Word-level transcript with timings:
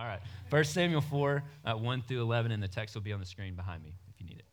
All 0.00 0.06
right. 0.06 0.20
1 0.48 0.64
Samuel 0.64 1.02
4, 1.02 1.42
uh, 1.66 1.74
1 1.74 2.02
through 2.08 2.22
11, 2.22 2.52
and 2.52 2.62
the 2.62 2.68
text 2.68 2.94
will 2.94 3.02
be 3.02 3.12
on 3.12 3.20
the 3.20 3.26
screen 3.26 3.54
behind 3.54 3.82
me 3.82 3.92
if 4.08 4.18
you 4.18 4.26
need 4.26 4.38
it. 4.38 4.46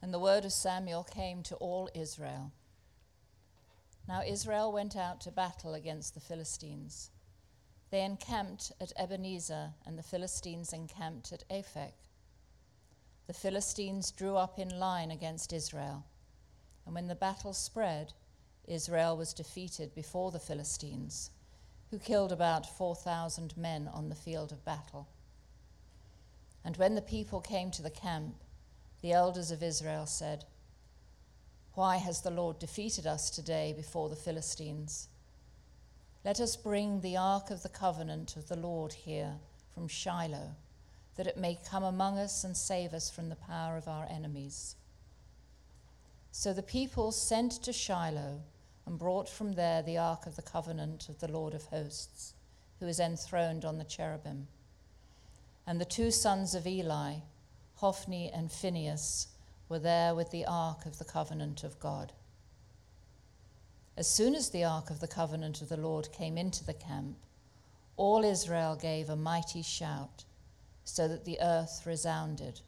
And 0.00 0.14
the 0.14 0.20
word 0.20 0.44
of 0.44 0.52
Samuel 0.52 1.02
came 1.02 1.42
to 1.42 1.56
all 1.56 1.90
Israel. 1.92 2.52
Now 4.06 4.22
Israel 4.24 4.70
went 4.70 4.96
out 4.96 5.20
to 5.22 5.32
battle 5.32 5.74
against 5.74 6.14
the 6.14 6.20
Philistines. 6.20 7.10
They 7.90 8.04
encamped 8.04 8.70
at 8.80 8.92
Ebenezer, 8.96 9.70
and 9.84 9.98
the 9.98 10.04
Philistines 10.04 10.72
encamped 10.72 11.32
at 11.32 11.42
Aphek. 11.50 11.94
The 13.26 13.32
Philistines 13.32 14.12
drew 14.12 14.36
up 14.36 14.56
in 14.56 14.78
line 14.78 15.10
against 15.10 15.52
Israel, 15.52 16.04
and 16.86 16.94
when 16.94 17.08
the 17.08 17.16
battle 17.16 17.54
spread, 17.54 18.12
Israel 18.66 19.16
was 19.16 19.34
defeated 19.34 19.96
before 19.96 20.30
the 20.30 20.38
Philistines, 20.38 21.32
who 21.90 21.98
killed 21.98 22.32
about 22.32 22.78
4,000 22.78 23.56
men 23.56 23.88
on 23.92 24.08
the 24.08 24.14
field 24.14 24.52
of 24.52 24.64
battle. 24.64 25.08
And 26.64 26.76
when 26.76 26.94
the 26.94 27.02
people 27.02 27.40
came 27.40 27.70
to 27.72 27.82
the 27.82 27.90
camp, 27.90 28.34
the 29.02 29.12
elders 29.12 29.50
of 29.50 29.62
Israel 29.62 30.06
said, 30.06 30.44
Why 31.74 31.96
has 31.96 32.20
the 32.20 32.30
Lord 32.30 32.58
defeated 32.58 33.06
us 33.06 33.30
today 33.30 33.72
before 33.76 34.08
the 34.08 34.16
Philistines? 34.16 35.08
Let 36.24 36.38
us 36.38 36.54
bring 36.54 37.00
the 37.00 37.16
ark 37.16 37.50
of 37.50 37.62
the 37.62 37.70
covenant 37.70 38.36
of 38.36 38.48
the 38.48 38.56
Lord 38.56 38.92
here 38.92 39.34
from 39.74 39.88
Shiloh, 39.88 40.54
that 41.16 41.26
it 41.26 41.38
may 41.38 41.58
come 41.68 41.82
among 41.82 42.18
us 42.18 42.44
and 42.44 42.56
save 42.56 42.92
us 42.92 43.10
from 43.10 43.30
the 43.30 43.36
power 43.36 43.76
of 43.76 43.88
our 43.88 44.06
enemies. 44.10 44.76
So 46.30 46.52
the 46.52 46.62
people 46.62 47.10
sent 47.10 47.52
to 47.62 47.72
Shiloh 47.72 48.42
and 48.90 48.98
brought 48.98 49.28
from 49.28 49.52
there 49.52 49.82
the 49.82 49.96
ark 49.96 50.26
of 50.26 50.34
the 50.34 50.42
covenant 50.42 51.08
of 51.08 51.20
the 51.20 51.30
Lord 51.30 51.54
of 51.54 51.66
hosts, 51.66 52.34
who 52.80 52.88
is 52.88 52.98
enthroned 52.98 53.64
on 53.64 53.78
the 53.78 53.84
cherubim. 53.84 54.48
And 55.64 55.80
the 55.80 55.84
two 55.84 56.10
sons 56.10 56.56
of 56.56 56.66
Eli, 56.66 57.18
Hophni 57.76 58.32
and 58.34 58.50
Phinehas, 58.50 59.28
were 59.68 59.78
there 59.78 60.12
with 60.12 60.32
the 60.32 60.44
ark 60.44 60.86
of 60.86 60.98
the 60.98 61.04
covenant 61.04 61.62
of 61.62 61.78
God. 61.78 62.12
As 63.96 64.08
soon 64.08 64.34
as 64.34 64.50
the 64.50 64.64
ark 64.64 64.90
of 64.90 64.98
the 64.98 65.06
covenant 65.06 65.62
of 65.62 65.68
the 65.68 65.76
Lord 65.76 66.10
came 66.10 66.36
into 66.36 66.64
the 66.64 66.74
camp, 66.74 67.16
all 67.96 68.24
Israel 68.24 68.74
gave 68.74 69.08
a 69.08 69.14
mighty 69.14 69.62
shout, 69.62 70.24
so 70.82 71.06
that 71.06 71.24
the 71.24 71.38
earth 71.40 71.82
resounded. 71.86 72.60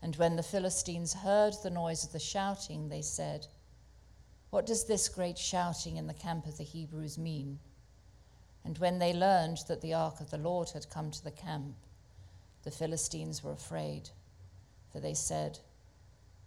And 0.00 0.16
when 0.16 0.36
the 0.36 0.42
Philistines 0.42 1.12
heard 1.12 1.52
the 1.62 1.68
noise 1.68 2.02
of 2.02 2.12
the 2.12 2.18
shouting, 2.18 2.88
they 2.88 3.02
said, 3.02 3.46
What 4.50 4.66
does 4.66 4.84
this 4.84 5.08
great 5.08 5.36
shouting 5.36 5.96
in 5.96 6.06
the 6.06 6.14
camp 6.14 6.46
of 6.46 6.56
the 6.56 6.64
Hebrews 6.64 7.18
mean? 7.18 7.58
And 8.64 8.78
when 8.78 8.98
they 8.98 9.12
learned 9.12 9.58
that 9.68 9.80
the 9.80 9.94
ark 9.94 10.20
of 10.20 10.30
the 10.30 10.38
Lord 10.38 10.70
had 10.70 10.90
come 10.90 11.10
to 11.10 11.24
the 11.24 11.30
camp, 11.30 11.76
the 12.64 12.70
Philistines 12.70 13.42
were 13.42 13.52
afraid, 13.52 14.10
for 14.90 15.00
they 15.00 15.14
said, 15.14 15.58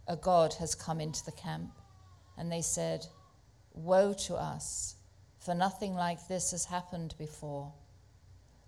A 0.08 0.16
God 0.16 0.54
has 0.54 0.74
come 0.74 1.00
into 1.00 1.24
the 1.24 1.32
camp. 1.32 1.72
And 2.36 2.50
they 2.50 2.62
said, 2.62 3.06
Woe 3.74 4.12
to 4.26 4.36
us, 4.36 4.96
for 5.38 5.54
nothing 5.54 5.94
like 5.94 6.28
this 6.28 6.50
has 6.50 6.64
happened 6.64 7.14
before. 7.18 7.72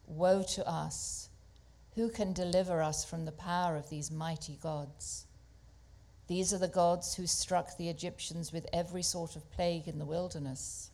Woe 0.06 0.42
to 0.54 0.68
us! 0.68 1.28
Who 1.94 2.08
can 2.10 2.32
deliver 2.32 2.82
us 2.82 3.04
from 3.04 3.24
the 3.24 3.32
power 3.32 3.76
of 3.76 3.88
these 3.88 4.10
mighty 4.10 4.58
gods? 4.60 5.26
These 6.26 6.54
are 6.54 6.58
the 6.58 6.68
gods 6.68 7.14
who 7.14 7.26
struck 7.26 7.76
the 7.76 7.88
Egyptians 7.88 8.52
with 8.52 8.66
every 8.72 9.02
sort 9.02 9.36
of 9.36 9.50
plague 9.50 9.88
in 9.88 9.98
the 9.98 10.06
wilderness. 10.06 10.90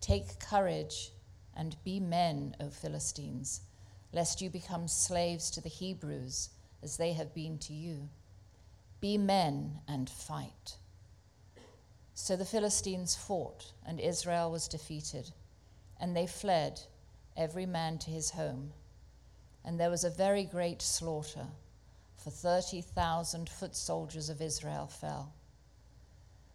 Take 0.00 0.40
courage 0.40 1.10
and 1.54 1.76
be 1.84 2.00
men, 2.00 2.56
O 2.60 2.70
Philistines, 2.70 3.60
lest 4.12 4.40
you 4.40 4.48
become 4.48 4.88
slaves 4.88 5.50
to 5.50 5.60
the 5.60 5.68
Hebrews 5.68 6.48
as 6.82 6.96
they 6.96 7.12
have 7.12 7.34
been 7.34 7.58
to 7.58 7.74
you. 7.74 8.08
Be 9.00 9.18
men 9.18 9.80
and 9.86 10.08
fight. 10.08 10.76
So 12.14 12.34
the 12.34 12.44
Philistines 12.44 13.14
fought, 13.14 13.72
and 13.86 14.00
Israel 14.00 14.50
was 14.50 14.66
defeated, 14.66 15.30
and 16.00 16.16
they 16.16 16.26
fled, 16.26 16.80
every 17.36 17.66
man 17.66 17.98
to 17.98 18.10
his 18.10 18.30
home. 18.30 18.72
And 19.64 19.78
there 19.78 19.90
was 19.90 20.04
a 20.04 20.10
very 20.10 20.44
great 20.44 20.80
slaughter, 20.82 21.46
for 22.28 22.34
30,000 22.34 23.48
foot 23.48 23.74
soldiers 23.74 24.28
of 24.28 24.42
Israel 24.42 24.86
fell. 24.86 25.32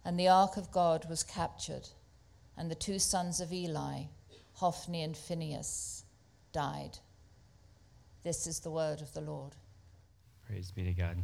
And 0.04 0.18
the 0.18 0.28
ark 0.28 0.56
of 0.56 0.70
God 0.70 1.08
was 1.10 1.24
captured, 1.24 1.88
and 2.56 2.70
the 2.70 2.76
two 2.76 3.00
sons 3.00 3.40
of 3.40 3.52
Eli, 3.52 4.02
Hophni 4.54 5.02
and 5.02 5.16
Phinehas, 5.16 6.04
died. 6.52 6.98
This 8.22 8.46
is 8.46 8.60
the 8.60 8.70
word 8.70 9.00
of 9.00 9.12
the 9.14 9.20
Lord. 9.20 9.56
Praise 10.46 10.70
be 10.70 10.84
to 10.84 10.92
God. 10.92 11.16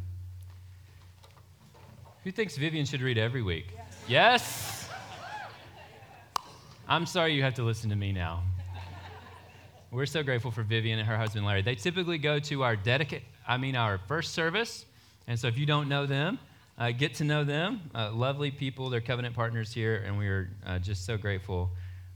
Who 2.25 2.31
thinks 2.31 2.57
Vivian 2.57 2.85
should 2.85 3.01
read 3.01 3.17
every 3.17 3.41
week? 3.41 3.67
Yes? 4.05 4.89
I'm 6.89 7.05
sorry 7.05 7.33
you 7.33 7.43
have 7.43 7.53
to 7.53 7.63
listen 7.63 7.89
to 7.89 7.95
me 7.95 8.11
now. 8.11 8.43
We're 9.91 10.05
so 10.05 10.23
grateful 10.23 10.51
for 10.51 10.63
Vivian 10.63 10.99
and 10.99 11.07
her 11.07 11.17
husband 11.17 11.45
Larry. 11.45 11.61
They 11.61 11.75
typically 11.75 12.17
go 12.17 12.39
to 12.39 12.63
our 12.63 12.75
dedicate, 12.75 13.23
I 13.47 13.57
mean 13.57 13.75
our 13.75 13.97
first 13.97 14.33
service. 14.33 14.85
And 15.27 15.39
so 15.39 15.47
if 15.47 15.57
you 15.57 15.65
don't 15.65 15.87
know 15.87 16.05
them, 16.05 16.39
uh, 16.77 16.91
get 16.91 17.15
to 17.15 17.23
know 17.23 17.43
them. 17.43 17.81
Uh, 17.93 18.11
lovely 18.11 18.51
people, 18.51 18.89
they're 18.89 19.01
covenant 19.01 19.35
partners 19.35 19.73
here, 19.73 20.03
and 20.05 20.17
we 20.17 20.27
are 20.27 20.49
uh, 20.65 20.79
just 20.79 21.05
so 21.05 21.17
grateful 21.17 21.69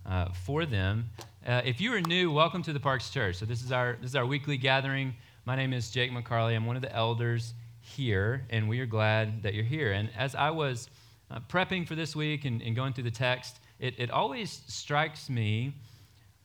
uh, 0.06 0.30
for 0.46 0.66
them. 0.66 1.10
Uh, 1.46 1.62
if 1.64 1.80
you 1.80 1.94
are 1.94 2.02
new, 2.02 2.32
welcome 2.32 2.64
to 2.64 2.74
the 2.74 2.80
Parks 2.80 3.10
Church. 3.10 3.36
So 3.36 3.46
this 3.46 3.64
is 3.64 3.72
our 3.72 3.98
this 4.02 4.12
is 4.12 4.16
our 4.16 4.26
weekly 4.26 4.58
gathering. 4.58 5.14
My 5.46 5.56
name 5.56 5.74
is 5.74 5.92
Jake 5.92 6.12
McCarley. 6.12 6.56
I'm 6.56 6.66
one 6.66 6.76
of 6.76 6.82
the 6.82 6.94
elders 6.96 7.54
here, 7.80 8.44
and 8.50 8.68
we 8.68 8.80
are 8.80 8.88
glad 8.88 9.44
that 9.44 9.54
you're 9.54 9.64
here. 9.64 9.92
And 9.92 10.10
as 10.18 10.34
I 10.34 10.50
was 10.50 10.90
uh, 11.30 11.40
prepping 11.48 11.88
for 11.88 11.96
this 11.96 12.16
week 12.16 12.46
and, 12.46 12.62
and, 12.62 12.76
going 12.76 12.94
through 12.94 13.04
the 13.04 13.12
text, 13.12 13.60
it, 13.80 13.94
it 14.00 14.10
always 14.10 14.62
strikes 14.68 15.30
me 15.30 15.76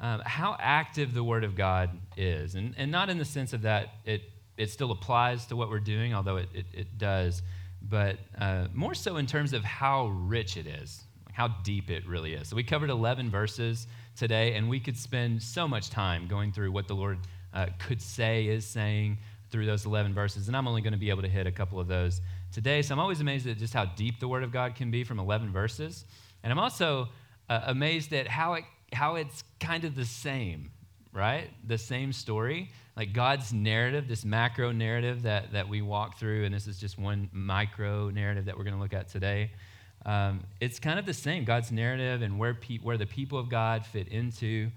um, 0.01 0.21
how 0.25 0.57
active 0.59 1.15
the 1.15 1.25
Word 1.25 1.45
of 1.45 1.55
God 1.57 1.91
is. 2.17 2.55
And, 2.55 2.75
and 2.77 2.91
not 2.91 3.09
in 3.09 3.19
the 3.19 3.25
sense 3.25 3.53
of 3.53 3.63
that 3.63 3.95
it, 4.05 4.23
it 4.61 4.71
still 4.71 4.91
applies 4.91 5.47
to 5.47 5.57
what 5.57 5.71
we're 5.71 5.81
doing, 5.81 6.13
although 6.13 6.37
it, 6.37 6.49
it, 6.53 6.67
it 6.75 6.99
does, 6.99 7.41
but 7.81 8.19
uh, 8.39 8.67
more 8.75 8.95
so 8.95 9.17
in 9.17 9.27
terms 9.27 9.55
of 9.55 9.65
how 9.65 10.09
rich 10.09 10.59
it 10.59 10.67
is, 10.67 11.03
how 11.33 11.49
deep 11.65 11.91
it 11.91 12.07
really 12.07 12.35
is. 12.35 12.49
So 12.49 12.57
we 12.57 12.63
covered 12.63 12.91
11 12.91 13.31
verses 13.31 13.87
today, 14.17 14.55
and 14.57 14.69
we 14.69 14.79
could 14.79 14.99
spend 14.99 15.43
so 15.43 15.67
much 15.67 15.89
time 15.89 16.29
going 16.29 16.53
through 16.53 16.73
what 16.73 16.89
the 16.89 16.95
Lord 16.95 17.19
uh, 17.55 17.69
could 17.79 18.03
say, 18.03 18.49
is 18.49 18.67
saying 18.67 19.17
through 19.51 19.65
those 19.65 19.87
11 19.87 20.13
verses, 20.13 20.47
and 20.47 20.57
I'm 20.57 20.69
only 20.69 20.83
going 20.83 20.93
to 20.93 20.99
be 20.99 21.09
able 21.09 21.23
to 21.23 21.29
hit 21.29 21.47
a 21.47 21.53
couple 21.53 21.81
of 21.81 21.89
those 21.89 22.21
today. 22.53 22.83
So 22.83 22.93
I'm 22.93 23.01
always 23.01 23.21
amazed 23.21 23.47
at 23.47 23.57
just 23.57 23.73
how 23.73 23.87
deep 23.87 24.21
the 24.21 24.29
Word 24.29 24.43
of 24.43 24.53
God 24.53 24.75
can 24.75 24.91
be 24.91 25.05
from 25.05 25.19
11 25.19 25.53
verses. 25.53 26.05
And 26.43 26.53
I'm 26.53 26.59
also 26.59 27.09
uh, 27.49 27.63
amazed 27.65 28.13
at 28.13 28.29
how, 28.29 28.55
it, 28.55 28.65
how 28.93 29.15
it's 29.15 29.43
kind 29.59 29.85
of 29.85 29.97
the 29.97 30.05
same, 30.05 30.71
right? 31.15 31.49
The 31.67 31.79
same 31.79 32.13
story. 32.13 32.71
Like 33.01 33.15
God's 33.15 33.55
narrative, 33.55 34.09
this 34.09 34.27
macro 34.27 34.73
narrative 34.73 35.23
that, 35.23 35.53
that 35.53 35.67
we 35.67 35.81
walk 35.81 36.19
through, 36.19 36.45
and 36.45 36.55
this 36.55 36.67
is 36.67 36.79
just 36.79 36.99
one 36.99 37.31
micro 37.33 38.11
narrative 38.11 38.45
that 38.45 38.59
we're 38.59 38.65
going 38.65 38.77
to 38.77 38.83
look 38.83 38.93
at 38.93 39.09
today. 39.09 39.53
Um, 40.05 40.41
it's 40.61 40.79
kind 40.79 40.99
of 40.99 41.07
the 41.07 41.15
same 41.15 41.47
God's 41.47 41.73
narrative 41.73 42.21
and 42.21 42.39
where, 42.39 42.53
pe- 42.53 42.77
where 42.77 42.99
the 42.99 43.07
people 43.07 43.39
of 43.39 43.49
God 43.49 43.87
fit 43.87 44.09
into 44.09 44.69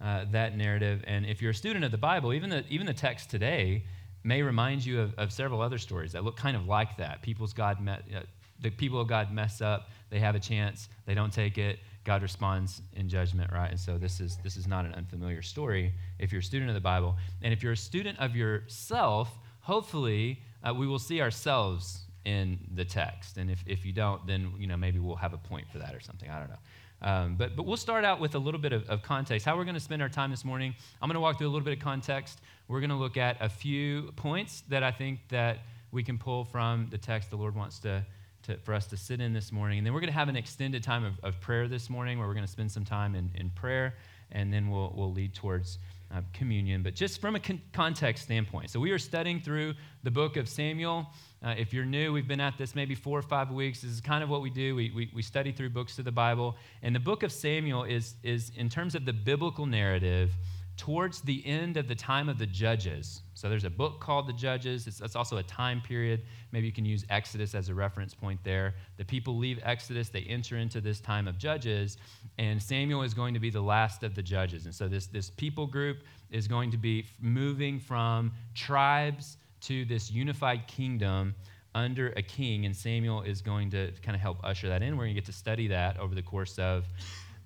uh, 0.00 0.26
that 0.30 0.56
narrative. 0.56 1.02
And 1.08 1.26
if 1.26 1.42
you're 1.42 1.50
a 1.50 1.54
student 1.54 1.84
of 1.84 1.90
the 1.90 1.98
Bible, 1.98 2.32
even 2.32 2.48
the, 2.48 2.64
even 2.68 2.86
the 2.86 2.94
text 2.94 3.28
today 3.28 3.82
may 4.22 4.40
remind 4.40 4.86
you 4.86 5.00
of, 5.00 5.12
of 5.18 5.32
several 5.32 5.60
other 5.60 5.78
stories 5.78 6.12
that 6.12 6.22
look 6.22 6.36
kind 6.36 6.56
of 6.56 6.68
like 6.68 6.96
that. 6.98 7.22
People's 7.22 7.52
God 7.52 7.80
met, 7.80 8.04
uh, 8.14 8.20
the 8.60 8.70
people 8.70 9.00
of 9.00 9.08
God 9.08 9.32
mess 9.32 9.60
up, 9.60 9.90
they 10.10 10.20
have 10.20 10.36
a 10.36 10.40
chance, 10.40 10.88
they 11.06 11.14
don't 11.14 11.32
take 11.32 11.58
it, 11.58 11.80
God 12.04 12.22
responds 12.22 12.82
in 12.94 13.08
judgment, 13.08 13.50
right? 13.52 13.70
And 13.70 13.80
so 13.80 13.98
this 13.98 14.20
is 14.20 14.36
this 14.42 14.56
is 14.56 14.66
not 14.66 14.84
an 14.84 14.94
unfamiliar 14.94 15.42
story 15.42 15.92
if 16.18 16.32
you're 16.32 16.40
a 16.40 16.44
student 16.44 16.68
of 16.70 16.74
the 16.74 16.80
Bible. 16.80 17.16
And 17.42 17.52
if 17.52 17.62
you're 17.62 17.72
a 17.72 17.76
student 17.76 18.18
of 18.18 18.36
yourself, 18.36 19.38
hopefully 19.60 20.40
uh, 20.62 20.74
we 20.74 20.86
will 20.86 20.98
see 20.98 21.20
ourselves 21.20 22.02
in 22.24 22.58
the 22.74 22.84
text. 22.84 23.36
And 23.36 23.50
if, 23.50 23.62
if 23.66 23.84
you 23.84 23.92
don't, 23.92 24.26
then 24.26 24.52
you 24.58 24.66
know 24.66 24.76
maybe 24.76 24.98
we'll 24.98 25.16
have 25.16 25.32
a 25.32 25.38
point 25.38 25.66
for 25.70 25.78
that 25.78 25.94
or 25.94 26.00
something. 26.00 26.30
I 26.30 26.38
don't 26.38 26.50
know. 26.50 26.58
Um, 27.02 27.36
but, 27.36 27.54
but 27.54 27.66
we'll 27.66 27.76
start 27.76 28.04
out 28.04 28.18
with 28.18 28.34
a 28.34 28.38
little 28.38 28.60
bit 28.60 28.72
of, 28.72 28.88
of 28.88 29.02
context. 29.02 29.44
How 29.44 29.56
we're 29.56 29.64
going 29.64 29.74
to 29.74 29.80
spend 29.80 30.00
our 30.00 30.08
time 30.08 30.30
this 30.30 30.44
morning, 30.44 30.74
I'm 31.02 31.08
going 31.08 31.16
to 31.16 31.20
walk 31.20 31.36
through 31.36 31.48
a 31.48 31.50
little 31.50 31.64
bit 31.64 31.76
of 31.76 31.84
context. 31.84 32.40
We're 32.66 32.80
going 32.80 32.90
to 32.90 32.96
look 32.96 33.18
at 33.18 33.36
a 33.40 33.48
few 33.48 34.12
points 34.16 34.62
that 34.68 34.82
I 34.82 34.90
think 34.90 35.20
that 35.28 35.58
we 35.92 36.02
can 36.02 36.16
pull 36.16 36.44
from 36.44 36.88
the 36.90 36.96
text 36.96 37.28
the 37.28 37.36
Lord 37.36 37.54
wants 37.54 37.78
to, 37.80 38.04
to 38.44 38.56
for 38.58 38.74
us 38.74 38.86
to 38.86 38.96
sit 38.96 39.20
in 39.20 39.32
this 39.32 39.52
morning. 39.52 39.78
And 39.78 39.86
then 39.86 39.92
we're 39.92 40.00
going 40.00 40.12
to 40.12 40.18
have 40.18 40.28
an 40.28 40.36
extended 40.36 40.82
time 40.82 41.04
of, 41.04 41.14
of 41.22 41.40
prayer 41.40 41.68
this 41.68 41.90
morning 41.90 42.18
where 42.18 42.26
we're 42.26 42.34
going 42.34 42.46
to 42.46 42.52
spend 42.52 42.70
some 42.70 42.84
time 42.84 43.14
in, 43.14 43.30
in 43.34 43.50
prayer, 43.50 43.94
and 44.32 44.52
then 44.52 44.70
we'll, 44.70 44.92
we'll 44.96 45.12
lead 45.12 45.34
towards 45.34 45.78
uh, 46.14 46.20
communion, 46.32 46.82
but 46.82 46.94
just 46.94 47.20
from 47.20 47.34
a 47.34 47.40
con- 47.40 47.60
context 47.72 48.24
standpoint. 48.24 48.70
So, 48.70 48.78
we 48.78 48.90
are 48.92 48.98
studying 48.98 49.40
through 49.40 49.74
the 50.02 50.10
book 50.10 50.36
of 50.36 50.48
Samuel. 50.48 51.06
Uh, 51.42 51.54
if 51.58 51.72
you're 51.72 51.84
new, 51.84 52.12
we've 52.12 52.28
been 52.28 52.40
at 52.40 52.56
this 52.56 52.74
maybe 52.74 52.94
four 52.94 53.18
or 53.18 53.22
five 53.22 53.50
weeks. 53.50 53.80
This 53.82 53.90
is 53.90 54.00
kind 54.00 54.22
of 54.22 54.30
what 54.30 54.40
we 54.40 54.50
do. 54.50 54.74
We, 54.76 54.92
we, 54.94 55.10
we 55.14 55.22
study 55.22 55.50
through 55.50 55.70
books 55.70 55.98
of 55.98 56.04
the 56.04 56.12
Bible. 56.12 56.56
And 56.82 56.94
the 56.94 57.00
book 57.00 57.22
of 57.22 57.32
Samuel 57.32 57.84
is, 57.84 58.14
is, 58.22 58.52
in 58.56 58.68
terms 58.68 58.94
of 58.94 59.04
the 59.04 59.12
biblical 59.12 59.66
narrative, 59.66 60.30
towards 60.76 61.20
the 61.20 61.44
end 61.46 61.76
of 61.76 61.86
the 61.86 61.94
time 61.94 62.28
of 62.28 62.38
the 62.38 62.46
judges. 62.46 63.22
So 63.34 63.48
there's 63.48 63.64
a 63.64 63.70
book 63.70 64.00
called 64.00 64.26
the 64.26 64.32
Judges. 64.32 64.86
It's, 64.86 65.00
it's, 65.00 65.14
also 65.14 65.36
a 65.36 65.42
time 65.42 65.80
period. 65.80 66.22
Maybe 66.50 66.66
you 66.66 66.72
can 66.72 66.84
use 66.84 67.04
Exodus 67.10 67.54
as 67.54 67.68
a 67.68 67.74
reference 67.74 68.14
point 68.14 68.40
there. 68.42 68.74
The 68.96 69.04
people 69.04 69.36
leave 69.36 69.60
Exodus, 69.62 70.08
they 70.08 70.22
enter 70.22 70.56
into 70.56 70.80
this 70.80 71.00
time 71.00 71.28
of 71.28 71.38
Judges, 71.38 71.96
and 72.38 72.60
Samuel 72.60 73.02
is 73.02 73.14
going 73.14 73.34
to 73.34 73.40
be 73.40 73.50
the 73.50 73.60
last 73.60 74.02
of 74.02 74.14
the 74.14 74.22
judges. 74.22 74.64
And 74.64 74.74
so 74.74 74.88
this, 74.88 75.06
this 75.06 75.30
people 75.30 75.66
group 75.66 75.98
is 76.30 76.48
going 76.48 76.70
to 76.72 76.76
be 76.76 77.06
moving 77.20 77.78
from 77.78 78.32
tribes 78.54 79.36
to 79.62 79.84
this 79.84 80.10
unified 80.10 80.66
kingdom 80.66 81.34
under 81.74 82.08
a 82.16 82.22
king, 82.22 82.66
and 82.66 82.76
Samuel 82.76 83.22
is 83.22 83.40
going 83.40 83.70
to 83.70 83.92
kind 84.02 84.14
of 84.14 84.20
help 84.20 84.38
usher 84.44 84.68
that 84.68 84.82
in. 84.82 84.96
We're 84.96 85.04
going 85.04 85.14
to 85.14 85.20
get 85.20 85.26
to 85.26 85.32
study 85.32 85.68
that 85.68 85.98
over 85.98 86.14
the 86.14 86.22
course 86.22 86.58
of 86.58 86.84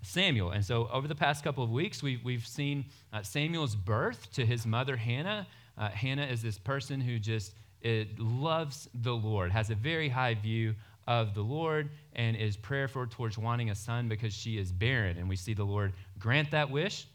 Samuel. 0.02 0.50
And 0.50 0.64
so, 0.64 0.88
over 0.92 1.08
the 1.08 1.14
past 1.14 1.44
couple 1.44 1.64
of 1.64 1.70
weeks, 1.70 2.02
we've, 2.02 2.22
we've 2.24 2.46
seen 2.46 2.84
uh, 3.12 3.22
Samuel's 3.22 3.74
birth 3.74 4.32
to 4.32 4.46
his 4.46 4.66
mother, 4.66 4.96
Hannah. 4.96 5.46
Uh, 5.76 5.88
Hannah 5.90 6.26
is 6.26 6.42
this 6.42 6.58
person 6.58 7.00
who 7.00 7.18
just 7.18 7.54
loves 8.18 8.88
the 8.94 9.14
Lord, 9.14 9.52
has 9.52 9.70
a 9.70 9.74
very 9.74 10.08
high 10.08 10.34
view 10.34 10.74
of 11.06 11.34
the 11.34 11.42
Lord, 11.42 11.88
and 12.14 12.36
is 12.36 12.56
prayerful 12.56 13.06
towards 13.08 13.38
wanting 13.38 13.70
a 13.70 13.74
son 13.74 14.08
because 14.08 14.34
she 14.34 14.58
is 14.58 14.72
barren. 14.72 15.16
And 15.16 15.28
we 15.28 15.36
see 15.36 15.54
the 15.54 15.64
Lord 15.64 15.92
grant 16.18 16.50
that 16.50 16.70
wish. 16.70 17.06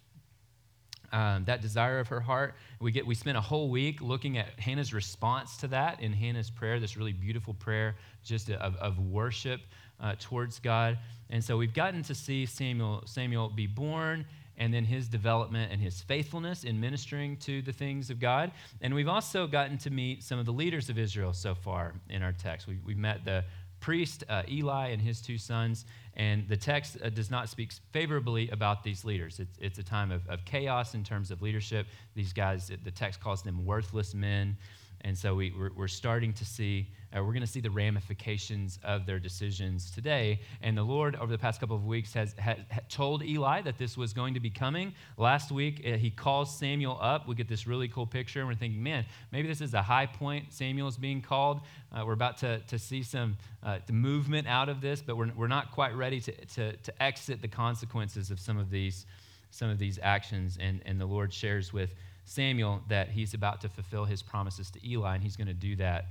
Um, 1.14 1.46
that 1.46 1.62
desire 1.62 2.00
of 2.00 2.08
her 2.08 2.20
heart. 2.20 2.56
We 2.82 2.92
get 2.92 3.06
we 3.06 3.14
spent 3.14 3.38
a 3.38 3.42
whole 3.42 3.70
week 3.70 4.02
looking 4.02 4.40
at 4.40 4.60
Hannah's 4.60 4.94
response 4.94 5.58
to 5.58 5.68
that 5.68 6.02
in 6.02 6.12
Hannah's 6.12 6.50
prayer, 6.50 6.80
this 6.80 6.98
really 6.98 7.14
beautiful 7.14 7.54
prayer, 7.54 7.96
just 8.24 8.50
of, 8.50 8.76
of 8.78 9.00
worship 9.00 9.62
uh, 10.00 10.16
towards 10.20 10.60
God. 10.60 10.98
And 11.30 11.44
so 11.44 11.56
we've 11.56 11.74
gotten 11.74 12.02
to 12.04 12.16
see 12.16 12.46
Samuel, 12.48 13.04
Samuel 13.06 13.50
be 13.50 13.68
born 13.68 14.26
and 14.58 14.74
then 14.74 14.86
his 14.86 15.08
development 15.08 15.72
and 15.72 15.82
his 15.82 16.02
faithfulness 16.02 16.64
in 16.64 16.80
ministering 16.80 17.38
to 17.38 17.62
the 17.62 17.74
things 17.74 18.10
of 18.10 18.20
God. 18.20 18.52
And 18.82 18.94
we've 18.94 19.08
also 19.08 19.48
gotten 19.48 19.78
to 19.80 19.90
meet 19.90 20.24
some 20.24 20.40
of 20.40 20.46
the 20.46 20.54
leaders 20.54 20.90
of 20.90 20.98
Israel 20.98 21.34
so 21.34 21.56
far 21.56 21.94
in 22.10 22.22
our 22.22 22.34
text. 22.34 22.68
We, 22.68 22.80
we've 22.86 22.98
met 22.98 23.26
the 23.26 23.46
priest 23.80 24.24
uh, 24.30 24.44
Eli 24.50 24.90
and 24.90 25.02
his 25.02 25.22
two 25.22 25.38
sons, 25.38 25.86
and 26.16 26.48
the 26.48 26.58
text 26.58 26.98
uh, 27.04 27.10
does 27.10 27.32
not 27.32 27.50
speak 27.50 27.72
favorably 27.92 28.50
about 28.50 28.84
these 28.84 29.04
leaders. 29.04 29.40
It's, 29.40 29.58
it's 29.60 29.80
a 29.80 29.84
time 29.84 30.12
of, 30.12 30.28
of 30.28 30.46
chaos 30.46 30.94
in 30.94 31.04
terms 31.04 31.32
of 31.32 31.42
leadership. 31.42 31.88
These 32.14 32.34
guys, 32.34 32.72
the 32.84 32.92
text 32.92 33.20
calls 33.20 33.42
them 33.42 33.66
worthless 33.66 34.14
men. 34.14 34.58
And 35.06 35.18
so 35.18 35.36
we, 35.36 35.54
we're, 35.58 35.72
we're 35.76 35.88
starting 35.90 36.32
to 36.34 36.46
see, 36.46 36.88
uh, 37.14 37.22
we're 37.22 37.34
going 37.34 37.42
to 37.42 37.48
see 37.48 37.60
the 37.60 37.70
ramifications 37.70 38.80
of 38.84 39.06
their 39.06 39.20
decisions 39.20 39.92
today. 39.92 40.40
And 40.62 40.78
the 40.78 40.84
Lord, 40.84 41.18
over 41.18 41.30
the 41.30 41.38
past 41.38 41.60
couple 41.60 41.76
of 41.76 41.86
weeks, 41.86 42.14
has, 42.14 42.34
has, 42.38 42.58
has 42.70 42.84
told 42.88 43.22
Eli 43.22 43.62
that 43.64 43.78
this 43.78 43.98
was 43.98 44.14
going 44.14 44.34
to 44.34 44.40
be 44.40 44.50
coming. 44.50 44.94
Last 45.18 45.52
week, 45.52 45.84
uh, 45.86 45.98
he 45.98 46.10
calls 46.10 46.58
Samuel 46.58 46.98
up. 47.02 47.28
We 47.28 47.36
get 47.36 47.50
this 47.50 47.68
really 47.68 47.90
cool 47.90 48.08
picture, 48.08 48.40
and 48.40 48.48
we're 48.48 48.56
thinking, 48.56 48.82
man, 48.82 49.06
maybe 49.34 49.48
this 49.50 49.60
is 49.60 49.74
a 49.74 49.82
high 49.82 50.06
point. 50.06 50.54
Samuel's 50.54 50.96
being 50.96 51.22
called. 51.22 51.60
Uh, 51.92 52.04
we're 52.06 52.14
about 52.14 52.38
to, 52.38 52.60
to 52.60 52.80
see 52.80 53.04
some 53.04 53.38
uh, 53.62 53.80
movement 53.92 54.48
out 54.48 54.70
of 54.70 54.80
this, 54.80 55.02
but 55.02 55.18
we're, 55.18 55.32
we're 55.36 55.48
not 55.48 55.72
quite 55.72 55.94
ready 55.96 56.22
to, 56.22 56.32
to, 56.46 56.78
to 56.78 57.04
exit 57.04 57.42
the 57.42 57.48
consequences 57.50 58.32
of 58.32 58.40
some 58.40 58.58
of 58.58 58.70
these, 58.70 59.06
some 59.52 59.70
of 59.70 59.80
these 59.80 60.00
actions. 60.02 60.58
And, 60.62 60.82
and 60.86 61.00
the 61.00 61.06
Lord 61.06 61.34
shares 61.34 61.74
with 61.74 61.94
Samuel 62.26 62.82
that 62.90 63.10
he's 63.10 63.34
about 63.34 63.62
to 63.62 63.70
fulfill 63.70 64.06
his 64.06 64.22
promises 64.22 64.72
to 64.72 64.88
Eli, 64.88 65.16
and 65.16 65.24
he's 65.24 65.36
going 65.36 65.48
to 65.48 65.54
do 65.54 65.76
that 65.78 66.06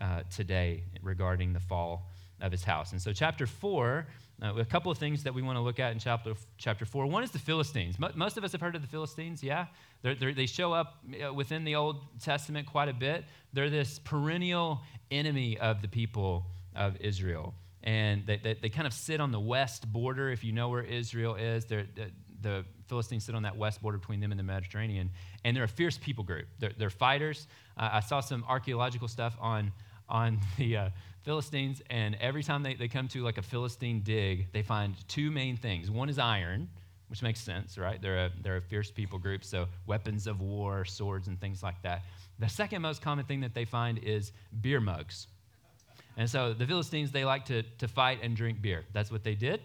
uh, 0.00 0.22
today 0.30 0.82
regarding 1.02 1.52
the 1.52 1.60
fall 1.60 2.10
of 2.40 2.52
his 2.52 2.64
house. 2.64 2.92
And 2.92 3.00
so, 3.00 3.12
chapter 3.12 3.46
four, 3.46 4.06
uh, 4.42 4.54
a 4.54 4.64
couple 4.64 4.92
of 4.92 4.98
things 4.98 5.22
that 5.22 5.34
we 5.34 5.42
want 5.42 5.56
to 5.56 5.62
look 5.62 5.80
at 5.80 5.92
in 5.92 5.98
chapter, 5.98 6.34
chapter 6.58 6.84
four. 6.84 7.06
One 7.06 7.22
is 7.22 7.30
the 7.30 7.38
Philistines. 7.38 7.96
most 8.14 8.36
of 8.36 8.44
us 8.44 8.52
have 8.52 8.60
heard 8.60 8.74
of 8.74 8.82
the 8.82 8.88
Philistines, 8.88 9.42
yeah? 9.42 9.66
They're, 10.02 10.14
they're, 10.14 10.34
they 10.34 10.46
show 10.46 10.72
up 10.72 11.02
within 11.34 11.64
the 11.64 11.76
Old 11.76 12.02
Testament 12.20 12.66
quite 12.66 12.88
a 12.88 12.92
bit. 12.92 13.24
They're 13.52 13.70
this 13.70 13.98
perennial 13.98 14.82
enemy 15.10 15.58
of 15.58 15.80
the 15.80 15.88
people 15.88 16.44
of 16.74 16.96
Israel. 17.00 17.54
And 17.82 18.26
they, 18.26 18.36
they, 18.36 18.54
they 18.54 18.68
kind 18.68 18.86
of 18.86 18.92
sit 18.92 19.20
on 19.20 19.32
the 19.32 19.40
west 19.40 19.90
border, 19.90 20.30
if 20.30 20.44
you 20.44 20.52
know 20.52 20.68
where 20.68 20.82
Israel 20.82 21.36
is. 21.36 21.64
They're, 21.64 21.86
the 22.42 22.64
Philistines 22.88 23.24
sit 23.24 23.34
on 23.34 23.42
that 23.42 23.56
west 23.56 23.82
border 23.82 23.98
between 23.98 24.20
them 24.20 24.30
and 24.30 24.38
the 24.38 24.44
Mediterranean. 24.44 25.10
And 25.44 25.56
they're 25.56 25.64
a 25.64 25.68
fierce 25.68 25.98
people 25.98 26.24
group. 26.24 26.46
They're, 26.58 26.72
they're 26.76 26.90
fighters. 26.90 27.46
Uh, 27.76 27.90
I 27.92 28.00
saw 28.00 28.20
some 28.20 28.44
archaeological 28.48 29.08
stuff 29.08 29.36
on, 29.40 29.72
on 30.08 30.40
the 30.58 30.76
uh, 30.76 30.90
Philistines, 31.22 31.82
and 31.90 32.16
every 32.20 32.44
time 32.44 32.62
they, 32.62 32.74
they 32.74 32.86
come 32.86 33.08
to 33.08 33.22
like 33.22 33.38
a 33.38 33.42
Philistine 33.42 34.00
dig, 34.02 34.52
they 34.52 34.62
find 34.62 34.94
two 35.08 35.30
main 35.30 35.56
things. 35.56 35.90
One 35.90 36.08
is 36.08 36.20
iron, 36.20 36.68
which 37.08 37.20
makes 37.20 37.40
sense, 37.40 37.76
right? 37.76 38.00
They're 38.00 38.26
a, 38.26 38.32
they're 38.42 38.58
a 38.58 38.62
fierce 38.62 38.92
people 38.92 39.18
group, 39.18 39.44
so 39.44 39.66
weapons 39.86 40.28
of 40.28 40.40
war, 40.40 40.84
swords, 40.84 41.26
and 41.26 41.40
things 41.40 41.62
like 41.62 41.82
that. 41.82 42.02
The 42.38 42.48
second 42.48 42.82
most 42.82 43.02
common 43.02 43.24
thing 43.24 43.40
that 43.40 43.54
they 43.54 43.64
find 43.64 43.98
is 43.98 44.32
beer 44.60 44.80
mugs. 44.80 45.26
And 46.16 46.30
so 46.30 46.52
the 46.52 46.66
Philistines, 46.66 47.10
they 47.10 47.24
like 47.24 47.44
to, 47.46 47.62
to 47.62 47.88
fight 47.88 48.20
and 48.22 48.36
drink 48.36 48.62
beer. 48.62 48.84
That's 48.92 49.10
what 49.10 49.24
they 49.24 49.34
did. 49.34 49.60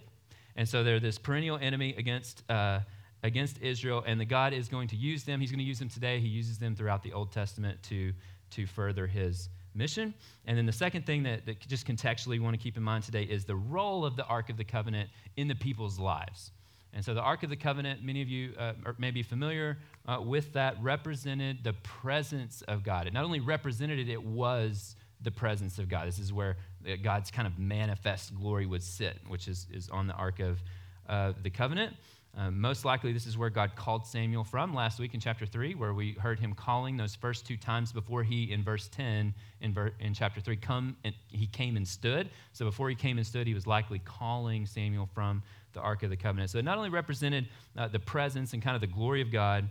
And 0.56 0.68
so 0.68 0.84
they're 0.84 1.00
this 1.00 1.18
perennial 1.18 1.58
enemy 1.58 1.96
against, 1.98 2.44
uh, 2.50 2.80
against 3.24 3.62
Israel, 3.62 4.04
and 4.06 4.20
the 4.20 4.26
God 4.26 4.54
is 4.54 4.68
going 4.68 4.88
to 4.90 4.96
use 4.96 5.24
them. 5.24 5.40
He's 5.40 5.52
going 5.52 5.60
to 5.60 5.66
use 5.66 5.80
them 5.80 5.90
today. 5.90 6.20
He 6.20 6.28
uses 6.28 6.58
them 6.58 6.76
throughout 6.76 7.04
the 7.04 7.14
Old 7.14 7.32
Testament 7.32 7.82
to, 7.84 8.14
to 8.52 8.66
further 8.66 9.08
his 9.08 9.50
mission. 9.74 10.14
And 10.46 10.58
then 10.58 10.66
the 10.66 10.72
second 10.72 11.06
thing 11.06 11.24
that, 11.24 11.46
that 11.46 11.60
just 11.68 11.86
contextually 11.86 12.32
we 12.32 12.40
want 12.40 12.56
to 12.56 12.62
keep 12.62 12.78
in 12.78 12.84
mind 12.84 13.04
today 13.04 13.24
is 13.24 13.46
the 13.46 13.56
role 13.56 14.06
of 14.06 14.16
the 14.16 14.26
Ark 14.26 14.50
of 14.50 14.58
the 14.58 14.64
Covenant 14.64 15.10
in 15.38 15.48
the 15.48 15.56
people's 15.56 16.00
lives. 16.00 16.52
And 16.94 17.06
so 17.06 17.14
the 17.14 17.22
Ark 17.22 17.44
of 17.44 17.50
the 17.50 17.56
Covenant, 17.56 18.04
many 18.04 18.22
of 18.22 18.28
you 18.28 18.54
uh, 18.60 18.74
may 18.98 19.12
be 19.12 19.24
familiar 19.24 19.78
uh, 20.08 20.20
with 20.22 20.52
that, 20.54 20.76
represented 20.82 21.64
the 21.64 21.74
presence 21.74 22.64
of 22.64 22.84
God. 22.84 23.08
It 23.08 23.14
not 23.14 23.24
only 23.24 23.40
represented 23.40 23.98
it, 24.00 24.10
it 24.10 24.22
was 24.22 24.96
the 25.22 25.32
presence 25.32 25.78
of 25.78 25.88
God. 25.88 26.08
This 26.08 26.20
is 26.20 26.34
where 26.34 26.58
God's 27.02 27.32
kind 27.32 27.48
of 27.48 27.58
manifest 27.58 28.36
glory 28.36 28.66
would 28.66 28.84
sit, 28.84 29.20
which 29.28 29.48
is, 29.48 29.68
is 29.72 29.90
on 29.90 30.08
the 30.08 30.14
Ark 30.14 30.40
of 30.40 30.62
uh, 31.08 31.34
the 31.42 31.50
Covenant. 31.50 31.96
Uh, 32.38 32.50
most 32.50 32.86
likely, 32.86 33.12
this 33.12 33.28
is 33.28 33.38
where 33.38 33.50
God 33.50 33.76
called 33.76 34.06
Samuel 34.06 34.46
from 34.46 34.74
last 34.74 35.00
week 35.00 35.14
in 35.14 35.20
chapter 35.20 35.46
3, 35.46 35.76
where 35.76 35.94
we 35.94 36.14
heard 36.14 36.40
him 36.40 36.54
calling 36.54 36.96
those 36.96 37.14
first 37.14 37.46
two 37.46 37.58
times 37.58 37.92
before 37.92 38.24
he, 38.24 38.52
in 38.54 38.64
verse 38.64 38.88
10, 38.88 39.34
in, 39.60 39.74
ver- 39.74 39.94
in 40.00 40.14
chapter 40.14 40.40
3, 40.40 40.56
come 40.56 40.96
and 41.04 41.14
he 41.28 41.46
came 41.46 41.76
and 41.76 41.86
stood. 41.86 42.30
So 42.54 42.64
before 42.64 42.88
he 42.88 42.96
came 42.96 43.18
and 43.18 43.28
stood, 43.28 43.48
he 43.48 43.54
was 43.54 43.68
likely 43.68 44.00
calling 44.00 44.66
Samuel 44.66 45.10
from 45.14 45.44
the 45.74 45.82
Ark 45.82 46.04
of 46.04 46.10
the 46.10 46.16
Covenant. 46.16 46.52
So 46.52 46.60
it 46.60 46.66
not 46.66 46.78
only 46.78 46.90
represented 46.90 47.50
uh, 47.78 47.90
the 47.90 48.00
presence 48.00 48.54
and 48.54 48.62
kind 48.62 48.76
of 48.76 48.82
the 48.82 48.88
glory 48.88 49.22
of 49.22 49.30
God, 49.30 49.70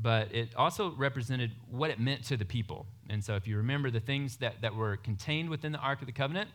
but 0.00 0.32
it 0.34 0.54
also 0.54 0.92
represented 0.92 1.50
what 1.70 1.90
it 1.90 1.98
meant 1.98 2.24
to 2.24 2.36
the 2.36 2.44
people. 2.44 2.86
And 3.10 3.22
so, 3.22 3.34
if 3.34 3.46
you 3.48 3.56
remember, 3.56 3.90
the 3.90 4.00
things 4.00 4.36
that, 4.36 4.60
that 4.62 4.74
were 4.74 4.96
contained 4.96 5.50
within 5.50 5.72
the 5.72 5.78
Ark 5.78 6.00
of 6.00 6.06
the 6.06 6.12
Covenant 6.12 6.48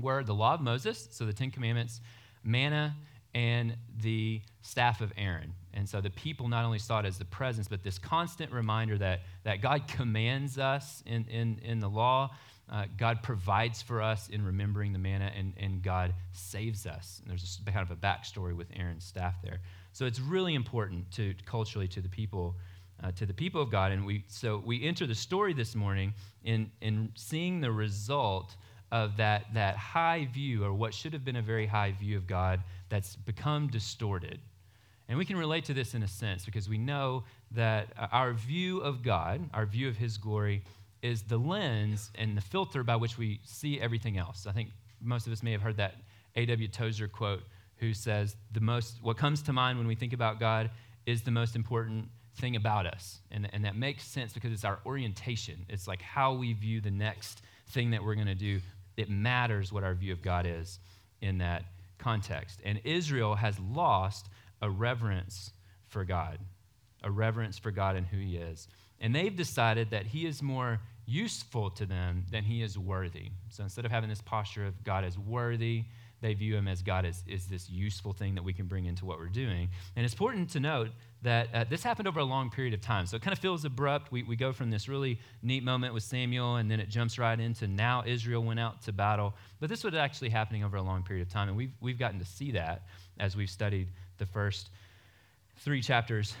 were 0.00 0.24
the 0.24 0.34
law 0.34 0.54
of 0.54 0.60
Moses, 0.60 1.08
so 1.10 1.26
the 1.26 1.32
Ten 1.32 1.50
Commandments, 1.50 2.00
manna, 2.42 2.96
and 3.36 3.76
the 4.00 4.40
staff 4.62 5.02
of 5.02 5.12
Aaron. 5.18 5.52
And 5.74 5.86
so 5.86 6.00
the 6.00 6.08
people 6.08 6.48
not 6.48 6.64
only 6.64 6.78
saw 6.78 7.00
it 7.00 7.04
as 7.04 7.18
the 7.18 7.26
presence, 7.26 7.68
but 7.68 7.82
this 7.84 7.98
constant 7.98 8.50
reminder 8.50 8.96
that, 8.96 9.20
that 9.44 9.60
God 9.60 9.86
commands 9.86 10.58
us 10.58 11.02
in, 11.04 11.26
in, 11.26 11.60
in 11.62 11.78
the 11.78 11.88
law, 11.88 12.30
uh, 12.72 12.86
God 12.96 13.22
provides 13.22 13.82
for 13.82 14.00
us 14.00 14.28
in 14.28 14.42
remembering 14.42 14.94
the 14.94 14.98
manna, 14.98 15.30
and, 15.36 15.52
and 15.58 15.82
God 15.82 16.14
saves 16.32 16.86
us. 16.86 17.20
And 17.20 17.30
there's 17.30 17.60
a, 17.60 17.70
kind 17.70 17.82
of 17.82 17.90
a 17.90 18.00
backstory 18.00 18.56
with 18.56 18.68
Aaron's 18.74 19.04
staff 19.04 19.34
there. 19.42 19.60
So 19.92 20.06
it's 20.06 20.18
really 20.18 20.54
important 20.54 21.10
to 21.12 21.34
culturally 21.44 21.88
to 21.88 22.00
the 22.00 22.08
people, 22.08 22.56
uh, 23.04 23.12
to 23.12 23.26
the 23.26 23.34
people 23.34 23.60
of 23.60 23.70
God. 23.70 23.92
And 23.92 24.06
we 24.06 24.24
so 24.28 24.62
we 24.64 24.82
enter 24.82 25.06
the 25.06 25.14
story 25.14 25.52
this 25.52 25.74
morning 25.74 26.14
in 26.42 26.70
in 26.80 27.12
seeing 27.14 27.60
the 27.60 27.70
result 27.70 28.56
of 28.90 29.16
that 29.18 29.52
that 29.54 29.76
high 29.76 30.28
view, 30.32 30.64
or 30.64 30.72
what 30.72 30.94
should 30.94 31.12
have 31.12 31.24
been 31.24 31.36
a 31.36 31.42
very 31.42 31.66
high 31.66 31.92
view 31.92 32.16
of 32.16 32.26
God, 32.26 32.62
that's 32.88 33.16
become 33.16 33.68
distorted. 33.68 34.40
And 35.08 35.18
we 35.18 35.24
can 35.24 35.36
relate 35.36 35.64
to 35.66 35.74
this 35.74 35.94
in 35.94 36.02
a 36.02 36.08
sense 36.08 36.44
because 36.44 36.68
we 36.68 36.78
know 36.78 37.24
that 37.52 37.88
uh, 37.98 38.08
our 38.10 38.32
view 38.32 38.80
of 38.80 39.02
God, 39.02 39.48
our 39.54 39.66
view 39.66 39.88
of 39.88 39.96
His 39.96 40.16
glory, 40.16 40.62
is 41.02 41.22
the 41.22 41.38
lens 41.38 42.10
and 42.16 42.36
the 42.36 42.40
filter 42.40 42.82
by 42.82 42.96
which 42.96 43.16
we 43.16 43.40
see 43.44 43.80
everything 43.80 44.18
else. 44.18 44.46
I 44.48 44.52
think 44.52 44.70
most 45.00 45.26
of 45.26 45.32
us 45.32 45.42
may 45.42 45.52
have 45.52 45.62
heard 45.62 45.76
that 45.76 45.94
A.W. 46.34 46.68
Tozer 46.68 47.06
quote 47.06 47.42
who 47.76 47.92
says 47.92 48.36
the 48.52 48.60
most 48.60 49.02
what 49.02 49.16
comes 49.16 49.42
to 49.42 49.52
mind 49.52 49.78
when 49.78 49.86
we 49.86 49.94
think 49.94 50.12
about 50.12 50.40
God 50.40 50.70
is 51.04 51.22
the 51.22 51.30
most 51.30 51.54
important 51.54 52.08
thing 52.36 52.56
about 52.56 52.86
us. 52.86 53.20
And, 53.30 53.48
and 53.52 53.64
that 53.64 53.76
makes 53.76 54.04
sense 54.04 54.32
because 54.32 54.52
it's 54.52 54.64
our 54.64 54.80
orientation. 54.84 55.64
It's 55.68 55.86
like 55.86 56.02
how 56.02 56.34
we 56.34 56.52
view 56.52 56.80
the 56.80 56.90
next 56.90 57.42
thing 57.68 57.90
that 57.90 58.02
we're 58.02 58.14
going 58.14 58.26
to 58.26 58.34
do. 58.34 58.60
It 58.96 59.08
matters 59.08 59.72
what 59.72 59.84
our 59.84 59.94
view 59.94 60.12
of 60.12 60.22
God 60.22 60.46
is 60.46 60.78
in 61.20 61.38
that 61.38 61.64
context. 61.98 62.60
And 62.64 62.80
Israel 62.84 63.34
has 63.36 63.58
lost 63.60 64.28
a 64.62 64.70
reverence 64.70 65.52
for 65.88 66.04
God. 66.04 66.38
a 67.02 67.10
reverence 67.10 67.58
for 67.58 67.70
God 67.70 67.96
and 67.96 68.06
who 68.06 68.18
He 68.18 68.36
is. 68.36 68.68
And 69.00 69.14
they've 69.14 69.34
decided 69.34 69.90
that 69.90 70.06
He 70.06 70.26
is 70.26 70.42
more 70.42 70.80
useful 71.06 71.70
to 71.70 71.86
them 71.86 72.24
than 72.30 72.44
He 72.44 72.62
is 72.62 72.78
worthy. 72.78 73.30
So 73.48 73.62
instead 73.62 73.84
of 73.84 73.90
having 73.90 74.10
this 74.10 74.22
posture 74.22 74.66
of 74.66 74.82
God 74.84 75.04
as 75.04 75.18
worthy, 75.18 75.84
they 76.20 76.34
view 76.34 76.56
Him 76.56 76.66
as 76.66 76.82
God 76.82 77.04
as 77.04 77.22
is 77.26 77.46
this 77.46 77.70
useful 77.70 78.12
thing 78.12 78.34
that 78.34 78.42
we 78.42 78.52
can 78.52 78.66
bring 78.66 78.86
into 78.86 79.04
what 79.04 79.18
we're 79.18 79.28
doing. 79.28 79.68
And 79.94 80.04
it's 80.04 80.14
important 80.14 80.50
to 80.50 80.60
note 80.60 80.90
that 81.26 81.48
uh, 81.52 81.64
this 81.68 81.82
happened 81.82 82.06
over 82.06 82.20
a 82.20 82.24
long 82.24 82.50
period 82.50 82.72
of 82.72 82.80
time. 82.80 83.04
So 83.04 83.16
it 83.16 83.22
kind 83.22 83.32
of 83.32 83.40
feels 83.40 83.64
abrupt. 83.64 84.12
We, 84.12 84.22
we 84.22 84.36
go 84.36 84.52
from 84.52 84.70
this 84.70 84.88
really 84.88 85.18
neat 85.42 85.64
moment 85.64 85.92
with 85.92 86.04
Samuel, 86.04 86.56
and 86.56 86.70
then 86.70 86.78
it 86.78 86.88
jumps 86.88 87.18
right 87.18 87.38
into 87.38 87.66
now 87.66 88.04
Israel 88.06 88.44
went 88.44 88.60
out 88.60 88.82
to 88.82 88.92
battle. 88.92 89.34
But 89.58 89.68
this 89.68 89.82
was 89.82 89.94
actually 89.94 90.30
happening 90.30 90.62
over 90.62 90.76
a 90.76 90.82
long 90.82 91.02
period 91.02 91.26
of 91.26 91.32
time, 91.32 91.48
and 91.48 91.56
we've, 91.56 91.72
we've 91.80 91.98
gotten 91.98 92.20
to 92.20 92.24
see 92.24 92.52
that 92.52 92.86
as 93.18 93.34
we've 93.34 93.50
studied 93.50 93.88
the 94.18 94.26
first 94.26 94.70
three 95.58 95.82
chapters 95.82 96.34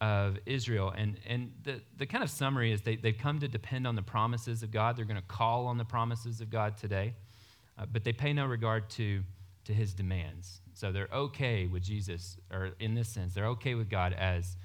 of 0.00 0.38
Israel. 0.44 0.92
And, 0.96 1.16
and 1.28 1.52
the, 1.62 1.80
the 1.96 2.06
kind 2.06 2.24
of 2.24 2.30
summary 2.30 2.72
is 2.72 2.82
they, 2.82 2.96
they've 2.96 3.16
come 3.16 3.38
to 3.38 3.48
depend 3.48 3.86
on 3.86 3.94
the 3.94 4.02
promises 4.02 4.64
of 4.64 4.72
God. 4.72 4.96
They're 4.96 5.04
going 5.04 5.20
to 5.20 5.26
call 5.28 5.68
on 5.68 5.78
the 5.78 5.84
promises 5.84 6.40
of 6.40 6.50
God 6.50 6.76
today, 6.76 7.14
uh, 7.78 7.86
but 7.92 8.02
they 8.02 8.12
pay 8.12 8.32
no 8.32 8.46
regard 8.46 8.90
to, 8.90 9.22
to 9.64 9.72
his 9.72 9.94
demands. 9.94 10.60
So 10.74 10.92
they're 10.92 11.08
okay 11.12 11.66
with 11.66 11.82
Jesus, 11.82 12.36
or 12.50 12.70
in 12.80 12.94
this 12.94 13.08
sense, 13.08 13.34
they're 13.34 13.46
okay 13.48 13.74
with 13.74 13.88
God 13.88 14.12
as, 14.12 14.56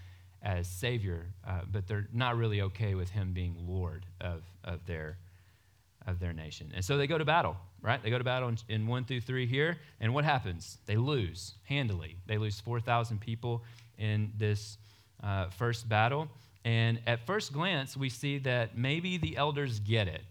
as 0.42 0.68
Savior, 0.68 1.28
uh, 1.48 1.62
but 1.72 1.88
they're 1.88 2.08
not 2.14 2.38
really 2.38 2.62
okay 2.62 2.96
with 2.96 3.10
him 3.10 3.34
being 3.34 3.56
Lord 3.68 4.06
of, 4.22 4.44
of, 4.64 4.86
their, 4.86 5.18
of 6.06 6.20
their 6.20 6.34
nation. 6.34 6.72
And 6.76 6.84
so 6.84 6.98
they 6.98 7.08
go 7.08 7.18
to 7.18 7.26
battle, 7.26 7.58
right? 7.82 8.02
They 8.02 8.10
go 8.10 8.18
to 8.18 8.24
battle 8.24 8.50
in, 8.50 8.58
in 8.70 8.88
1 8.88 9.06
through 9.06 9.22
3 9.22 9.46
here, 9.46 9.78
and 10.00 10.14
what 10.14 10.26
happens? 10.26 10.78
They 10.86 10.96
lose 10.96 11.56
handily. 11.64 12.18
They 12.26 12.38
lose 12.38 12.60
4,000 12.60 13.20
people 13.20 13.64
in 13.98 14.32
this 14.38 14.78
uh, 15.24 15.50
first 15.50 15.88
battle. 15.88 16.28
And 16.66 17.00
at 17.08 17.26
first 17.26 17.54
glance, 17.54 17.96
we 17.96 18.10
see 18.10 18.40
that 18.40 18.78
maybe 18.78 19.18
the 19.18 19.38
elders 19.38 19.80
get 19.80 20.08
it. 20.08 20.24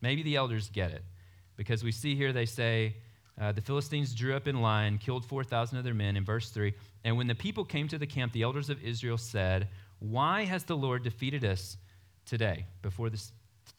Maybe 0.00 0.22
the 0.22 0.36
elders 0.36 0.68
get 0.70 0.90
it. 0.90 1.02
Because 1.56 1.82
we 1.82 1.92
see 1.92 2.14
here 2.14 2.32
they 2.32 2.44
say, 2.44 2.96
uh, 3.40 3.52
the 3.52 3.60
Philistines 3.60 4.14
drew 4.14 4.34
up 4.34 4.48
in 4.48 4.62
line, 4.62 4.98
killed 4.98 5.24
4,000 5.24 5.76
of 5.76 5.84
their 5.84 5.94
men 5.94 6.16
in 6.16 6.24
verse 6.24 6.50
3. 6.50 6.72
And 7.04 7.16
when 7.16 7.26
the 7.26 7.34
people 7.34 7.64
came 7.64 7.86
to 7.88 7.98
the 7.98 8.06
camp, 8.06 8.32
the 8.32 8.42
elders 8.42 8.70
of 8.70 8.82
Israel 8.82 9.18
said, 9.18 9.68
Why 9.98 10.44
has 10.44 10.64
the 10.64 10.76
Lord 10.76 11.02
defeated 11.02 11.44
us 11.44 11.76
today 12.24 12.64
before, 12.80 13.10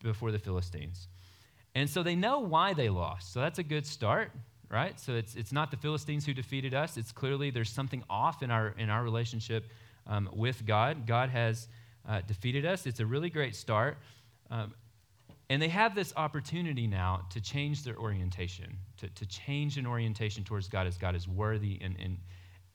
before 0.03 0.31
the 0.31 0.39
Philistines? 0.39 1.07
And 1.73 1.89
so 1.89 2.03
they 2.03 2.15
know 2.15 2.39
why 2.39 2.73
they 2.73 2.89
lost. 2.89 3.33
So 3.33 3.39
that's 3.39 3.59
a 3.59 3.63
good 3.63 3.85
start, 3.85 4.31
right? 4.69 4.99
So 4.99 5.13
it's, 5.13 5.35
it's 5.35 5.51
not 5.51 5.71
the 5.71 5.77
Philistines 5.77 6.25
who 6.25 6.33
defeated 6.33 6.73
us. 6.73 6.97
It's 6.97 7.11
clearly 7.11 7.49
there's 7.49 7.69
something 7.69 8.03
off 8.09 8.43
in 8.43 8.51
our, 8.51 8.75
in 8.77 8.89
our 8.89 9.03
relationship 9.03 9.71
um, 10.05 10.29
with 10.33 10.65
God. 10.65 11.07
God 11.07 11.29
has 11.29 11.67
uh, 12.07 12.21
defeated 12.21 12.65
us. 12.65 12.85
It's 12.85 12.99
a 12.99 13.05
really 13.05 13.29
great 13.29 13.55
start. 13.55 13.97
Um, 14.49 14.73
and 15.49 15.61
they 15.61 15.69
have 15.69 15.95
this 15.95 16.13
opportunity 16.17 16.87
now 16.87 17.21
to 17.29 17.39
change 17.39 17.83
their 17.83 17.97
orientation, 17.97 18.77
to, 18.97 19.07
to 19.09 19.25
change 19.25 19.77
an 19.77 19.87
orientation 19.87 20.43
towards 20.43 20.67
God 20.67 20.87
as 20.87 20.97
God 20.97 21.15
is 21.15 21.27
worthy, 21.27 21.79
and, 21.81 21.95
and, 22.03 22.17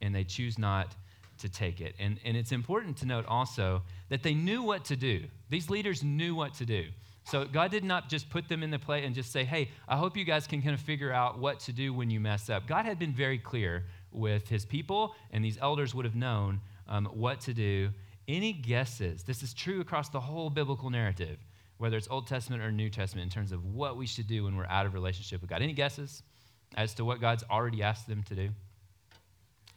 and 0.01 0.15
they 0.15 0.25
choose 0.25 0.59
not 0.59 0.95
to 1.39 1.49
take 1.49 1.81
it. 1.81 1.95
And, 1.99 2.19
and 2.25 2.37
it's 2.37 2.53
important 2.53 2.97
to 2.99 3.07
note 3.07 3.27
also 3.27 3.83
that 4.09 4.23
they 4.23 4.33
knew 4.33 4.63
what 4.63 4.85
to 4.87 4.97
do. 4.97 5.25
These 5.51 5.69
leaders 5.69 6.03
knew 6.03 6.35
what 6.35 6.55
to 6.55 6.65
do. 6.65 6.87
So 7.25 7.45
God 7.45 7.71
did 7.71 7.85
not 7.85 8.09
just 8.09 8.31
put 8.31 8.49
them 8.49 8.63
in 8.63 8.71
the 8.71 8.79
play 8.79 9.05
and 9.05 9.15
just 9.15 9.33
say, 9.33 9.45
hey, 9.45 9.71
I 9.87 9.97
hope 9.97 10.17
you 10.17 10.25
guys 10.25 10.47
can 10.47 10.63
kind 10.63 10.75
of 10.75 10.81
figure 10.81 11.13
out 11.13 11.39
what 11.39 11.61
to 11.61 11.73
do 11.73 11.93
when 11.93 12.11
you 12.11 12.21
mess 12.21 12.49
up. 12.49 12.67
God 12.67 12.85
had 12.85 12.99
been 12.99 13.13
very 13.13 13.39
clear 13.39 13.85
with 14.11 14.49
his 14.49 14.65
people, 14.65 15.15
and 15.31 15.45
these 15.45 15.59
elders 15.61 15.95
would 15.95 16.05
have 16.05 16.17
known 16.17 16.61
um, 16.89 17.07
what 17.07 17.41
to 17.43 17.55
do. 17.55 17.91
Any 18.27 18.53
guesses? 18.53 19.23
This 19.23 19.43
is 19.43 19.55
true 19.55 19.81
across 19.81 20.09
the 20.09 20.21
whole 20.21 20.51
biblical 20.51 20.91
narrative 20.91 21.39
whether 21.83 21.97
it's 21.97 22.07
Old 22.09 22.29
Testament 22.29 22.63
or 22.63 22.71
New 22.71 22.89
Testament, 22.89 23.25
in 23.25 23.29
terms 23.29 23.51
of 23.51 23.65
what 23.65 23.97
we 23.97 24.07
should 24.07 24.29
do 24.29 24.45
when 24.45 24.57
we're 24.57 24.67
out 24.67 24.87
of 24.87 24.95
relationship 24.95 25.41
with 25.41 25.51
God. 25.51 25.63
Any 25.63 25.73
guesses 25.73 26.23
as 26.77 26.95
to 26.95 27.05
what 27.05 27.21
God's 27.21 27.43
already 27.51 27.83
asked 27.83 28.07
them 28.07 28.23
to 28.29 28.37
do? 28.37 28.51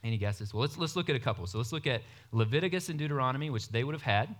Any 0.03 0.19
guesses? 0.19 0.53
Well, 0.53 0.61
let's, 0.61 0.77
let's 0.77 0.95
look 0.95 1.09
at 1.09 1.15
a 1.15 1.19
couple. 1.19 1.47
So 1.47 1.57
let's 1.57 1.71
look 1.71 1.87
at 1.87 2.03
Leviticus 2.31 2.89
and 2.89 2.99
Deuteronomy, 2.99 3.49
which 3.49 3.69
they 3.69 3.83
would 3.83 3.95
have 3.95 4.03
had 4.03 4.35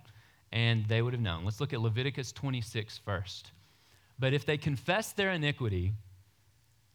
and 0.52 0.86
they 0.86 1.02
would 1.02 1.12
have 1.12 1.20
known. 1.20 1.44
Let's 1.44 1.60
look 1.60 1.72
at 1.72 1.80
Leviticus 1.80 2.30
26 2.30 2.98
first. 2.98 3.50
But 4.16 4.32
if 4.32 4.46
they 4.46 4.56
confess 4.56 5.10
their 5.10 5.32
iniquity 5.32 5.92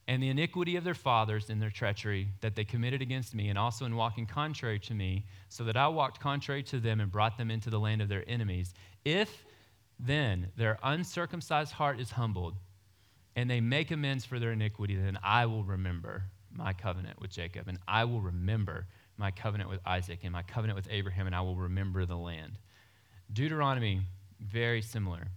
and 0.08 0.24
the 0.24 0.30
iniquity 0.30 0.78
of 0.78 0.86
their 0.86 0.94
fathers 0.94 1.50
in 1.50 1.60
their 1.60 1.70
treachery 1.70 2.30
that 2.40 2.56
they 2.56 2.64
committed 2.64 3.02
against 3.02 3.36
me, 3.36 3.50
and 3.50 3.60
also 3.60 3.84
in 3.84 3.98
walking 3.98 4.26
contrary 4.26 4.80
to 4.80 4.94
me, 4.94 5.26
so 5.50 5.66
that 5.66 5.76
I 5.76 5.90
walked 5.90 6.22
contrary 6.22 6.64
to 6.64 6.80
them 6.80 7.02
and 7.02 7.12
brought 7.12 7.38
them 7.38 7.52
into 7.52 7.70
the 7.70 7.80
land 7.80 8.02
of 8.02 8.08
their 8.08 8.24
enemies, 8.26 8.74
if 9.04 9.44
then 10.02 10.48
their 10.58 10.80
uncircumcised 10.84 11.74
heart 11.74 12.00
is 12.00 12.12
humbled, 12.12 12.56
and 13.36 13.50
they 13.50 13.62
make 13.62 13.92
amends 13.92 14.26
for 14.26 14.40
their 14.40 14.52
iniquity, 14.52 14.96
then 14.96 15.18
I 15.24 15.46
will 15.46 15.64
remember 15.64 16.24
my 16.52 16.74
covenant 16.74 17.22
with 17.22 17.32
Jacob, 17.32 17.68
and 17.68 17.78
I 17.88 18.06
will 18.06 18.20
remember 18.20 18.88
my 19.18 19.32
covenant 19.32 19.70
with 19.70 19.80
Isaac, 19.86 20.20
and 20.24 20.32
my 20.32 20.42
covenant 20.42 20.76
with 20.76 20.88
Abraham, 20.90 21.28
and 21.28 21.36
I 21.36 21.42
will 21.42 21.56
remember 21.56 22.06
the 22.06 22.18
land. 22.18 22.58
Deuteronomy, 23.32 24.02
very 24.40 24.82
similar. 24.82 25.28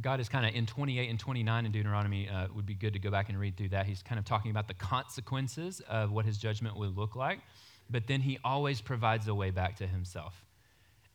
God 0.00 0.20
is 0.20 0.28
kind 0.28 0.46
of 0.46 0.54
in 0.54 0.66
28 0.66 1.08
and 1.08 1.20
29 1.20 1.66
in 1.66 1.72
Deuteronomy, 1.72 2.28
uh, 2.28 2.48
would 2.54 2.66
be 2.66 2.74
good 2.74 2.94
to 2.94 2.98
go 2.98 3.10
back 3.10 3.28
and 3.28 3.38
read 3.38 3.56
through 3.56 3.68
that. 3.70 3.86
He's 3.86 4.02
kind 4.02 4.18
of 4.18 4.24
talking 4.24 4.50
about 4.50 4.66
the 4.66 4.74
consequences 4.74 5.80
of 5.88 6.10
what 6.10 6.24
his 6.24 6.38
judgment 6.38 6.76
would 6.76 6.96
look 6.96 7.14
like, 7.14 7.40
but 7.88 8.06
then 8.06 8.22
he 8.22 8.38
always 8.42 8.80
provides 8.80 9.28
a 9.28 9.34
way 9.34 9.50
back 9.50 9.76
to 9.76 9.86
himself. 9.86 10.44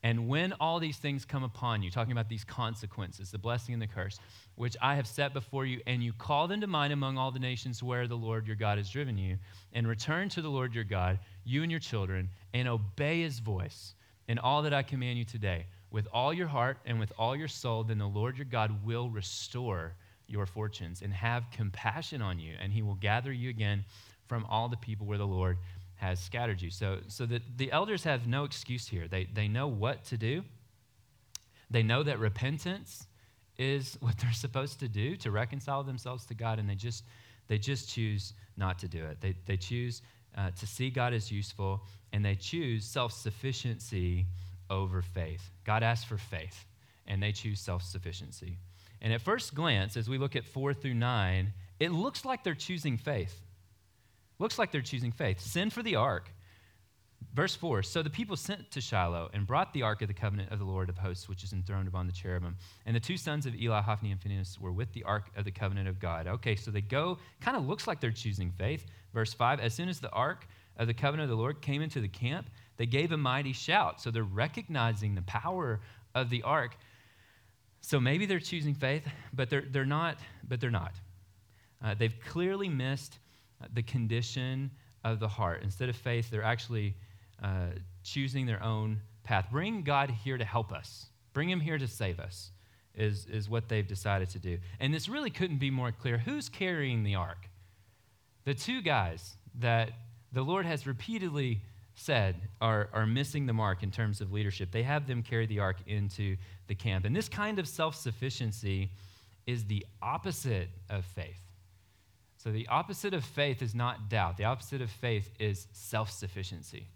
And 0.03 0.27
when 0.27 0.53
all 0.59 0.79
these 0.79 0.97
things 0.97 1.25
come 1.25 1.43
upon 1.43 1.81
you, 1.81 1.89
talking 1.89 2.11
about 2.11 2.29
these 2.29 2.43
consequences, 2.43 3.31
the 3.31 3.37
blessing 3.37 3.73
and 3.73 3.81
the 3.81 3.87
curse, 3.87 4.19
which 4.55 4.77
I 4.81 4.95
have 4.95 5.07
set 5.07 5.33
before 5.33 5.65
you, 5.65 5.81
and 5.87 6.03
you 6.03 6.13
call 6.13 6.47
them 6.47 6.61
to 6.61 6.67
mind 6.67 6.93
among 6.93 7.17
all 7.17 7.31
the 7.31 7.39
nations 7.39 7.81
where 7.81 8.07
the 8.07 8.15
Lord 8.15 8.45
your 8.45 8.55
God 8.55 8.77
has 8.77 8.89
driven 8.89 9.17
you, 9.17 9.37
and 9.73 9.87
return 9.87 10.29
to 10.29 10.41
the 10.41 10.49
Lord 10.49 10.73
your 10.75 10.83
God, 10.83 11.19
you 11.43 11.63
and 11.63 11.71
your 11.71 11.79
children, 11.79 12.29
and 12.53 12.67
obey 12.67 13.21
his 13.21 13.39
voice 13.39 13.95
in 14.27 14.37
all 14.39 14.61
that 14.61 14.73
I 14.73 14.83
command 14.83 15.17
you 15.17 15.25
today, 15.25 15.65
with 15.89 16.07
all 16.13 16.33
your 16.33 16.47
heart 16.47 16.77
and 16.85 16.99
with 16.99 17.11
all 17.17 17.35
your 17.35 17.47
soul, 17.47 17.83
then 17.83 17.97
the 17.97 18.07
Lord 18.07 18.37
your 18.37 18.45
God 18.45 18.85
will 18.85 19.09
restore 19.09 19.93
your 20.27 20.45
fortunes 20.45 21.01
and 21.01 21.13
have 21.13 21.49
compassion 21.51 22.21
on 22.21 22.39
you, 22.39 22.53
and 22.61 22.71
he 22.71 22.81
will 22.81 22.95
gather 22.95 23.31
you 23.31 23.49
again 23.49 23.83
from 24.27 24.45
all 24.45 24.67
the 24.67 24.77
people 24.77 25.07
where 25.07 25.17
the 25.17 25.25
Lord 25.25 25.57
has 25.97 26.19
scattered 26.19 26.61
you. 26.61 26.69
So, 26.69 26.99
so 27.07 27.25
that 27.25 27.41
the 27.57 27.71
elders 27.71 28.03
have 28.03 28.27
no 28.27 28.43
excuse 28.43 28.87
here. 28.87 29.07
They, 29.07 29.25
they 29.25 29.47
know 29.47 29.67
what 29.67 30.05
to 30.05 30.17
do. 30.17 30.43
They 31.69 31.83
know 31.83 32.03
that 32.03 32.19
repentance 32.19 33.07
is 33.57 33.97
what 34.01 34.17
they're 34.17 34.31
supposed 34.31 34.79
to 34.79 34.87
do 34.87 35.15
to 35.17 35.31
reconcile 35.31 35.83
themselves 35.83 36.25
to 36.27 36.33
God, 36.33 36.59
and 36.59 36.69
they 36.69 36.75
just, 36.75 37.03
they 37.47 37.57
just 37.57 37.89
choose 37.89 38.33
not 38.55 38.79
to 38.79 38.87
do 38.87 39.03
it. 39.03 39.19
They, 39.21 39.35
they 39.45 39.57
choose 39.57 40.01
uh, 40.37 40.51
to 40.51 40.67
see 40.67 40.89
God 40.89 41.13
as 41.13 41.31
useful, 41.31 41.81
and 42.13 42.23
they 42.23 42.35
choose 42.35 42.85
self 42.85 43.11
sufficiency 43.11 44.27
over 44.69 45.01
faith. 45.01 45.49
God 45.65 45.81
asks 45.83 46.05
for 46.05 46.17
faith, 46.17 46.65
and 47.07 47.21
they 47.21 47.31
choose 47.31 47.59
self 47.59 47.81
sufficiency. 47.81 48.57
And 49.01 49.13
at 49.13 49.21
first 49.21 49.53
glance, 49.55 49.97
as 49.97 50.09
we 50.09 50.17
look 50.17 50.35
at 50.35 50.45
four 50.45 50.73
through 50.73 50.95
nine, 50.95 51.53
it 51.79 51.91
looks 51.91 52.25
like 52.25 52.43
they're 52.43 52.55
choosing 52.55 52.97
faith. 52.97 53.41
Looks 54.39 54.59
like 54.59 54.71
they're 54.71 54.81
choosing 54.81 55.11
faith. 55.11 55.39
Send 55.39 55.73
for 55.73 55.81
the 55.81 55.95
ark. 55.95 56.31
Verse 57.33 57.55
4 57.55 57.83
So 57.83 58.01
the 58.01 58.09
people 58.09 58.35
sent 58.35 58.71
to 58.71 58.81
Shiloh 58.81 59.29
and 59.33 59.45
brought 59.45 59.73
the 59.73 59.83
ark 59.83 60.01
of 60.01 60.07
the 60.07 60.13
covenant 60.13 60.51
of 60.51 60.59
the 60.59 60.65
Lord 60.65 60.89
of 60.89 60.97
hosts, 60.97 61.27
which 61.27 61.43
is 61.43 61.53
enthroned 61.53 61.87
upon 61.87 62.07
the 62.07 62.13
cherubim. 62.13 62.55
And 62.85 62.95
the 62.95 62.99
two 62.99 63.17
sons 63.17 63.45
of 63.45 63.55
Eli, 63.55 63.81
Hophni, 63.81 64.11
and 64.11 64.21
Phinehas 64.21 64.59
were 64.59 64.71
with 64.71 64.91
the 64.93 65.03
ark 65.03 65.29
of 65.35 65.45
the 65.45 65.51
covenant 65.51 65.87
of 65.87 65.99
God. 65.99 66.27
Okay, 66.27 66.55
so 66.55 66.71
they 66.71 66.81
go, 66.81 67.17
kind 67.41 67.57
of 67.57 67.67
looks 67.67 67.87
like 67.87 68.01
they're 68.01 68.11
choosing 68.11 68.51
faith. 68.51 68.85
Verse 69.13 69.33
5 69.33 69.59
As 69.59 69.73
soon 69.73 69.89
as 69.89 69.99
the 69.99 70.11
ark 70.11 70.47
of 70.77 70.87
the 70.87 70.93
covenant 70.93 71.29
of 71.29 71.35
the 71.35 71.41
Lord 71.41 71.61
came 71.61 71.81
into 71.81 72.01
the 72.01 72.07
camp, 72.07 72.49
they 72.77 72.85
gave 72.85 73.11
a 73.11 73.17
mighty 73.17 73.53
shout. 73.53 74.01
So 74.01 74.11
they're 74.11 74.23
recognizing 74.23 75.15
the 75.15 75.23
power 75.23 75.79
of 76.15 76.29
the 76.29 76.43
ark. 76.43 76.77
So 77.81 77.99
maybe 77.99 78.25
they're 78.25 78.39
choosing 78.39 78.73
faith, 78.73 79.07
but 79.33 79.49
they're, 79.49 79.65
they're 79.69 79.85
not, 79.85 80.17
but 80.47 80.59
they're 80.59 80.71
not. 80.71 80.93
Uh, 81.83 81.93
they've 81.93 82.19
clearly 82.25 82.69
missed 82.69 83.19
the 83.73 83.83
condition 83.83 84.71
of 85.03 85.19
the 85.19 85.27
heart. 85.27 85.61
Instead 85.63 85.89
of 85.89 85.95
faith, 85.95 86.29
they're 86.29 86.43
actually 86.43 86.95
uh, 87.41 87.67
choosing 88.03 88.45
their 88.45 88.61
own 88.63 89.01
path. 89.23 89.47
Bring 89.51 89.83
God 89.83 90.09
here 90.09 90.37
to 90.37 90.45
help 90.45 90.71
us, 90.71 91.07
bring 91.33 91.49
Him 91.49 91.59
here 91.59 91.77
to 91.77 91.87
save 91.87 92.19
us, 92.19 92.51
is, 92.95 93.25
is 93.27 93.49
what 93.49 93.69
they've 93.69 93.87
decided 93.87 94.29
to 94.31 94.39
do. 94.39 94.57
And 94.79 94.93
this 94.93 95.07
really 95.07 95.29
couldn't 95.29 95.57
be 95.57 95.71
more 95.71 95.91
clear. 95.91 96.17
Who's 96.17 96.49
carrying 96.49 97.03
the 97.03 97.15
ark? 97.15 97.49
The 98.45 98.53
two 98.53 98.81
guys 98.81 99.35
that 99.59 99.91
the 100.31 100.41
Lord 100.41 100.65
has 100.65 100.87
repeatedly 100.87 101.61
said 101.95 102.35
are, 102.61 102.89
are 102.93 103.05
missing 103.05 103.45
the 103.45 103.53
mark 103.53 103.83
in 103.83 103.91
terms 103.91 104.21
of 104.21 104.31
leadership. 104.31 104.71
They 104.71 104.83
have 104.83 105.07
them 105.07 105.23
carry 105.23 105.45
the 105.47 105.59
ark 105.59 105.77
into 105.87 106.37
the 106.67 106.75
camp. 106.75 107.05
And 107.05 107.15
this 107.15 107.27
kind 107.27 107.59
of 107.59 107.67
self 107.67 107.95
sufficiency 107.95 108.91
is 109.45 109.65
the 109.65 109.85
opposite 110.01 110.69
of 110.89 111.05
faith. 111.05 111.46
So, 112.47 112.53
the 112.53 112.69
opposite 112.69 113.13
of 113.13 113.25
faith 113.25 113.61
is 113.61 113.75
not 113.75 114.07
doubt. 114.07 114.37
The 114.37 114.45
opposite 114.45 114.81
of 114.81 114.89
faith 114.89 115.29
is 115.37 115.67
self 115.73 116.09
sufficiency. 116.09 116.87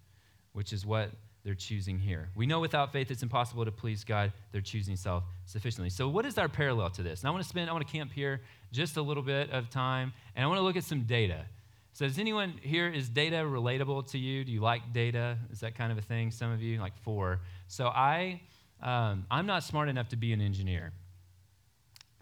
which 0.54 0.72
is 0.72 0.86
what 0.86 1.10
they're 1.44 1.54
choosing 1.54 1.98
here. 1.98 2.30
We 2.34 2.46
know 2.46 2.58
without 2.58 2.90
faith 2.90 3.10
it's 3.10 3.22
impossible 3.22 3.66
to 3.66 3.70
please 3.70 4.02
God. 4.02 4.32
They're 4.50 4.62
choosing 4.62 4.96
self 4.96 5.24
sufficiently. 5.44 5.90
So, 5.90 6.08
what 6.08 6.24
is 6.24 6.38
our 6.38 6.48
parallel 6.48 6.88
to 6.92 7.02
this? 7.02 7.20
And 7.20 7.28
I 7.28 7.32
want 7.32 7.42
to 7.42 7.48
spend, 7.50 7.68
I 7.68 7.74
want 7.74 7.86
to 7.86 7.92
camp 7.92 8.12
here 8.14 8.40
just 8.72 8.96
a 8.96 9.02
little 9.02 9.22
bit 9.22 9.50
of 9.50 9.68
time, 9.68 10.14
and 10.34 10.42
I 10.42 10.48
want 10.48 10.56
to 10.58 10.62
look 10.62 10.76
at 10.76 10.84
some 10.84 11.02
data. 11.02 11.44
So, 11.92 12.06
does 12.06 12.18
anyone 12.18 12.54
here, 12.62 12.88
is 12.88 13.10
data 13.10 13.36
relatable 13.36 14.10
to 14.12 14.18
you? 14.18 14.44
Do 14.44 14.52
you 14.52 14.62
like 14.62 14.94
data? 14.94 15.36
Is 15.52 15.60
that 15.60 15.74
kind 15.74 15.92
of 15.92 15.98
a 15.98 16.02
thing? 16.02 16.30
Some 16.30 16.50
of 16.50 16.62
you, 16.62 16.80
like 16.80 16.96
four. 17.02 17.40
So, 17.68 17.88
I, 17.88 18.40
um, 18.82 19.26
I'm 19.30 19.44
not 19.44 19.64
smart 19.64 19.90
enough 19.90 20.08
to 20.08 20.16
be 20.16 20.32
an 20.32 20.40
engineer, 20.40 20.94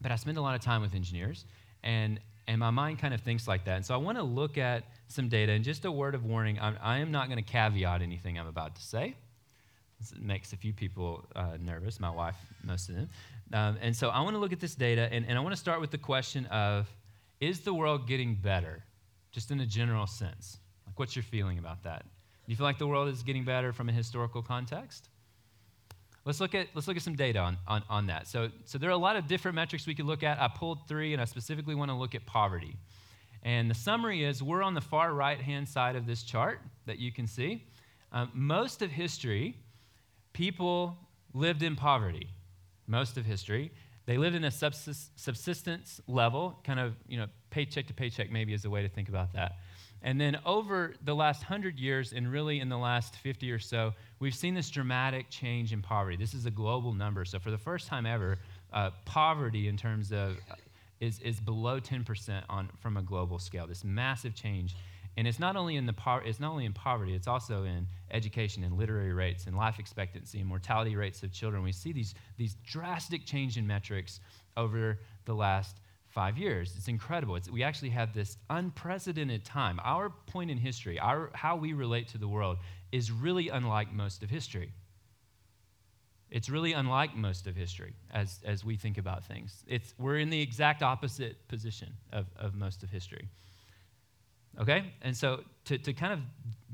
but 0.00 0.10
I 0.10 0.16
spend 0.16 0.36
a 0.36 0.42
lot 0.42 0.56
of 0.56 0.62
time 0.62 0.82
with 0.82 0.96
engineers, 0.96 1.44
and, 1.84 2.18
and 2.46 2.58
my 2.58 2.70
mind 2.70 2.98
kind 2.98 3.14
of 3.14 3.20
thinks 3.20 3.46
like 3.46 3.64
that. 3.64 3.76
And 3.76 3.86
so, 3.86 3.94
I 3.94 3.98
want 3.98 4.18
to 4.18 4.24
look 4.24 4.58
at 4.58 4.84
some 5.08 5.28
data, 5.28 5.52
and 5.52 5.64
just 5.64 5.84
a 5.84 5.92
word 5.92 6.14
of 6.14 6.24
warning 6.24 6.58
I'm, 6.60 6.76
I 6.82 6.98
am 6.98 7.10
not 7.10 7.28
going 7.28 7.42
to 7.42 7.50
caveat 7.50 8.02
anything 8.02 8.38
I'm 8.38 8.46
about 8.48 8.76
to 8.76 8.82
say. 8.82 9.16
This 10.00 10.14
makes 10.18 10.52
a 10.52 10.56
few 10.56 10.72
people 10.72 11.26
uh, 11.36 11.58
nervous, 11.60 12.00
my 12.00 12.10
wife, 12.10 12.36
most 12.64 12.88
of 12.88 12.94
them. 12.96 13.08
Um, 13.52 13.76
and 13.82 13.94
so, 13.94 14.08
I 14.08 14.20
want 14.20 14.34
to 14.34 14.38
look 14.38 14.52
at 14.52 14.60
this 14.60 14.74
data, 14.74 15.08
and, 15.12 15.26
and 15.26 15.38
I 15.38 15.40
want 15.40 15.54
to 15.54 15.60
start 15.60 15.80
with 15.80 15.90
the 15.90 15.98
question 15.98 16.46
of 16.46 16.88
is 17.40 17.60
the 17.60 17.72
world 17.72 18.06
getting 18.06 18.34
better? 18.34 18.84
just 19.32 19.50
in 19.50 19.60
a 19.60 19.66
general 19.66 20.06
sense? 20.06 20.58
Like, 20.86 20.98
what's 20.98 21.14
your 21.14 21.22
feeling 21.22 21.58
about 21.58 21.82
that? 21.84 22.02
Do 22.02 22.52
you 22.52 22.56
feel 22.56 22.66
like 22.66 22.78
the 22.78 22.86
world 22.86 23.08
is 23.08 23.22
getting 23.22 23.44
better 23.44 23.72
from 23.72 23.88
a 23.88 23.92
historical 23.92 24.42
context? 24.42 25.08
Let's 26.30 26.38
look 26.38 26.54
at, 26.54 26.68
let's 26.74 26.86
look 26.86 26.96
at 26.96 27.02
some 27.02 27.16
data 27.16 27.40
on, 27.40 27.58
on, 27.66 27.82
on 27.90 28.06
that. 28.06 28.28
So, 28.28 28.50
so 28.64 28.78
there 28.78 28.88
are 28.88 28.92
a 28.92 28.96
lot 28.96 29.16
of 29.16 29.26
different 29.26 29.56
metrics 29.56 29.84
we 29.84 29.96
could 29.96 30.06
look 30.06 30.22
at. 30.22 30.40
I 30.40 30.46
pulled 30.46 30.86
three, 30.86 31.12
and 31.12 31.20
I 31.20 31.24
specifically 31.24 31.74
want 31.74 31.90
to 31.90 31.96
look 31.96 32.14
at 32.14 32.24
poverty. 32.24 32.76
And 33.42 33.68
the 33.68 33.74
summary 33.74 34.22
is 34.22 34.40
we're 34.40 34.62
on 34.62 34.74
the 34.74 34.80
far 34.80 35.12
right 35.12 35.40
hand 35.40 35.68
side 35.68 35.96
of 35.96 36.06
this 36.06 36.22
chart 36.22 36.60
that 36.86 37.00
you 37.00 37.10
can 37.10 37.26
see. 37.26 37.66
Um, 38.12 38.30
most 38.32 38.80
of 38.80 38.92
history, 38.92 39.56
people 40.32 40.96
lived 41.34 41.64
in 41.64 41.74
poverty. 41.74 42.28
Most 42.86 43.16
of 43.16 43.24
history. 43.24 43.72
They 44.06 44.16
lived 44.16 44.36
in 44.36 44.44
a 44.44 44.52
subsistence 44.52 46.00
level, 46.06 46.60
kind 46.62 46.78
of, 46.78 46.94
you 47.08 47.18
know, 47.18 47.26
paycheck 47.50 47.88
to 47.88 47.92
paycheck, 47.92 48.30
maybe 48.30 48.54
is 48.54 48.64
a 48.64 48.70
way 48.70 48.82
to 48.82 48.88
think 48.88 49.08
about 49.08 49.32
that. 49.32 49.56
And 50.02 50.20
then 50.20 50.38
over 50.46 50.94
the 51.04 51.14
last 51.14 51.42
100 51.42 51.78
years, 51.78 52.12
and 52.12 52.30
really 52.30 52.60
in 52.60 52.68
the 52.68 52.78
last 52.78 53.16
50 53.16 53.52
or 53.52 53.58
so, 53.58 53.92
we've 54.18 54.34
seen 54.34 54.54
this 54.54 54.70
dramatic 54.70 55.28
change 55.28 55.72
in 55.72 55.82
poverty. 55.82 56.16
This 56.16 56.32
is 56.32 56.46
a 56.46 56.50
global 56.50 56.94
number. 56.94 57.24
So 57.24 57.38
for 57.38 57.50
the 57.50 57.58
first 57.58 57.86
time 57.86 58.06
ever, 58.06 58.38
uh, 58.72 58.90
poverty 59.04 59.68
in 59.68 59.76
terms 59.76 60.10
of 60.10 60.38
uh, 60.50 60.54
is, 61.00 61.18
is 61.20 61.40
below 61.40 61.80
10% 61.80 62.42
on, 62.48 62.68
from 62.78 62.96
a 62.96 63.02
global 63.02 63.38
scale. 63.38 63.66
This 63.66 63.84
massive 63.84 64.34
change. 64.34 64.74
And 65.16 65.26
it's 65.26 65.38
not 65.38 65.56
only 65.56 65.76
in 65.76 65.86
the 65.86 65.92
po- 65.92 66.20
it's 66.24 66.40
not 66.40 66.52
only 66.52 66.66
in 66.66 66.72
poverty, 66.72 67.14
it's 67.14 67.26
also 67.26 67.64
in 67.64 67.86
education 68.10 68.62
and 68.64 68.78
literary 68.78 69.12
rates 69.12 69.46
and 69.46 69.56
life 69.56 69.78
expectancy 69.78 70.38
and 70.38 70.48
mortality 70.48 70.96
rates 70.96 71.22
of 71.22 71.32
children. 71.32 71.62
We 71.62 71.72
see 71.72 71.92
these, 71.92 72.14
these 72.36 72.56
drastic 72.64 73.26
change 73.26 73.56
in 73.56 73.66
metrics 73.66 74.20
over 74.56 74.98
the 75.24 75.34
last 75.34 75.80
five 76.10 76.36
years. 76.36 76.74
It's 76.76 76.88
incredible. 76.88 77.36
It's, 77.36 77.48
we 77.48 77.62
actually 77.62 77.90
have 77.90 78.12
this 78.12 78.36
unprecedented 78.50 79.44
time. 79.44 79.80
Our 79.84 80.10
point 80.26 80.50
in 80.50 80.58
history, 80.58 80.98
our, 80.98 81.30
how 81.34 81.56
we 81.56 81.72
relate 81.72 82.08
to 82.08 82.18
the 82.18 82.28
world, 82.28 82.58
is 82.92 83.10
really 83.12 83.48
unlike 83.48 83.92
most 83.92 84.22
of 84.22 84.30
history. 84.30 84.72
It's 86.30 86.48
really 86.48 86.72
unlike 86.72 87.16
most 87.16 87.46
of 87.46 87.56
history 87.56 87.94
as, 88.12 88.40
as 88.44 88.64
we 88.64 88.76
think 88.76 88.98
about 88.98 89.24
things. 89.24 89.64
It's, 89.66 89.94
we're 89.98 90.18
in 90.18 90.30
the 90.30 90.40
exact 90.40 90.82
opposite 90.82 91.48
position 91.48 91.92
of, 92.12 92.26
of 92.36 92.54
most 92.54 92.82
of 92.82 92.90
history. 92.90 93.28
Okay? 94.60 94.92
And 95.02 95.16
so 95.16 95.42
to, 95.66 95.78
to 95.78 95.92
kind 95.92 96.12
of 96.12 96.20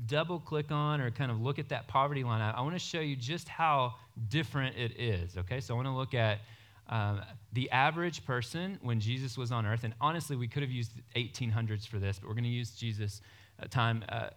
double 0.07 0.39
click 0.39 0.71
on 0.71 0.99
or 0.99 1.11
kind 1.11 1.31
of 1.31 1.41
look 1.41 1.59
at 1.59 1.69
that 1.69 1.87
poverty 1.87 2.23
line, 2.23 2.41
I, 2.41 2.51
I 2.51 2.61
want 2.61 2.73
to 2.73 2.79
show 2.79 2.99
you 2.99 3.15
just 3.15 3.47
how 3.47 3.95
different 4.29 4.75
it 4.77 4.99
is. 4.99 5.37
Okay? 5.37 5.59
So 5.59 5.73
I 5.73 5.77
want 5.77 5.87
to 5.87 5.93
look 5.93 6.13
at 6.13 6.39
um, 6.89 7.21
the 7.53 7.69
average 7.71 8.25
person 8.25 8.79
when 8.81 8.99
Jesus 8.99 9.37
was 9.37 9.51
on 9.51 9.65
earth, 9.65 9.83
and 9.83 9.93
honestly, 9.99 10.35
we 10.35 10.47
could 10.47 10.63
have 10.63 10.71
used 10.71 10.91
1800s 11.15 11.87
for 11.87 11.99
this, 11.99 12.19
but 12.19 12.27
we're 12.27 12.35
going 12.35 12.43
to 12.43 12.49
use 12.49 12.71
Jesus' 12.71 13.21
uh, 13.61 13.65
time 13.69 14.03
uh, 14.09 14.29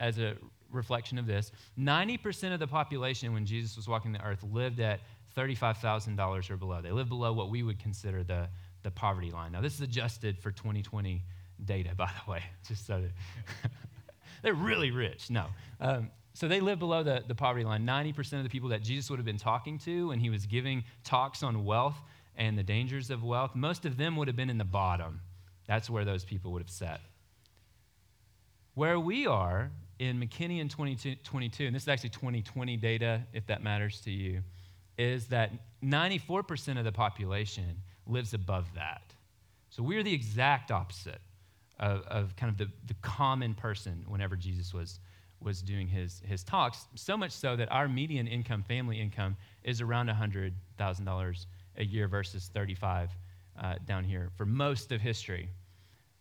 as 0.00 0.18
a 0.18 0.34
reflection 0.70 1.18
of 1.18 1.26
this. 1.26 1.52
90% 1.78 2.52
of 2.52 2.60
the 2.60 2.66
population 2.66 3.32
when 3.32 3.46
Jesus 3.46 3.76
was 3.76 3.88
walking 3.88 4.12
the 4.12 4.24
earth 4.24 4.42
lived 4.52 4.80
at 4.80 5.00
$35,000 5.36 6.50
or 6.50 6.56
below. 6.56 6.80
They 6.80 6.92
lived 6.92 7.08
below 7.08 7.32
what 7.32 7.50
we 7.50 7.62
would 7.62 7.78
consider 7.78 8.22
the, 8.22 8.48
the 8.82 8.90
poverty 8.90 9.30
line. 9.30 9.52
Now, 9.52 9.60
this 9.60 9.74
is 9.74 9.80
adjusted 9.80 10.38
for 10.38 10.50
2020 10.50 11.22
data, 11.64 11.94
by 11.94 12.10
the 12.24 12.30
way, 12.30 12.42
just 12.68 12.86
so 12.86 13.02
that 13.02 13.70
they're 14.42 14.54
really 14.54 14.90
rich. 14.90 15.30
No. 15.30 15.46
Um, 15.80 16.10
so 16.36 16.48
they 16.48 16.60
live 16.60 16.78
below 16.78 17.02
the, 17.02 17.24
the 17.26 17.34
poverty 17.34 17.64
line. 17.64 17.86
90% 17.86 18.34
of 18.34 18.42
the 18.42 18.50
people 18.50 18.68
that 18.68 18.82
Jesus 18.82 19.08
would 19.08 19.18
have 19.18 19.24
been 19.24 19.38
talking 19.38 19.78
to 19.78 20.08
when 20.08 20.20
he 20.20 20.28
was 20.28 20.44
giving 20.44 20.84
talks 21.02 21.42
on 21.42 21.64
wealth 21.64 21.96
and 22.36 22.58
the 22.58 22.62
dangers 22.62 23.08
of 23.08 23.24
wealth, 23.24 23.54
most 23.54 23.86
of 23.86 23.96
them 23.96 24.16
would 24.16 24.28
have 24.28 24.36
been 24.36 24.50
in 24.50 24.58
the 24.58 24.64
bottom. 24.64 25.22
That's 25.66 25.88
where 25.88 26.04
those 26.04 26.26
people 26.26 26.52
would 26.52 26.60
have 26.60 26.68
sat. 26.68 27.00
Where 28.74 29.00
we 29.00 29.26
are 29.26 29.70
in 29.98 30.20
McKinney 30.20 30.60
in 30.60 30.68
2022, 30.68 31.64
and 31.64 31.74
this 31.74 31.84
is 31.84 31.88
actually 31.88 32.10
2020 32.10 32.76
data, 32.76 33.22
if 33.32 33.46
that 33.46 33.62
matters 33.62 34.02
to 34.02 34.10
you, 34.10 34.42
is 34.98 35.28
that 35.28 35.52
94% 35.82 36.78
of 36.78 36.84
the 36.84 36.92
population 36.92 37.80
lives 38.06 38.34
above 38.34 38.66
that. 38.74 39.14
So 39.70 39.82
we're 39.82 40.02
the 40.02 40.12
exact 40.12 40.70
opposite 40.70 41.22
of, 41.80 42.02
of 42.08 42.36
kind 42.36 42.50
of 42.50 42.58
the, 42.58 42.70
the 42.86 42.94
common 43.00 43.54
person 43.54 44.04
whenever 44.06 44.36
Jesus 44.36 44.74
was 44.74 45.00
was 45.40 45.62
doing 45.62 45.86
his, 45.86 46.22
his 46.26 46.42
talks, 46.42 46.86
so 46.94 47.16
much 47.16 47.32
so 47.32 47.56
that 47.56 47.70
our 47.70 47.88
median 47.88 48.26
income, 48.26 48.62
family 48.62 49.00
income, 49.00 49.36
is 49.62 49.80
around 49.80 50.08
$100,000 50.08 51.46
a 51.76 51.84
year 51.84 52.08
versus 52.08 52.50
35 52.54 53.10
uh, 53.60 53.74
down 53.86 54.04
here 54.04 54.30
for 54.36 54.46
most 54.46 54.92
of 54.92 55.00
history. 55.00 55.48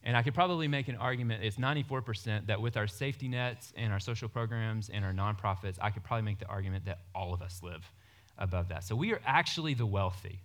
And 0.03 0.15
I 0.15 0.21
could 0.21 0.35
probably 0.35 0.67
make 0.67 0.87
an 0.87 0.95
argument, 0.97 1.43
it's 1.43 1.57
94%, 1.57 2.45
that 2.47 2.61
with 2.61 2.77
our 2.77 2.87
safety 2.87 3.27
nets 3.27 3.73
and 3.75 3.91
our 3.91 3.99
social 3.99 4.29
programs 4.29 4.89
and 4.89 5.03
our 5.03 5.13
nonprofits, 5.13 5.77
I 5.81 5.89
could 5.89 6.03
probably 6.03 6.23
make 6.23 6.39
the 6.39 6.47
argument 6.47 6.85
that 6.85 6.99
all 7.15 7.33
of 7.33 7.41
us 7.41 7.61
live 7.63 7.89
above 8.37 8.69
that. 8.69 8.83
So 8.83 8.95
we 8.95 9.11
are 9.13 9.21
actually 9.25 9.73
the 9.73 9.85
wealthy 9.85 10.41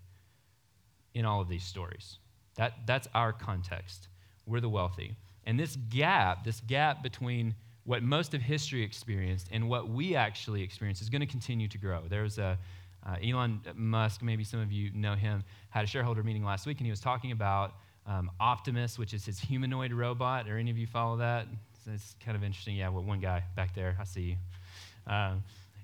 in 1.13 1.27
all 1.27 1.41
of 1.41 1.49
these 1.49 1.65
stories. 1.65 2.17
That, 2.57 2.87
that's 2.87 3.09
our 3.15 3.33
context. 3.33 4.09
We're 4.47 4.61
the 4.61 4.69
wealthy. 4.69 5.17
And 5.45 5.59
this 5.59 5.77
gap, 5.77 6.45
this 6.45 6.61
gap 6.61 7.03
between 7.03 7.55
what 7.91 8.05
most 8.05 8.35
of 8.35 8.41
history 8.41 8.85
experienced 8.85 9.49
and 9.51 9.69
what 9.69 9.89
we 9.89 10.15
actually 10.15 10.63
experience 10.63 11.03
is 11.03 11.09
going 11.09 11.21
to 11.21 11.27
continue 11.27 11.67
to 11.67 11.77
grow. 11.77 12.03
There's 12.09 12.39
a 12.39 12.57
uh, 13.05 13.17
Elon 13.21 13.63
Musk, 13.75 14.23
maybe 14.23 14.45
some 14.45 14.61
of 14.61 14.71
you 14.71 14.93
know 14.95 15.17
him, 15.17 15.43
had 15.71 15.83
a 15.83 15.89
shareholder 15.89 16.23
meeting 16.23 16.45
last 16.45 16.67
week, 16.67 16.79
and 16.79 16.87
he 16.87 16.91
was 16.93 17.01
talking 17.01 17.33
about 17.33 17.75
um, 18.07 18.31
Optimus, 18.39 18.97
which 18.97 19.13
is 19.13 19.25
his 19.25 19.41
humanoid 19.41 19.93
robot. 19.93 20.49
Are 20.49 20.57
any 20.57 20.71
of 20.71 20.79
you 20.79 20.87
follow 20.87 21.17
that? 21.17 21.49
It's 21.93 22.15
kind 22.25 22.37
of 22.37 22.45
interesting. 22.45 22.77
Yeah, 22.77 22.91
well, 22.91 23.03
one 23.03 23.19
guy 23.19 23.43
back 23.57 23.75
there, 23.75 23.97
I 23.99 24.05
see 24.05 24.21
you. 24.21 25.13
Um, 25.13 25.43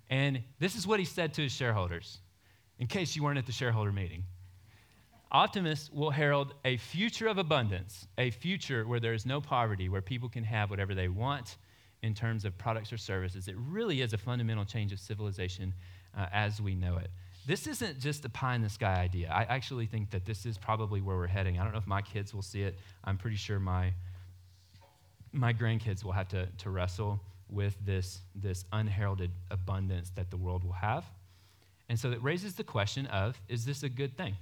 and 0.09 0.41
this 0.61 0.77
is 0.77 0.87
what 0.87 1.01
he 1.01 1.05
said 1.05 1.35
to 1.35 1.43
his 1.43 1.51
shareholders, 1.51 2.19
in 2.79 2.87
case 2.87 3.17
you 3.17 3.25
weren't 3.25 3.39
at 3.39 3.47
the 3.47 3.53
shareholder 3.53 3.91
meeting. 3.91 4.23
Optimus 5.33 5.91
will 5.93 6.11
herald 6.11 6.55
a 6.65 6.77
future 6.77 7.27
of 7.27 7.39
abundance, 7.39 8.07
a 8.17 8.31
future 8.31 8.87
where 8.87 9.01
there 9.01 9.13
is 9.13 9.27
no 9.27 9.41
poverty, 9.41 9.89
where 9.89 10.03
people 10.03 10.29
can 10.29 10.45
have 10.45 10.71
whatever 10.71 10.95
they 10.95 11.09
want 11.09 11.57
in 12.03 12.15
terms 12.15 12.45
of 12.45 12.57
products 12.59 12.93
or 12.93 12.97
services. 12.97 13.49
It 13.49 13.57
really 13.57 14.01
is 14.01 14.13
a 14.13 14.19
fundamental 14.19 14.65
change 14.65 14.93
of 14.93 15.01
civilization 15.01 15.75
uh, 16.17 16.27
as 16.33 16.61
we 16.61 16.75
know 16.75 16.97
it. 16.97 17.11
This 17.47 17.67
isn't 17.67 18.01
just 18.01 18.25
a 18.25 18.29
pie 18.29 18.57
in 18.57 18.63
the 18.63 18.69
sky 18.69 18.95
idea. 18.95 19.31
I 19.31 19.45
actually 19.45 19.87
think 19.87 20.11
that 20.11 20.25
this 20.25 20.47
is 20.47 20.59
probably 20.59 21.01
where 21.01 21.17
we're 21.17 21.27
heading. 21.29 21.59
I 21.59 21.63
don't 21.63 21.73
know 21.73 21.79
if 21.79 21.87
my 21.87 22.03
kids 22.03 22.35
will 22.35 22.43
see 22.43 22.63
it. 22.63 22.77
I'm 23.05 23.17
pretty 23.17 23.37
sure 23.37 23.61
my, 23.61 23.93
my 25.33 25.53
grandkids 25.53 26.03
will 26.03 26.13
have 26.13 26.29
to, 26.29 26.47
to 26.47 26.71
wrestle 26.71 27.21
with 27.49 27.77
this, 27.85 28.21
this 28.35 28.65
unheralded 28.73 29.31
abundance 29.51 30.11
that 30.17 30.31
the 30.31 30.37
world 30.37 30.65
will 30.65 30.73
have. 30.73 31.05
And 31.89 31.99
so 31.99 32.11
it 32.11 32.21
raises 32.23 32.55
the 32.55 32.65
question 32.65 33.07
of 33.07 33.41
is 33.49 33.65
this 33.65 33.85
a 33.85 33.89
good 33.89 34.17
thing? 34.17 34.35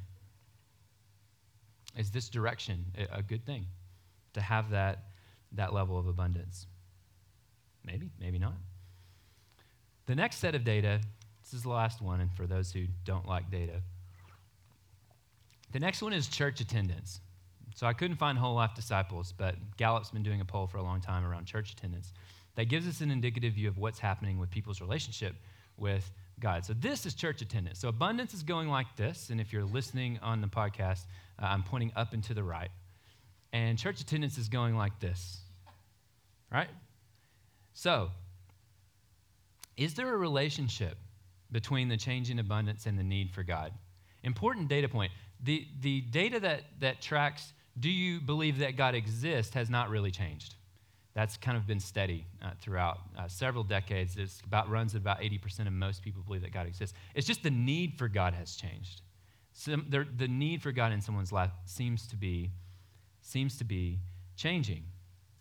Is 1.97 2.11
this 2.11 2.29
direction 2.29 2.87
a 3.13 3.23
good 3.23 3.45
thing 3.45 3.67
to 4.33 4.41
have 4.41 4.71
that, 4.71 5.05
that 5.53 5.73
level 5.73 5.99
of 5.99 6.07
abundance? 6.07 6.67
Maybe, 7.85 8.11
maybe 8.19 8.39
not. 8.39 8.55
The 10.07 10.15
next 10.15 10.37
set 10.37 10.55
of 10.55 10.65
data, 10.65 11.01
this 11.43 11.55
is 11.55 11.63
the 11.63 11.71
last 11.71 12.03
one, 12.03 12.21
and 12.21 12.31
for 12.33 12.47
those 12.47 12.73
who 12.73 12.87
don't 13.05 13.27
like 13.27 13.51
data, 13.51 13.81
the 15.73 15.81
next 15.81 16.03
one 16.03 16.13
is 16.13 16.29
church 16.29 16.61
attendance. 16.61 17.21
So 17.75 17.87
I 17.87 17.93
couldn't 17.93 18.17
find 18.17 18.39
whole 18.39 18.55
life 18.55 18.75
disciples, 18.75 19.35
but 19.37 19.57
Gallup's 19.77 20.11
been 20.11 20.23
doing 20.23 20.41
a 20.41 20.45
poll 20.45 20.67
for 20.67 20.79
a 20.79 20.83
long 20.83 21.01
time 21.01 21.25
around 21.25 21.47
church 21.47 21.73
attendance 21.73 22.13
that 22.55 22.67
gives 22.67 22.87
us 22.87 23.01
an 23.01 23.11
indicative 23.11 23.55
view 23.55 23.69
of 23.69 23.79
what's 23.79 23.99
happening 23.99 24.39
with 24.39 24.51
people's 24.51 24.81
relationship 24.81 25.35
with 25.77 26.09
God. 26.39 26.65
So 26.65 26.73
this 26.75 27.07
is 27.07 27.15
church 27.15 27.43
attendance. 27.43 27.81
So 27.81 27.89
abundance 27.89 28.33
is 28.35 28.43
going 28.43 28.69
like 28.69 28.95
this, 28.97 29.31
and 29.31 29.41
if 29.41 29.53
you're 29.53 29.65
listening 29.65 30.19
on 30.23 30.41
the 30.41 30.47
podcast, 30.47 31.07
uh, 31.43 31.47
I'm 31.47 31.63
pointing 31.63 31.93
up 31.97 32.13
and 32.13 32.23
to 32.25 32.35
the 32.35 32.45
right. 32.45 32.71
And 33.53 33.79
church 33.79 34.01
attendance 34.01 34.39
is 34.39 34.49
going 34.49 34.77
like 34.77 34.99
this, 35.01 35.39
right? 36.53 36.69
So, 37.75 38.11
Is 39.77 39.95
there 39.95 40.15
a 40.15 40.17
relationship 40.17 40.97
between 41.51 41.89
the 41.89 41.97
changing 41.97 42.39
abundance 42.39 42.87
and 42.87 42.97
the 42.97 43.03
need 43.03 43.33
for 43.33 43.43
God? 43.43 43.73
Important 44.23 44.69
data 44.69 44.89
point. 44.89 45.13
The, 45.43 45.67
the 45.81 46.01
data 46.03 46.41
that, 46.41 46.63
that 46.81 47.03
tracks 47.03 47.53
do 47.79 47.91
you 47.91 48.21
believe 48.21 48.59
that 48.59 48.77
God 48.77 48.95
exists 48.95 49.53
has 49.55 49.69
not 49.69 49.91
really 49.91 50.13
changed. 50.13 50.55
That's 51.15 51.37
kind 51.37 51.57
of 51.57 51.67
been 51.67 51.81
steady 51.81 52.27
uh, 52.43 52.51
throughout 52.61 52.99
uh, 53.19 53.29
several 53.29 53.65
decades. 53.65 54.17
It 54.17 54.31
about 54.47 54.71
runs 54.71 54.95
at 54.95 55.01
about 55.01 55.21
80% 55.21 55.67
of 55.67 55.73
most 55.73 56.03
people 56.03 56.23
believe 56.23 56.43
that 56.43 56.53
God 56.53 56.67
exists. 56.67 56.97
It's 57.15 57.27
just 57.27 57.43
the 57.43 57.51
need 57.51 57.99
for 57.99 58.09
God 58.09 58.35
has 58.35 58.55
changed. 58.55 59.03
Some, 59.53 59.87
the 59.89 60.29
need 60.29 60.63
for 60.63 60.73
God 60.73 60.93
in 60.93 61.01
someone's 61.01 61.31
life 61.31 61.51
seems 61.65 62.07
to 62.09 62.17
be 62.17 62.51
seems 63.21 63.57
to 63.59 63.65
be 63.65 64.01
changing. 64.37 64.85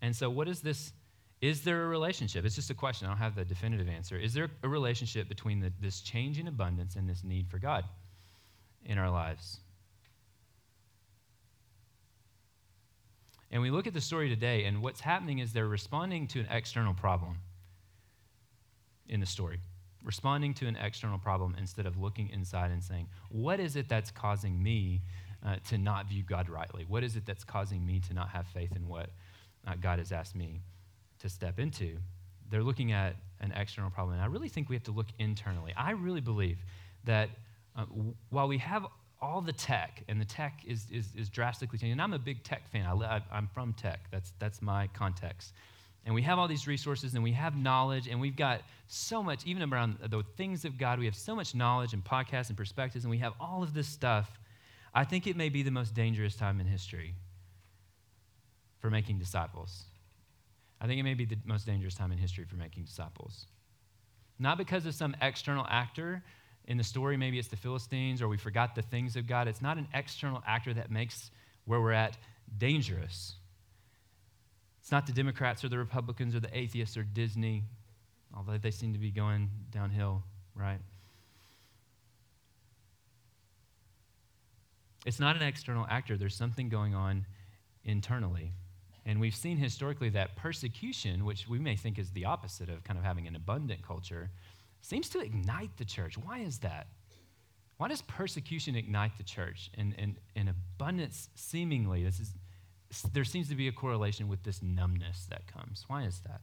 And 0.02 0.16
so, 0.16 0.30
what 0.30 0.48
is 0.48 0.62
this? 0.62 0.94
Is 1.44 1.62
there 1.62 1.84
a 1.84 1.88
relationship? 1.88 2.46
It's 2.46 2.56
just 2.56 2.70
a 2.70 2.74
question. 2.74 3.06
I 3.06 3.10
don't 3.10 3.18
have 3.18 3.36
the 3.36 3.44
definitive 3.44 3.90
answer. 3.90 4.16
Is 4.16 4.34
there 4.34 4.48
a 4.64 4.70
relationship 4.70 5.28
between 5.28 5.60
the, 5.60 5.74
this 5.82 6.00
change 6.00 6.40
in 6.40 6.48
abundance 6.48 6.96
and 6.96 7.10
this 7.10 7.22
need 7.22 7.50
for 7.50 7.58
God 7.58 7.84
in 8.86 8.98
our 8.98 9.10
lives? 9.10 9.60
And 13.52 13.62
we 13.62 13.72
look 13.72 13.88
at 13.88 13.94
the 13.94 14.00
story 14.00 14.30
today, 14.30 14.64
and 14.64 14.82
what's 14.82 15.02
happening 15.02 15.40
is 15.40 15.52
they're 15.52 15.68
responding 15.68 16.28
to 16.28 16.40
an 16.40 16.48
external 16.50 16.94
problem 16.94 17.40
in 19.10 19.20
the 19.20 19.26
story, 19.26 19.60
responding 20.02 20.54
to 20.54 20.68
an 20.68 20.78
external 20.78 21.20
problem 21.20 21.58
instead 21.60 21.86
of 21.86 21.98
looking 21.98 22.30
inside 22.30 22.72
and 22.72 22.82
saying, 22.82 23.10
What 23.28 23.60
is 23.60 23.76
it 23.76 23.90
that's 23.90 24.12
causing 24.12 24.64
me 24.64 25.02
uh, 25.46 25.58
to 25.68 25.78
not 25.78 26.08
view 26.08 26.24
God 26.24 26.48
rightly? 26.48 26.86
What 26.88 27.04
is 27.04 27.18
it 27.18 27.26
that's 27.26 27.44
causing 27.44 27.86
me 27.86 28.00
to 28.08 28.14
not 28.14 28.30
have 28.30 28.48
faith 28.48 28.78
in 28.78 28.88
what 28.88 29.10
uh, 29.68 29.74
God 29.82 30.00
has 30.00 30.14
asked 30.14 30.38
me 30.38 30.62
to 31.24 31.30
step 31.30 31.60
into? 31.60 31.98
They're 32.50 32.64
looking 32.64 32.92
at 32.92 33.16
an 33.40 33.52
external 33.54 33.90
problem. 33.90 34.14
And 34.14 34.24
I 34.24 34.28
really 34.28 34.48
think 34.48 34.70
we 34.70 34.76
have 34.76 34.84
to 34.84 34.92
look 34.92 35.08
internally. 35.20 35.74
I 35.76 35.92
really 35.92 36.22
believe 36.22 36.60
that 37.06 37.30
uh, 37.76 37.86
while 38.30 38.48
we 38.48 38.60
have 38.60 38.86
all 39.20 39.42
the 39.42 39.54
tech, 39.54 40.04
and 40.08 40.22
the 40.22 40.26
tech 40.26 40.62
is, 40.66 40.86
is, 40.92 41.08
is 41.16 41.30
drastically 41.30 41.80
changing, 41.80 41.94
and 41.94 42.02
I'm 42.02 42.14
a 42.14 42.20
big 42.20 42.44
tech 42.44 42.70
fan. 42.70 42.86
I, 42.86 43.22
I'm 43.32 43.50
from 43.54 43.74
tech, 43.74 44.00
that's, 44.12 44.34
that's 44.38 44.62
my 44.62 44.88
context. 44.94 45.54
And 46.06 46.14
we 46.14 46.22
have 46.22 46.38
all 46.38 46.48
these 46.48 46.68
resources 46.68 47.16
and 47.16 47.24
we 47.24 47.32
have 47.32 47.56
knowledge 47.56 48.08
and 48.08 48.20
we've 48.20 48.36
got 48.36 48.62
so 48.88 49.24
much, 49.24 49.46
even 49.46 49.64
around 49.64 49.98
the 50.06 50.24
things 50.36 50.66
of 50.66 50.78
God, 50.78 51.00
we 51.00 51.06
have 51.06 51.16
so 51.16 51.34
much 51.34 51.56
knowledge 51.56 51.94
and 51.94 52.04
podcasts 52.04 52.50
and 52.50 52.58
perspectives 52.58 53.06
and 53.06 53.10
we 53.10 53.20
have 53.20 53.34
all 53.40 53.64
of 53.64 53.74
this 53.74 53.88
stuff 53.88 54.30
I 54.94 55.04
think 55.04 55.26
it 55.26 55.36
may 55.36 55.50
be 55.50 55.64
the 55.64 55.72
most 55.72 55.96
dangerous 55.96 56.36
time 56.36 56.60
in 56.60 56.68
history 56.68 57.16
for 58.80 58.92
making 58.92 59.18
disciples. 59.18 59.86
I 60.84 60.88
think 60.88 61.00
it 61.00 61.04
may 61.04 61.14
be 61.14 61.24
the 61.24 61.38
most 61.46 61.66
dangerous 61.66 61.96
time 61.96 62.12
in 62.12 62.18
history 62.18 62.44
for 62.44 62.58
making 62.58 62.84
disciples. 62.84 63.48
Not 64.38 64.58
because 64.58 64.86
of 64.86 64.94
some 64.94 65.16
external 65.22 65.66
actor 65.70 66.22
in 66.66 66.76
the 66.78 66.84
story, 66.84 67.16
maybe 67.16 67.40
it's 67.40 67.48
the 67.48 67.56
Philistines 67.56 68.22
or 68.22 68.28
we 68.28 68.36
forgot 68.36 68.76
the 68.76 68.82
things 68.82 69.16
of 69.16 69.26
God. 69.26 69.48
It's 69.48 69.62
not 69.62 69.78
an 69.78 69.88
external 69.94 70.44
actor 70.46 70.74
that 70.74 70.92
makes 70.92 71.32
where 71.64 71.80
we're 71.80 71.94
at 71.94 72.18
dangerous. 72.58 73.36
It's 74.82 74.92
not 74.92 75.08
the 75.08 75.14
Democrats 75.14 75.64
or 75.64 75.70
the 75.70 75.78
Republicans 75.78 76.36
or 76.36 76.42
the 76.42 76.56
atheists 76.56 76.98
or 76.98 77.04
Disney, 77.04 77.64
although 78.36 78.58
they 78.58 78.72
seem 78.72 78.92
to 78.92 79.00
be 79.00 79.10
going 79.10 79.50
downhill, 79.72 80.24
right? 80.54 80.80
It's 85.06 85.20
not 85.20 85.38
an 85.38 85.44
external 85.44 85.88
actor, 85.90 86.18
there's 86.18 86.36
something 86.36 86.68
going 86.68 86.94
on 86.94 87.26
internally. 87.86 88.52
And 89.06 89.20
we've 89.20 89.36
seen 89.36 89.58
historically 89.58 90.10
that 90.10 90.36
persecution, 90.36 91.26
which 91.26 91.48
we 91.48 91.60
may 91.60 91.76
think 91.76 92.00
is 92.00 92.12
the 92.12 92.26
opposite 92.26 92.70
of 92.70 92.84
kind 92.84 92.98
of 92.98 93.04
having 93.04 93.28
an 93.28 93.36
abundant 93.36 93.86
culture, 93.86 94.30
seems 94.82 95.10
to 95.10 95.20
ignite 95.20 95.76
the 95.78 95.86
church. 95.86 96.18
Why 96.18 96.40
is 96.40 96.60
that? 96.60 96.88
Why 97.78 97.90
does 97.90 98.02
persecution 98.02 98.76
ignite 98.76 99.18
the 99.18 99.24
church? 99.24 99.72
And, 99.78 99.94
and, 99.98 100.18
and 100.36 100.50
abundance, 100.50 101.30
seemingly, 101.36 102.04
this 102.04 102.20
is, 102.20 102.34
there 103.12 103.26
seems 103.26 103.50
to 103.50 103.56
be 103.56 103.68
a 103.68 103.72
correlation 103.74 104.28
with 104.28 104.44
this 104.44 104.62
numbness 104.62 105.26
that 105.30 105.48
comes. 105.48 105.84
Why 105.88 106.04
is 106.04 106.22
that? 106.28 106.42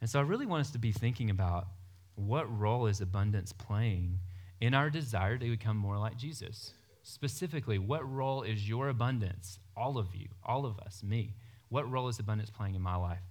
And 0.00 0.08
so 0.08 0.18
I 0.18 0.22
really 0.22 0.46
want 0.46 0.62
us 0.62 0.70
to 0.72 0.78
be 0.78 0.92
thinking 0.92 1.30
about 1.30 1.68
what 2.14 2.58
role 2.58 2.86
is 2.86 3.00
abundance 3.00 3.52
playing 3.52 4.18
in 4.60 4.74
our 4.74 4.90
desire 4.90 5.38
to 5.38 5.48
become 5.48 5.76
more 5.76 5.98
like 5.98 6.16
Jesus? 6.16 6.72
Specifically, 7.02 7.78
what 7.78 8.10
role 8.10 8.42
is 8.42 8.68
your 8.68 8.88
abundance, 8.88 9.58
all 9.76 9.98
of 9.98 10.14
you, 10.14 10.28
all 10.44 10.66
of 10.66 10.78
us, 10.80 11.02
me? 11.02 11.34
What 11.68 11.90
role 11.90 12.08
is 12.08 12.18
abundance 12.18 12.50
playing 12.50 12.74
in 12.74 12.82
my 12.82 12.96
life, 12.96 13.22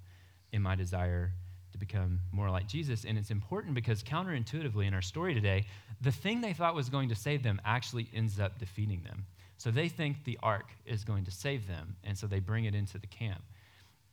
in 0.51 0.61
my 0.61 0.75
desire 0.75 1.33
to 1.71 1.77
become 1.77 2.19
more 2.31 2.49
like 2.49 2.67
Jesus? 2.67 3.05
And 3.05 3.17
it's 3.17 3.31
important 3.31 3.73
because 3.73 4.03
counterintuitively 4.03 4.85
in 4.85 4.93
our 4.93 5.01
story 5.01 5.33
today, 5.33 5.65
the 6.01 6.11
thing 6.11 6.41
they 6.41 6.53
thought 6.53 6.75
was 6.75 6.89
going 6.89 7.09
to 7.09 7.15
save 7.15 7.43
them 7.43 7.59
actually 7.65 8.07
ends 8.13 8.39
up 8.39 8.59
defeating 8.59 9.01
them. 9.03 9.25
So 9.57 9.71
they 9.71 9.89
think 9.89 10.23
the 10.23 10.37
ark 10.43 10.69
is 10.85 11.03
going 11.03 11.25
to 11.25 11.31
save 11.31 11.67
them, 11.67 11.95
and 12.03 12.15
so 12.15 12.27
they 12.27 12.39
bring 12.39 12.65
it 12.65 12.75
into 12.75 12.99
the 12.99 13.07
camp. 13.07 13.41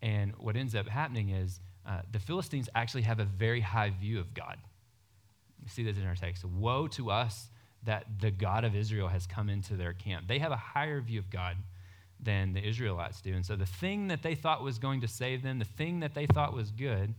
And 0.01 0.33
what 0.39 0.57
ends 0.57 0.75
up 0.75 0.89
happening 0.89 1.31
is 1.31 1.61
uh, 1.87 2.01
the 2.13 2.19
Philistines 2.19 2.69
actually 2.75 3.03
have 3.03 3.21
a 3.21 3.25
very 3.25 3.61
high 3.61 3.91
view 3.91 4.19
of 4.21 4.33
God. 4.33 4.57
You 5.63 5.69
see 5.69 5.83
this 5.85 5.99
in 5.99 6.07
our 6.07 6.15
text. 6.15 6.45
Woe 6.45 6.87
to 6.89 7.11
us 7.11 7.49
that 7.85 8.07
the 8.21 8.31
God 8.31 8.65
of 8.65 8.75
Israel 8.75 9.09
has 9.09 9.27
come 9.27 9.51
into 9.51 9.77
their 9.77 9.93
camp. 9.93 10.27
They 10.29 10.39
have 10.39 10.53
a 10.53 10.57
higher 10.57 11.01
view 11.01 11.19
of 11.19 11.31
God 11.31 11.57
than 12.25 12.53
the 12.53 12.67
Israelites 12.67 13.21
do. 13.21 13.35
And 13.35 13.45
so 13.45 13.57
the 13.57 13.67
thing 13.67 14.09
that 14.09 14.23
they 14.23 14.35
thought 14.35 14.63
was 14.63 14.79
going 14.79 15.01
to 15.03 15.09
save 15.09 15.43
them, 15.43 15.59
the 15.59 15.65
thing 15.65 16.01
that 16.01 16.15
they 16.15 16.27
thought 16.27 16.55
was 16.55 16.71
good, 16.71 17.15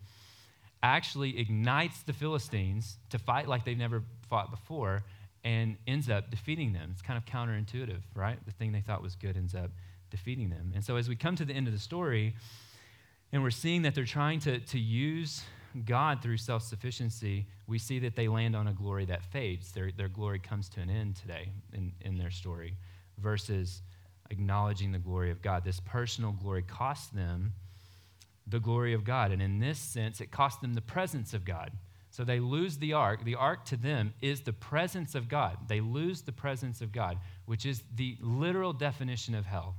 actually 0.84 1.40
ignites 1.40 2.02
the 2.02 2.14
Philistines 2.14 2.98
to 3.10 3.18
fight 3.18 3.48
like 3.48 3.66
they've 3.66 3.78
never 3.78 4.04
fought 4.30 4.52
before 4.52 5.04
and 5.44 5.78
ends 5.88 6.10
up 6.10 6.30
defeating 6.30 6.74
them. 6.74 6.90
It's 6.92 7.02
kind 7.02 7.18
of 7.18 7.26
counterintuitive, 7.26 8.02
right? 8.16 8.38
The 8.46 8.52
thing 8.52 8.72
they 8.72 8.82
thought 8.82 9.02
was 9.02 9.16
good 9.16 9.38
ends 9.38 9.56
up 9.56 9.72
defeating 10.10 10.50
them. 10.50 10.72
And 10.74 10.84
so 10.84 10.96
as 10.96 11.08
we 11.08 11.16
come 11.16 11.36
to 11.36 11.46
the 11.46 11.54
end 11.54 11.68
of 11.68 11.74
the 11.74 11.80
story, 11.80 12.36
and 13.32 13.44
we're 13.44 13.52
seeing 13.52 13.82
that 13.84 13.96
they're 13.96 14.06
trying 14.06 14.40
to, 14.42 14.60
to 14.60 14.80
use 14.80 15.44
God 15.86 16.22
through 16.22 16.38
self 16.38 16.64
sufficiency, 16.64 17.46
we 17.68 17.78
see 17.80 18.00
that 18.00 18.16
they 18.16 18.28
land 18.28 18.56
on 18.56 18.68
a 18.68 18.74
glory 18.74 19.06
that 19.06 19.24
fades. 19.26 19.72
Their, 19.72 19.92
their 19.92 20.08
glory 20.08 20.40
comes 20.40 20.70
to 20.70 20.80
an 20.80 20.90
end 20.90 21.18
today 21.18 21.50
in, 21.74 21.92
in 22.02 22.18
their 22.18 22.32
story, 22.32 22.76
versus 23.18 23.82
acknowledging 24.30 24.92
the 24.92 25.00
glory 25.00 25.32
of 25.32 25.42
God. 25.42 25.64
This 25.64 25.80
personal 25.80 26.32
glory 26.32 26.64
cost 26.64 27.16
them 27.16 27.54
the 28.48 28.60
glory 28.60 28.94
of 28.94 29.04
God. 29.04 29.32
And 29.32 29.42
in 29.42 29.60
this 29.60 29.80
sense, 29.80 30.22
it 30.22 30.32
cost 30.32 30.62
them 30.62 30.74
the 30.74 30.82
presence 30.82 31.34
of 31.34 31.46
God. 31.46 31.72
So 32.12 32.24
they 32.24 32.40
lose 32.40 32.78
the 32.78 32.94
ark. 32.94 33.26
The 33.26 33.36
ark 33.36 33.66
to 33.66 33.78
them 33.78 34.14
is 34.22 34.42
the 34.42 34.54
presence 34.54 35.16
of 35.16 35.28
God. 35.28 35.58
They 35.68 35.82
lose 35.82 36.22
the 36.22 36.32
presence 36.32 36.82
of 36.82 36.92
God, 36.92 37.18
which 37.46 37.66
is 37.66 37.84
the 37.94 38.18
literal 38.22 38.72
definition 38.72 39.36
of 39.36 39.46
hell. 39.46 39.76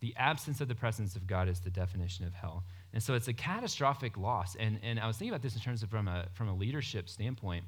The 0.00 0.14
absence 0.16 0.60
of 0.60 0.68
the 0.68 0.74
presence 0.74 1.16
of 1.16 1.26
God 1.26 1.48
is 1.48 1.60
the 1.60 1.70
definition 1.70 2.26
of 2.26 2.34
hell. 2.34 2.64
And 2.92 3.02
so 3.02 3.14
it's 3.14 3.28
a 3.28 3.32
catastrophic 3.32 4.16
loss. 4.16 4.54
And, 4.56 4.78
and 4.82 5.00
I 5.00 5.06
was 5.06 5.16
thinking 5.16 5.32
about 5.32 5.42
this 5.42 5.54
in 5.54 5.60
terms 5.62 5.82
of 5.82 5.90
from 5.90 6.08
a, 6.08 6.26
from 6.34 6.48
a 6.48 6.54
leadership 6.54 7.08
standpoint. 7.08 7.64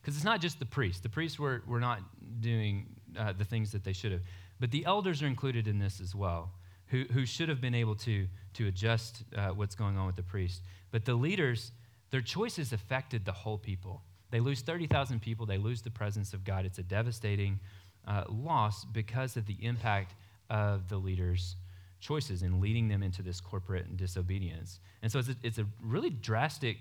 Because 0.00 0.14
it's 0.14 0.24
not 0.24 0.40
just 0.40 0.58
the 0.58 0.66
priests. 0.66 1.00
The 1.00 1.08
priests 1.08 1.38
were, 1.38 1.62
were 1.66 1.80
not 1.80 2.00
doing 2.40 2.86
uh, 3.16 3.32
the 3.32 3.44
things 3.44 3.72
that 3.72 3.84
they 3.84 3.92
should 3.92 4.12
have. 4.12 4.22
But 4.60 4.70
the 4.70 4.84
elders 4.84 5.22
are 5.22 5.26
included 5.26 5.68
in 5.68 5.78
this 5.78 6.00
as 6.00 6.14
well, 6.14 6.52
who, 6.88 7.04
who 7.12 7.24
should 7.26 7.48
have 7.48 7.60
been 7.60 7.74
able 7.74 7.94
to, 7.96 8.26
to 8.54 8.66
adjust 8.66 9.24
uh, 9.36 9.48
what's 9.48 9.74
going 9.74 9.96
on 9.96 10.06
with 10.06 10.16
the 10.16 10.22
priest. 10.22 10.62
But 10.90 11.04
the 11.04 11.14
leaders, 11.14 11.72
their 12.10 12.20
choices 12.20 12.72
affected 12.72 13.24
the 13.24 13.32
whole 13.32 13.58
people. 13.58 14.02
They 14.30 14.40
lose 14.40 14.60
30,000 14.60 15.20
people, 15.20 15.46
they 15.46 15.58
lose 15.58 15.82
the 15.82 15.90
presence 15.90 16.34
of 16.34 16.44
God. 16.44 16.64
It's 16.66 16.78
a 16.78 16.82
devastating 16.82 17.60
uh, 18.06 18.24
loss 18.28 18.84
because 18.84 19.36
of 19.36 19.46
the 19.46 19.56
impact 19.60 20.14
of 20.50 20.88
the 20.88 20.96
leaders' 20.96 21.56
choices 22.00 22.42
and 22.42 22.60
leading 22.60 22.88
them 22.88 23.02
into 23.02 23.22
this 23.22 23.40
corporate 23.40 23.96
disobedience. 23.96 24.80
And 25.02 25.10
so 25.10 25.18
it's 25.18 25.28
a, 25.28 25.36
it's 25.42 25.58
a 25.58 25.66
really 25.82 26.10
drastic 26.10 26.78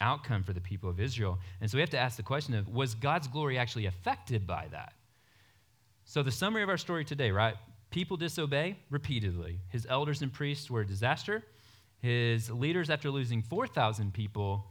outcome 0.00 0.42
for 0.42 0.52
the 0.52 0.60
people 0.60 0.88
of 0.88 1.00
Israel. 1.00 1.38
And 1.60 1.70
so 1.70 1.76
we 1.76 1.80
have 1.80 1.90
to 1.90 1.98
ask 1.98 2.16
the 2.16 2.22
question 2.22 2.54
of 2.54 2.68
was 2.68 2.94
God's 2.94 3.28
glory 3.28 3.58
actually 3.58 3.86
affected 3.86 4.46
by 4.46 4.68
that? 4.70 4.92
So 6.08 6.22
the 6.22 6.32
summary 6.32 6.62
of 6.62 6.70
our 6.70 6.78
story 6.78 7.04
today, 7.04 7.30
right? 7.30 7.54
People 7.90 8.16
disobey 8.16 8.78
repeatedly. 8.88 9.60
His 9.68 9.86
elders 9.90 10.22
and 10.22 10.32
priests 10.32 10.70
were 10.70 10.80
a 10.80 10.86
disaster. 10.86 11.44
His 12.00 12.50
leaders, 12.50 12.88
after 12.88 13.10
losing 13.10 13.42
4,000 13.42 14.14
people, 14.14 14.64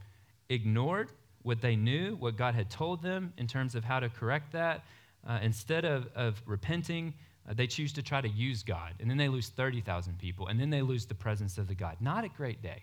ignored 0.48 1.12
what 1.42 1.60
they 1.60 1.76
knew, 1.76 2.16
what 2.16 2.36
God 2.36 2.56
had 2.56 2.68
told 2.68 3.02
them 3.02 3.32
in 3.38 3.46
terms 3.46 3.76
of 3.76 3.84
how 3.84 4.00
to 4.00 4.08
correct 4.08 4.50
that. 4.50 4.82
Uh, 5.24 5.38
instead 5.40 5.84
of, 5.84 6.08
of 6.16 6.42
repenting, 6.44 7.14
uh, 7.48 7.54
they 7.54 7.68
choose 7.68 7.92
to 7.92 8.02
try 8.02 8.20
to 8.20 8.28
use 8.28 8.64
God, 8.64 8.94
and 8.98 9.08
then 9.08 9.16
they 9.16 9.28
lose 9.28 9.48
30,000 9.50 10.18
people, 10.18 10.48
and 10.48 10.58
then 10.58 10.70
they 10.70 10.82
lose 10.82 11.06
the 11.06 11.14
presence 11.14 11.56
of 11.56 11.68
the 11.68 11.74
God. 11.76 11.98
Not 12.00 12.24
a 12.24 12.28
great 12.28 12.62
day. 12.62 12.82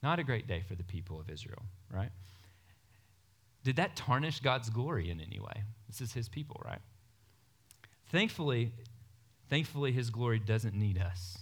Not 0.00 0.20
a 0.20 0.22
great 0.22 0.46
day 0.46 0.62
for 0.68 0.76
the 0.76 0.84
people 0.84 1.18
of 1.18 1.28
Israel, 1.28 1.62
right? 1.92 2.10
Did 3.64 3.74
that 3.76 3.96
tarnish 3.96 4.38
God's 4.38 4.70
glory 4.70 5.10
in 5.10 5.20
any 5.20 5.40
way? 5.40 5.64
This 5.88 6.00
is 6.00 6.12
his 6.12 6.28
people, 6.28 6.62
right? 6.64 6.78
Thankfully, 8.10 8.72
thankfully 9.48 9.92
his 9.92 10.10
glory 10.10 10.38
doesn't 10.38 10.74
need 10.74 10.98
us 10.98 11.38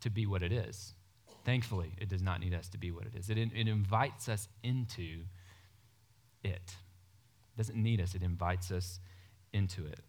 to 0.00 0.10
be 0.10 0.26
what 0.26 0.42
it 0.42 0.52
is. 0.52 0.92
Thankfully, 1.44 1.92
it 1.98 2.08
does 2.08 2.22
not 2.22 2.40
need 2.40 2.54
us 2.54 2.68
to 2.68 2.78
be 2.78 2.90
what 2.92 3.04
it 3.04 3.16
is. 3.16 3.28
It, 3.28 3.38
it 3.38 3.68
invites 3.68 4.28
us 4.28 4.48
into 4.62 5.22
it. 6.44 6.50
it. 6.50 6.76
Doesn't 7.56 7.76
need 7.76 8.00
us, 8.00 8.14
it 8.14 8.22
invites 8.22 8.70
us 8.70 9.00
into 9.52 9.86
it. 9.86 10.00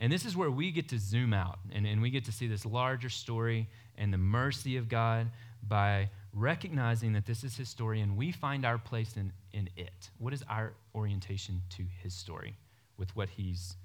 And 0.00 0.12
this 0.12 0.24
is 0.24 0.36
where 0.36 0.50
we 0.50 0.72
get 0.72 0.88
to 0.88 0.98
zoom 0.98 1.32
out 1.32 1.58
and, 1.72 1.86
and 1.86 2.02
we 2.02 2.10
get 2.10 2.24
to 2.24 2.32
see 2.32 2.48
this 2.48 2.66
larger 2.66 3.08
story 3.08 3.68
and 3.96 4.12
the 4.12 4.18
mercy 4.18 4.76
of 4.76 4.88
God 4.88 5.30
by 5.66 6.10
recognizing 6.32 7.12
that 7.12 7.26
this 7.26 7.44
is 7.44 7.56
his 7.56 7.68
story 7.68 8.00
and 8.00 8.16
we 8.16 8.32
find 8.32 8.64
our 8.64 8.76
place 8.76 9.16
in, 9.16 9.32
in 9.52 9.70
it. 9.76 10.10
What 10.18 10.34
is 10.34 10.42
our 10.48 10.72
orientation 10.94 11.62
to 11.76 11.84
his 12.02 12.12
story 12.12 12.56
with 12.98 13.14
what 13.14 13.28
he's 13.28 13.76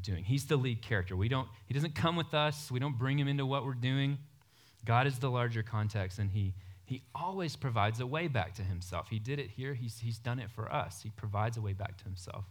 doing? 0.00 0.24
He's 0.24 0.46
the 0.46 0.56
lead 0.56 0.82
character. 0.82 1.16
We 1.16 1.28
don't, 1.28 1.48
he 1.66 1.74
doesn't 1.74 1.94
come 1.94 2.16
with 2.16 2.34
us, 2.34 2.70
we 2.70 2.80
don't 2.80 2.98
bring 2.98 3.18
him 3.18 3.28
into 3.28 3.46
what 3.46 3.64
we're 3.64 3.74
doing. 3.74 4.18
God 4.84 5.06
is 5.06 5.18
the 5.18 5.30
larger 5.30 5.62
context, 5.62 6.18
and 6.18 6.30
he, 6.30 6.54
he 6.84 7.02
always 7.14 7.54
provides 7.54 8.00
a 8.00 8.06
way 8.06 8.26
back 8.26 8.54
to 8.54 8.62
himself. 8.62 9.08
He 9.08 9.18
did 9.18 9.38
it 9.38 9.50
here, 9.50 9.74
he's, 9.74 10.00
he's 10.00 10.18
done 10.18 10.38
it 10.38 10.50
for 10.50 10.72
us. 10.72 11.00
He 11.02 11.10
provides 11.10 11.56
a 11.56 11.60
way 11.60 11.72
back 11.72 11.96
to 11.98 12.04
himself. 12.04 12.44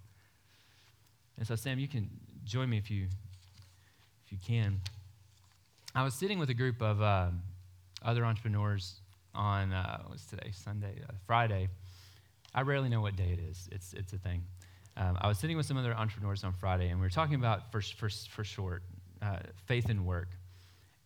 And 1.37 1.47
so, 1.47 1.55
Sam, 1.55 1.79
you 1.79 1.87
can 1.87 2.09
join 2.45 2.69
me 2.69 2.77
if 2.77 2.89
you, 2.89 3.07
if 4.25 4.31
you 4.31 4.37
can. 4.45 4.79
I 5.93 6.03
was 6.03 6.13
sitting 6.13 6.39
with 6.39 6.49
a 6.49 6.53
group 6.53 6.81
of 6.81 7.01
uh, 7.01 7.27
other 8.03 8.23
entrepreneurs 8.23 8.95
on, 9.35 9.73
uh, 9.73 10.03
what's 10.07 10.25
today, 10.25 10.51
Sunday, 10.53 11.01
uh, 11.07 11.13
Friday. 11.25 11.67
I 12.53 12.61
rarely 12.61 12.89
know 12.89 13.01
what 13.01 13.15
day 13.15 13.29
it 13.31 13.39
is, 13.39 13.67
it's, 13.71 13.93
it's 13.93 14.13
a 14.13 14.17
thing. 14.17 14.43
Um, 14.97 15.17
I 15.21 15.27
was 15.27 15.37
sitting 15.37 15.57
with 15.57 15.65
some 15.65 15.77
other 15.77 15.93
entrepreneurs 15.93 16.43
on 16.43 16.53
Friday, 16.53 16.89
and 16.89 16.99
we 16.99 17.05
were 17.05 17.11
talking 17.11 17.35
about, 17.35 17.71
for, 17.71 17.81
for, 17.81 18.09
for 18.09 18.43
short, 18.43 18.83
uh, 19.21 19.37
faith 19.65 19.89
and 19.89 20.05
work. 20.05 20.29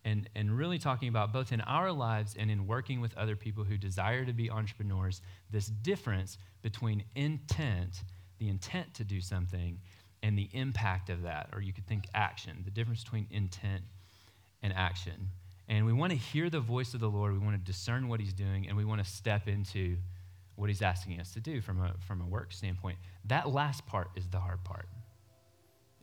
And, 0.04 0.28
and 0.36 0.56
really 0.56 0.78
talking 0.78 1.08
about 1.08 1.32
both 1.32 1.50
in 1.50 1.60
our 1.62 1.90
lives 1.90 2.36
and 2.38 2.48
in 2.48 2.68
working 2.68 3.00
with 3.00 3.16
other 3.16 3.34
people 3.34 3.64
who 3.64 3.76
desire 3.76 4.24
to 4.24 4.32
be 4.32 4.48
entrepreneurs, 4.50 5.20
this 5.50 5.66
difference 5.66 6.38
between 6.62 7.02
intent, 7.16 8.04
the 8.38 8.48
intent 8.48 8.94
to 8.94 9.04
do 9.04 9.20
something, 9.20 9.80
and 10.22 10.38
the 10.38 10.48
impact 10.52 11.10
of 11.10 11.22
that, 11.22 11.48
or 11.52 11.60
you 11.60 11.72
could 11.72 11.86
think 11.88 12.04
action, 12.14 12.62
the 12.64 12.70
difference 12.70 13.02
between 13.02 13.26
intent 13.30 13.82
and 14.62 14.72
action. 14.74 15.28
And 15.68 15.84
we 15.84 15.92
want 15.92 16.12
to 16.12 16.18
hear 16.18 16.50
the 16.50 16.60
voice 16.60 16.94
of 16.94 17.00
the 17.00 17.10
Lord, 17.10 17.32
we 17.32 17.38
want 17.40 17.56
to 17.56 17.72
discern 17.72 18.08
what 18.08 18.20
He's 18.20 18.32
doing, 18.32 18.68
and 18.68 18.76
we 18.76 18.84
want 18.84 19.04
to 19.04 19.10
step 19.10 19.48
into 19.48 19.96
what 20.56 20.68
He's 20.68 20.82
asking 20.82 21.20
us 21.20 21.32
to 21.32 21.40
do 21.40 21.60
from 21.60 21.80
a, 21.80 21.94
from 22.06 22.20
a 22.20 22.26
work 22.26 22.52
standpoint. 22.52 22.98
That 23.26 23.48
last 23.48 23.86
part 23.86 24.10
is 24.16 24.26
the 24.28 24.40
hard 24.40 24.64
part. 24.64 24.88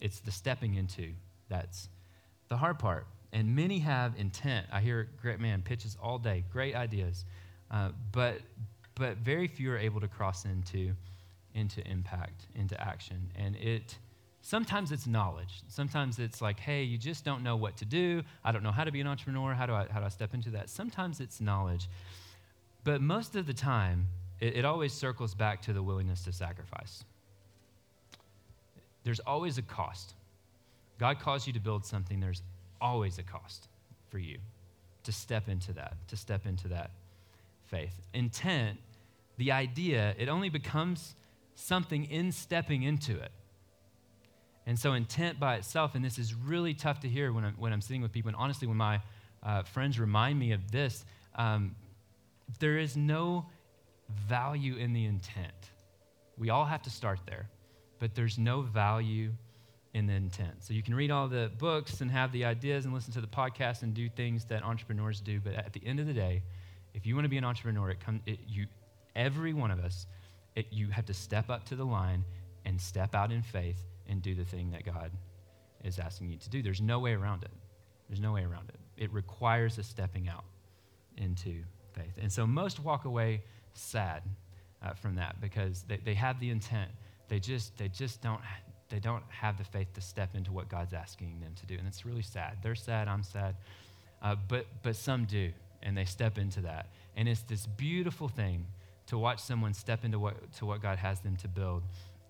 It's 0.00 0.20
the 0.20 0.30
stepping 0.30 0.74
into 0.74 1.12
that's 1.48 1.88
the 2.48 2.56
hard 2.56 2.78
part. 2.78 3.06
And 3.32 3.56
many 3.56 3.80
have 3.80 4.14
intent. 4.16 4.66
I 4.72 4.80
hear 4.80 5.08
great 5.20 5.40
man 5.40 5.62
pitches 5.62 5.96
all 6.00 6.18
day, 6.18 6.44
great 6.52 6.74
ideas, 6.74 7.24
uh, 7.70 7.90
but 8.12 8.40
but 8.94 9.16
very 9.18 9.48
few 9.48 9.72
are 9.72 9.78
able 9.78 10.00
to 10.00 10.08
cross 10.08 10.44
into 10.44 10.92
into 11.54 11.86
impact, 11.88 12.46
into 12.54 12.80
action. 12.80 13.30
And 13.36 13.56
it 13.56 13.96
sometimes 14.42 14.92
it's 14.92 15.06
knowledge. 15.06 15.62
Sometimes 15.68 16.18
it's 16.18 16.40
like, 16.40 16.60
hey, 16.60 16.84
you 16.84 16.96
just 16.96 17.24
don't 17.24 17.42
know 17.42 17.56
what 17.56 17.76
to 17.78 17.84
do. 17.84 18.22
I 18.44 18.52
don't 18.52 18.62
know 18.62 18.72
how 18.72 18.84
to 18.84 18.92
be 18.92 19.00
an 19.00 19.06
entrepreneur. 19.06 19.52
How 19.54 19.66
do 19.66 19.72
I 19.72 19.86
how 19.90 20.00
do 20.00 20.06
I 20.06 20.10
step 20.10 20.32
into 20.32 20.50
that? 20.50 20.70
Sometimes 20.70 21.18
it's 21.18 21.40
knowledge, 21.40 21.88
but 22.84 23.00
most 23.00 23.34
of 23.34 23.46
the 23.46 23.54
time, 23.54 24.06
it, 24.44 24.56
it 24.58 24.64
always 24.64 24.92
circles 24.92 25.34
back 25.34 25.62
to 25.62 25.72
the 25.72 25.82
willingness 25.82 26.22
to 26.24 26.32
sacrifice. 26.32 27.02
There's 29.02 29.20
always 29.20 29.56
a 29.56 29.62
cost. 29.62 30.14
God 30.98 31.18
calls 31.18 31.46
you 31.46 31.52
to 31.54 31.60
build 31.60 31.84
something. 31.86 32.20
There's 32.20 32.42
always 32.80 33.18
a 33.18 33.22
cost 33.22 33.68
for 34.10 34.18
you 34.18 34.38
to 35.04 35.12
step 35.12 35.48
into 35.48 35.72
that, 35.72 35.96
to 36.08 36.16
step 36.16 36.46
into 36.46 36.68
that 36.68 36.90
faith. 37.64 37.94
Intent, 38.12 38.78
the 39.38 39.52
idea, 39.52 40.14
it 40.18 40.28
only 40.28 40.50
becomes 40.50 41.14
something 41.54 42.04
in 42.04 42.30
stepping 42.30 42.82
into 42.82 43.18
it. 43.18 43.32
And 44.66 44.78
so, 44.78 44.92
intent 44.94 45.38
by 45.40 45.56
itself, 45.56 45.94
and 45.94 46.04
this 46.04 46.18
is 46.18 46.34
really 46.34 46.72
tough 46.72 47.00
to 47.00 47.08
hear 47.08 47.32
when 47.32 47.44
I'm, 47.44 47.54
when 47.54 47.72
I'm 47.72 47.82
sitting 47.82 48.00
with 48.00 48.12
people, 48.12 48.28
and 48.28 48.36
honestly, 48.36 48.66
when 48.66 48.78
my 48.78 49.00
uh, 49.42 49.62
friends 49.62 49.98
remind 49.98 50.38
me 50.38 50.52
of 50.52 50.70
this, 50.70 51.04
um, 51.34 51.76
there 52.60 52.78
is 52.78 52.96
no 52.96 53.46
value 54.28 54.76
in 54.76 54.92
the 54.92 55.04
intent. 55.04 55.70
We 56.36 56.50
all 56.50 56.64
have 56.64 56.82
to 56.82 56.90
start 56.90 57.20
there, 57.26 57.48
but 57.98 58.14
there's 58.14 58.38
no 58.38 58.62
value 58.62 59.32
in 59.94 60.06
the 60.06 60.12
intent. 60.14 60.64
So 60.64 60.74
you 60.74 60.82
can 60.82 60.94
read 60.94 61.10
all 61.10 61.28
the 61.28 61.50
books 61.58 62.00
and 62.00 62.10
have 62.10 62.32
the 62.32 62.44
ideas 62.44 62.84
and 62.84 62.92
listen 62.92 63.12
to 63.14 63.20
the 63.20 63.26
podcast 63.26 63.82
and 63.82 63.94
do 63.94 64.08
things 64.08 64.44
that 64.46 64.64
entrepreneurs 64.64 65.20
do, 65.20 65.40
but 65.40 65.54
at 65.54 65.72
the 65.72 65.80
end 65.86 66.00
of 66.00 66.06
the 66.06 66.12
day, 66.12 66.42
if 66.94 67.06
you 67.06 67.14
want 67.14 67.24
to 67.24 67.28
be 67.28 67.38
an 67.38 67.44
entrepreneur, 67.44 67.90
it 67.90 68.00
come, 68.00 68.20
it, 68.26 68.40
you, 68.46 68.66
every 69.14 69.52
one 69.52 69.70
of 69.70 69.78
us, 69.78 70.06
it, 70.56 70.66
you 70.70 70.88
have 70.88 71.06
to 71.06 71.14
step 71.14 71.50
up 71.50 71.64
to 71.66 71.76
the 71.76 71.84
line 71.84 72.24
and 72.64 72.80
step 72.80 73.14
out 73.14 73.30
in 73.30 73.42
faith 73.42 73.78
and 74.08 74.22
do 74.22 74.34
the 74.34 74.44
thing 74.44 74.70
that 74.72 74.84
God 74.84 75.10
is 75.84 75.98
asking 75.98 76.30
you 76.30 76.38
to 76.38 76.50
do. 76.50 76.62
There's 76.62 76.80
no 76.80 76.98
way 76.98 77.12
around 77.12 77.44
it. 77.44 77.50
There's 78.08 78.20
no 78.20 78.32
way 78.32 78.44
around 78.44 78.70
it. 78.70 78.78
It 78.96 79.12
requires 79.12 79.78
a 79.78 79.82
stepping 79.82 80.28
out 80.28 80.44
into 81.16 81.62
faith. 81.92 82.18
And 82.20 82.32
so 82.32 82.46
most 82.46 82.80
walk 82.80 83.04
away 83.04 83.42
sad 83.74 84.22
uh, 84.82 84.94
from 84.94 85.16
that 85.16 85.40
because 85.40 85.82
they, 85.88 85.98
they 85.98 86.14
have 86.14 86.40
the 86.40 86.50
intent. 86.50 86.90
They 87.28 87.38
just, 87.38 87.76
they 87.78 87.88
just 87.88 88.20
don't 88.22 88.40
they 88.90 89.00
don't 89.00 89.24
have 89.28 89.58
the 89.58 89.64
faith 89.64 89.92
to 89.94 90.00
step 90.00 90.34
into 90.34 90.52
what 90.52 90.68
God's 90.68 90.92
asking 90.92 91.40
them 91.40 91.52
to 91.56 91.66
do. 91.66 91.76
And 91.76 91.86
it's 91.86 92.04
really 92.04 92.22
sad. 92.22 92.58
They're 92.62 92.74
sad, 92.74 93.08
I'm 93.08 93.22
sad. 93.22 93.56
Uh, 94.22 94.36
but, 94.48 94.66
but 94.82 94.94
some 94.94 95.24
do, 95.24 95.50
and 95.82 95.96
they 95.96 96.04
step 96.04 96.38
into 96.38 96.60
that. 96.60 96.90
And 97.16 97.28
it's 97.28 97.40
this 97.42 97.66
beautiful 97.66 98.28
thing 98.28 98.66
to 99.06 99.18
watch 99.18 99.40
someone 99.40 99.74
step 99.74 100.04
into 100.04 100.18
what, 100.18 100.52
to 100.58 100.66
what 100.66 100.80
God 100.80 100.98
has 100.98 101.20
them 101.20 101.36
to 101.38 101.48
build 101.48 101.82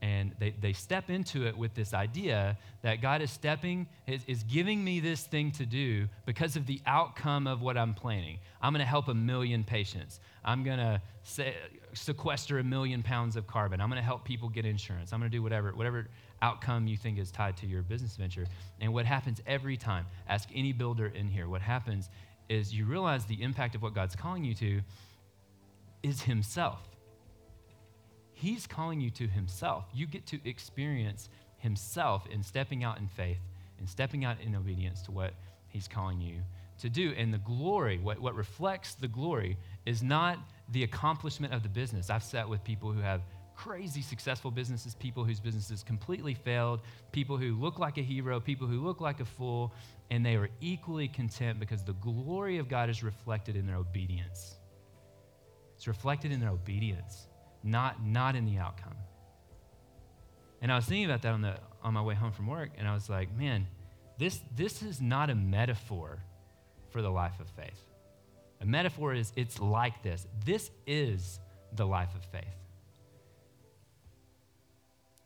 and 0.04 0.32
they, 0.38 0.50
they 0.60 0.74
step 0.74 1.08
into 1.08 1.46
it 1.46 1.56
with 1.56 1.74
this 1.74 1.94
idea 1.94 2.58
that 2.82 3.00
God 3.00 3.22
is 3.22 3.30
stepping, 3.30 3.86
is, 4.06 4.22
is 4.26 4.42
giving 4.42 4.84
me 4.84 5.00
this 5.00 5.24
thing 5.24 5.50
to 5.52 5.64
do 5.64 6.06
because 6.26 6.56
of 6.56 6.66
the 6.66 6.82
outcome 6.84 7.46
of 7.46 7.62
what 7.62 7.78
I'm 7.78 7.94
planning. 7.94 8.38
I'm 8.60 8.74
going 8.74 8.84
to 8.84 8.86
help 8.86 9.08
a 9.08 9.14
million 9.14 9.64
patients. 9.64 10.20
I'm 10.44 10.62
going 10.62 10.76
to 10.76 11.00
sequester 11.94 12.58
a 12.58 12.62
million 12.62 13.02
pounds 13.02 13.34
of 13.34 13.46
carbon. 13.46 13.80
I'm 13.80 13.88
going 13.88 13.98
to 13.98 14.04
help 14.04 14.26
people 14.26 14.50
get 14.50 14.66
insurance. 14.66 15.10
I'm 15.14 15.20
going 15.20 15.30
to 15.30 15.34
do 15.34 15.42
whatever, 15.42 15.72
whatever 15.74 16.06
outcome 16.42 16.86
you 16.86 16.98
think 16.98 17.18
is 17.18 17.30
tied 17.30 17.56
to 17.58 17.66
your 17.66 17.80
business 17.80 18.14
venture. 18.14 18.44
And 18.82 18.92
what 18.92 19.06
happens 19.06 19.40
every 19.46 19.78
time, 19.78 20.04
ask 20.28 20.50
any 20.54 20.74
builder 20.74 21.06
in 21.06 21.28
here, 21.28 21.48
what 21.48 21.62
happens 21.62 22.10
is 22.50 22.74
you 22.74 22.84
realize 22.84 23.24
the 23.24 23.42
impact 23.42 23.74
of 23.74 23.80
what 23.80 23.94
God's 23.94 24.14
calling 24.14 24.44
you 24.44 24.52
to 24.56 24.82
is 26.02 26.20
Himself. 26.20 26.93
He's 28.44 28.66
calling 28.66 29.00
you 29.00 29.08
to 29.12 29.26
Himself. 29.26 29.86
You 29.94 30.06
get 30.06 30.26
to 30.26 30.38
experience 30.46 31.30
Himself 31.56 32.26
in 32.30 32.42
stepping 32.42 32.84
out 32.84 32.98
in 32.98 33.08
faith 33.08 33.38
and 33.78 33.88
stepping 33.88 34.26
out 34.26 34.38
in 34.38 34.54
obedience 34.54 35.00
to 35.02 35.12
what 35.12 35.32
He's 35.68 35.88
calling 35.88 36.20
you 36.20 36.42
to 36.80 36.90
do. 36.90 37.14
And 37.16 37.32
the 37.32 37.38
glory, 37.38 37.96
what, 37.96 38.20
what 38.20 38.34
reflects 38.34 38.96
the 38.96 39.08
glory, 39.08 39.56
is 39.86 40.02
not 40.02 40.38
the 40.72 40.82
accomplishment 40.82 41.54
of 41.54 41.62
the 41.62 41.70
business. 41.70 42.10
I've 42.10 42.22
sat 42.22 42.46
with 42.46 42.62
people 42.64 42.92
who 42.92 43.00
have 43.00 43.22
crazy 43.56 44.02
successful 44.02 44.50
businesses, 44.50 44.94
people 44.94 45.24
whose 45.24 45.40
businesses 45.40 45.82
completely 45.82 46.34
failed, 46.34 46.80
people 47.12 47.38
who 47.38 47.54
look 47.54 47.78
like 47.78 47.96
a 47.96 48.02
hero, 48.02 48.40
people 48.40 48.66
who 48.66 48.84
look 48.84 49.00
like 49.00 49.20
a 49.20 49.24
fool, 49.24 49.72
and 50.10 50.26
they 50.26 50.36
are 50.36 50.50
equally 50.60 51.08
content 51.08 51.58
because 51.58 51.82
the 51.82 51.94
glory 51.94 52.58
of 52.58 52.68
God 52.68 52.90
is 52.90 53.02
reflected 53.02 53.56
in 53.56 53.66
their 53.66 53.76
obedience. 53.76 54.56
It's 55.76 55.88
reflected 55.88 56.30
in 56.30 56.40
their 56.40 56.50
obedience 56.50 57.28
not, 57.64 58.04
not 58.04 58.36
in 58.36 58.44
the 58.44 58.58
outcome. 58.58 58.94
And 60.60 60.70
I 60.70 60.76
was 60.76 60.84
thinking 60.84 61.06
about 61.06 61.22
that 61.22 61.32
on, 61.32 61.42
the, 61.42 61.56
on 61.82 61.94
my 61.94 62.02
way 62.02 62.14
home 62.14 62.32
from 62.32 62.46
work, 62.46 62.70
and 62.78 62.86
I 62.86 62.94
was 62.94 63.08
like, 63.08 63.34
man, 63.36 63.66
this, 64.18 64.40
this 64.54 64.82
is 64.82 65.00
not 65.00 65.30
a 65.30 65.34
metaphor 65.34 66.18
for 66.90 67.02
the 67.02 67.10
life 67.10 67.40
of 67.40 67.48
faith. 67.50 67.82
A 68.60 68.66
metaphor 68.66 69.14
is 69.14 69.32
it's 69.36 69.60
like 69.60 70.02
this. 70.02 70.26
This 70.44 70.70
is 70.86 71.40
the 71.74 71.84
life 71.84 72.14
of 72.14 72.24
faith. 72.26 72.44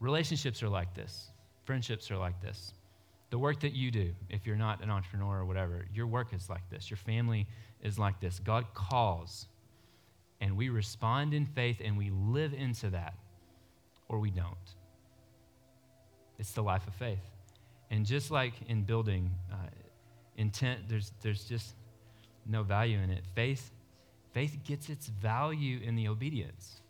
Relationships 0.00 0.62
are 0.62 0.68
like 0.68 0.94
this, 0.94 1.30
friendships 1.64 2.10
are 2.10 2.16
like 2.16 2.40
this. 2.40 2.72
The 3.30 3.38
work 3.38 3.60
that 3.60 3.74
you 3.74 3.90
do, 3.90 4.14
if 4.30 4.46
you're 4.46 4.56
not 4.56 4.82
an 4.82 4.90
entrepreneur 4.90 5.40
or 5.40 5.44
whatever, 5.44 5.84
your 5.92 6.06
work 6.06 6.32
is 6.32 6.48
like 6.48 6.68
this. 6.70 6.88
Your 6.88 6.96
family 6.96 7.46
is 7.82 7.98
like 7.98 8.20
this. 8.20 8.38
God 8.38 8.64
calls 8.72 9.46
and 10.40 10.56
we 10.56 10.68
respond 10.68 11.34
in 11.34 11.46
faith 11.46 11.80
and 11.84 11.96
we 11.98 12.10
live 12.10 12.54
into 12.54 12.90
that, 12.90 13.14
or 14.08 14.18
we 14.18 14.30
don't. 14.30 14.56
It's 16.38 16.52
the 16.52 16.62
life 16.62 16.86
of 16.86 16.94
faith. 16.94 17.24
And 17.90 18.06
just 18.06 18.30
like 18.30 18.52
in 18.68 18.82
building, 18.82 19.30
uh, 19.52 19.56
intent, 20.36 20.88
there's, 20.88 21.12
there's 21.22 21.44
just 21.44 21.74
no 22.46 22.62
value 22.62 22.98
in 22.98 23.10
it. 23.10 23.24
Faith, 23.34 23.70
faith 24.32 24.56
gets 24.64 24.88
its 24.88 25.08
value 25.08 25.80
in 25.82 25.96
the 25.96 26.08
obedience. 26.08 26.80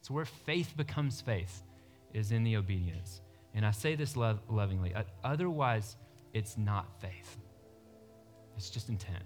It's 0.00 0.10
where 0.10 0.24
faith 0.24 0.76
becomes 0.76 1.20
faith, 1.20 1.62
is 2.12 2.32
in 2.32 2.44
the 2.44 2.56
obedience. 2.56 3.20
And 3.54 3.64
I 3.64 3.70
say 3.70 3.94
this 3.94 4.16
love, 4.16 4.40
lovingly. 4.48 4.94
Otherwise, 5.24 5.96
it's 6.34 6.58
not 6.58 6.86
faith, 7.00 7.36
it's 8.56 8.70
just 8.70 8.88
intent. 8.88 9.24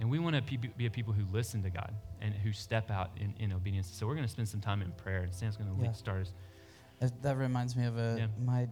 And 0.00 0.10
we 0.10 0.18
want 0.18 0.34
to 0.34 0.58
be 0.76 0.86
a 0.86 0.90
people 0.90 1.12
who 1.12 1.24
listen 1.30 1.62
to 1.62 1.70
God 1.70 1.92
and 2.22 2.34
who 2.34 2.52
step 2.52 2.90
out 2.90 3.10
in, 3.20 3.34
in 3.38 3.52
obedience. 3.52 3.86
So 3.92 4.06
we're 4.06 4.14
going 4.14 4.26
to 4.26 4.32
spend 4.32 4.48
some 4.48 4.60
time 4.60 4.80
in 4.82 4.90
prayer, 4.92 5.22
and 5.22 5.34
Sam's 5.34 5.56
going 5.58 5.74
to 5.76 5.82
Yeah. 5.84 5.92
start 5.92 6.22
us. 6.22 6.32
That- 7.00 7.22
That 7.22 7.36
reminds 7.36 7.76
me 7.76 7.84
of 7.86 7.96
a 7.98 8.16
Yeah. 8.18 8.26
my 8.42 8.68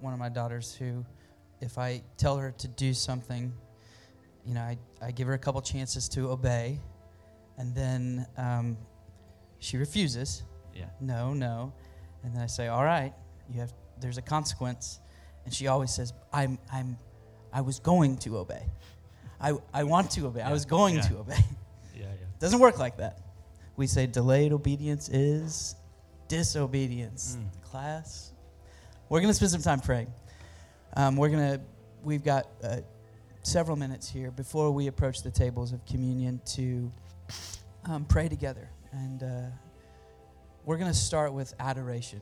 one 0.00 0.12
of 0.12 0.18
my 0.18 0.28
daughters 0.28 0.74
who, 0.74 1.04
if 1.60 1.78
I 1.78 2.02
tell 2.18 2.36
her 2.36 2.50
to 2.52 2.68
do 2.68 2.92
something, 2.94 3.52
you 4.44 4.54
know, 4.54 4.60
I, 4.60 4.76
I 5.00 5.10
give 5.12 5.26
her 5.28 5.34
a 5.34 5.38
couple 5.38 5.60
chances 5.62 6.08
to 6.10 6.30
obey, 6.30 6.78
and 7.56 7.74
then 7.74 8.26
um, 8.36 8.76
she 9.60 9.76
refuses. 9.76 10.42
Yeah. 10.74 10.86
No, 11.00 11.32
no, 11.32 11.72
and 12.22 12.34
then 12.34 12.42
I 12.42 12.46
say, 12.46 12.68
all 12.68 12.84
right, 12.84 13.12
you 13.48 13.60
have. 13.60 13.72
There's 14.00 14.18
a 14.18 14.22
consequence, 14.22 15.00
and 15.44 15.54
she 15.54 15.66
always 15.68 15.92
says, 15.94 16.12
I'm 16.32 16.58
I'm, 16.72 16.98
I 17.52 17.60
was 17.62 17.78
going 17.80 18.18
to 18.18 18.38
obey. 18.38 18.66
I 19.44 19.52
I 19.72 19.84
want 19.84 20.10
to 20.12 20.26
obey. 20.26 20.40
I 20.40 20.52
was 20.52 20.64
going 20.64 20.96
Yeah. 20.96 21.02
to 21.08 21.18
obey. 21.18 21.36
Yeah, 21.96 22.06
yeah. 22.06 22.26
Doesn't 22.40 22.58
work 22.58 22.78
like 22.78 22.96
that. 22.96 23.20
We 23.76 23.86
say 23.86 24.06
delayed 24.06 24.52
obedience 24.52 25.08
is 25.08 25.76
disobedience. 26.26 27.38
Mm. 27.38 27.62
Class, 27.62 28.32
we're 29.08 29.20
going 29.20 29.30
to 29.30 29.34
spend 29.34 29.52
some 29.52 29.62
time 29.62 29.80
praying. 29.80 30.12
Um, 30.96 31.16
we're 31.16 31.28
going 31.28 31.52
to, 31.54 31.60
we've 32.02 32.24
got 32.24 32.48
uh, 32.62 32.78
several 33.42 33.76
minutes 33.76 34.08
here 34.08 34.30
before 34.32 34.70
we 34.72 34.88
approach 34.88 35.22
the 35.22 35.30
tables 35.30 35.72
of 35.72 35.84
communion 35.86 36.40
to 36.56 36.90
um, 37.84 38.04
pray 38.04 38.28
together. 38.28 38.68
And 38.92 39.22
uh, 39.22 39.26
we're 40.64 40.78
going 40.78 40.90
to 40.92 40.98
start 40.98 41.32
with 41.32 41.54
adoration. 41.60 42.20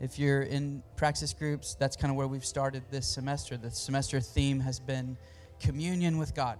If 0.00 0.18
you're 0.18 0.42
in 0.42 0.82
praxis 0.96 1.32
groups, 1.32 1.74
that's 1.74 1.96
kind 1.96 2.10
of 2.10 2.16
where 2.16 2.26
we've 2.28 2.44
started 2.44 2.82
this 2.90 3.06
semester. 3.06 3.56
The 3.56 3.70
semester 3.70 4.20
theme 4.20 4.60
has 4.60 4.78
been 4.80 5.16
communion 5.62 6.18
with 6.18 6.34
God. 6.34 6.58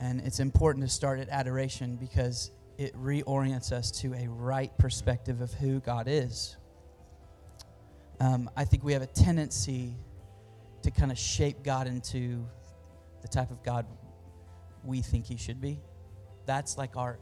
And 0.00 0.20
it's 0.20 0.40
important 0.40 0.84
to 0.84 0.90
start 0.90 1.20
at 1.20 1.28
adoration 1.28 1.96
because 1.96 2.50
it 2.78 2.94
reorients 2.94 3.72
us 3.72 3.90
to 3.90 4.14
a 4.14 4.28
right 4.28 4.76
perspective 4.78 5.40
of 5.40 5.52
who 5.54 5.80
God 5.80 6.06
is. 6.08 6.56
Um, 8.20 8.50
I 8.56 8.64
think 8.64 8.84
we 8.84 8.92
have 8.92 9.02
a 9.02 9.06
tendency 9.06 9.94
to 10.82 10.90
kind 10.90 11.10
of 11.10 11.18
shape 11.18 11.62
God 11.62 11.86
into 11.86 12.46
the 13.22 13.28
type 13.28 13.50
of 13.50 13.62
God 13.62 13.86
we 14.84 15.02
think 15.02 15.26
He 15.26 15.36
should 15.36 15.60
be. 15.60 15.80
That's 16.46 16.78
like 16.78 16.96
our, 16.96 17.18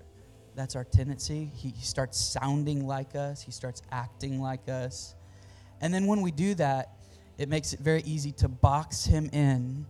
that's 0.54 0.76
our 0.76 0.84
tendency. 0.84 1.50
He, 1.54 1.70
he 1.70 1.84
starts 1.84 2.18
sounding 2.18 2.86
like 2.86 3.14
us. 3.14 3.42
He 3.42 3.50
starts 3.50 3.82
acting 3.90 4.40
like 4.40 4.68
us, 4.68 5.14
and 5.80 5.92
then 5.92 6.06
when 6.06 6.20
we 6.20 6.30
do 6.30 6.54
that, 6.54 6.90
it 7.38 7.48
makes 7.48 7.72
it 7.72 7.80
very 7.80 8.02
easy 8.02 8.32
to 8.32 8.48
box 8.48 9.04
Him 9.04 9.28
in, 9.32 9.86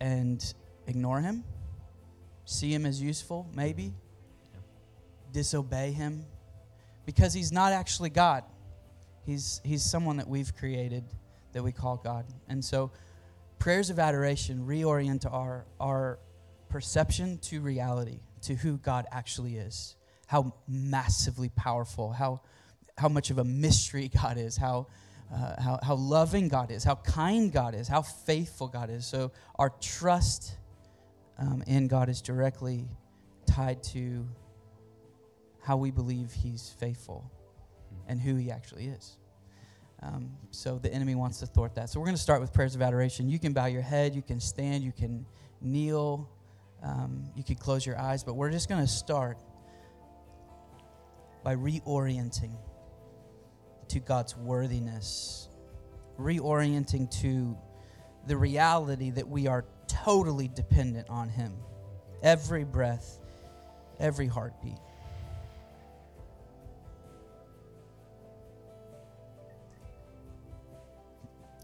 and 0.00 0.54
ignore 0.86 1.20
Him 1.20 1.44
see 2.46 2.72
him 2.72 2.86
as 2.86 3.02
useful, 3.02 3.46
maybe, 3.52 3.92
disobey 5.32 5.92
him, 5.92 6.24
because 7.04 7.34
he's 7.34 7.52
not 7.52 7.72
actually 7.72 8.08
God. 8.08 8.44
He's, 9.26 9.60
he's 9.64 9.82
someone 9.84 10.16
that 10.16 10.28
we've 10.28 10.56
created 10.56 11.04
that 11.52 11.62
we 11.62 11.72
call 11.72 11.96
God. 11.96 12.24
And 12.48 12.64
so, 12.64 12.92
prayers 13.58 13.90
of 13.90 13.98
adoration 13.98 14.64
reorient 14.66 15.30
our, 15.30 15.66
our 15.80 16.18
perception 16.68 17.38
to 17.38 17.60
reality, 17.60 18.20
to 18.42 18.54
who 18.54 18.78
God 18.78 19.06
actually 19.10 19.56
is, 19.56 19.96
how 20.26 20.54
massively 20.68 21.48
powerful, 21.48 22.12
how, 22.12 22.40
how 22.96 23.08
much 23.08 23.30
of 23.30 23.38
a 23.38 23.44
mystery 23.44 24.08
God 24.22 24.38
is, 24.38 24.56
how, 24.56 24.86
uh, 25.32 25.60
how, 25.60 25.78
how 25.82 25.94
loving 25.94 26.48
God 26.48 26.70
is, 26.70 26.84
how 26.84 26.96
kind 26.96 27.52
God 27.52 27.74
is, 27.74 27.88
how 27.88 28.02
faithful 28.02 28.68
God 28.68 28.90
is. 28.90 29.06
So, 29.06 29.32
our 29.56 29.70
trust 29.80 30.56
um, 31.38 31.62
in 31.66 31.88
God 31.88 32.08
is 32.08 32.22
directly 32.22 32.86
tied 33.46 33.82
to 33.84 34.26
how 35.62 35.76
we 35.76 35.90
believe 35.90 36.32
He's 36.32 36.74
faithful 36.78 37.30
and 38.06 38.20
who 38.20 38.36
He 38.36 38.50
actually 38.50 38.86
is. 38.86 39.16
Um, 40.02 40.30
so 40.50 40.78
the 40.78 40.92
enemy 40.92 41.14
wants 41.14 41.38
to 41.40 41.46
thwart 41.46 41.74
that. 41.76 41.88
So 41.90 41.98
we're 41.98 42.06
going 42.06 42.16
to 42.16 42.22
start 42.22 42.40
with 42.40 42.52
prayers 42.52 42.74
of 42.74 42.82
adoration. 42.82 43.28
You 43.28 43.38
can 43.38 43.52
bow 43.52 43.66
your 43.66 43.82
head, 43.82 44.14
you 44.14 44.22
can 44.22 44.40
stand, 44.40 44.84
you 44.84 44.92
can 44.92 45.24
kneel, 45.60 46.28
um, 46.82 47.24
you 47.34 47.42
can 47.42 47.56
close 47.56 47.86
your 47.86 47.98
eyes, 47.98 48.22
but 48.22 48.34
we're 48.34 48.50
just 48.50 48.68
going 48.68 48.80
to 48.80 48.90
start 48.90 49.38
by 51.42 51.56
reorienting 51.56 52.52
to 53.88 54.00
God's 54.00 54.36
worthiness, 54.36 55.48
reorienting 56.18 57.10
to 57.22 57.56
the 58.26 58.36
reality 58.36 59.10
that 59.10 59.28
we 59.28 59.46
are 59.46 59.64
totally 59.86 60.48
dependent 60.48 61.08
on 61.08 61.28
Him. 61.28 61.52
Every 62.22 62.64
breath, 62.64 63.18
every 63.98 64.26
heartbeat. 64.26 64.78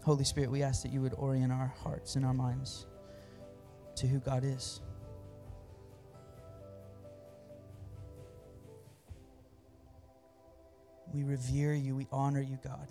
Holy 0.03 0.25
Spirit, 0.25 0.51
we 0.51 0.63
ask 0.63 0.83
that 0.83 0.91
you 0.91 1.01
would 1.01 1.13
orient 1.13 1.51
our 1.51 1.73
hearts 1.81 2.15
and 2.17 2.25
our 2.25 2.33
minds 2.33 2.85
to 3.95 4.05
who 4.05 4.19
God 4.19 4.43
is. 4.43 4.81
We 11.13 11.23
revere 11.23 11.73
you, 11.73 11.95
we 11.95 12.07
honor 12.11 12.41
you, 12.41 12.57
God. 12.63 12.87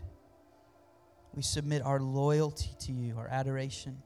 We 1.34 1.42
submit 1.42 1.82
our 1.82 1.98
loyalty 1.98 2.70
to 2.80 2.92
you, 2.92 3.16
our 3.18 3.26
adoration. 3.26 4.02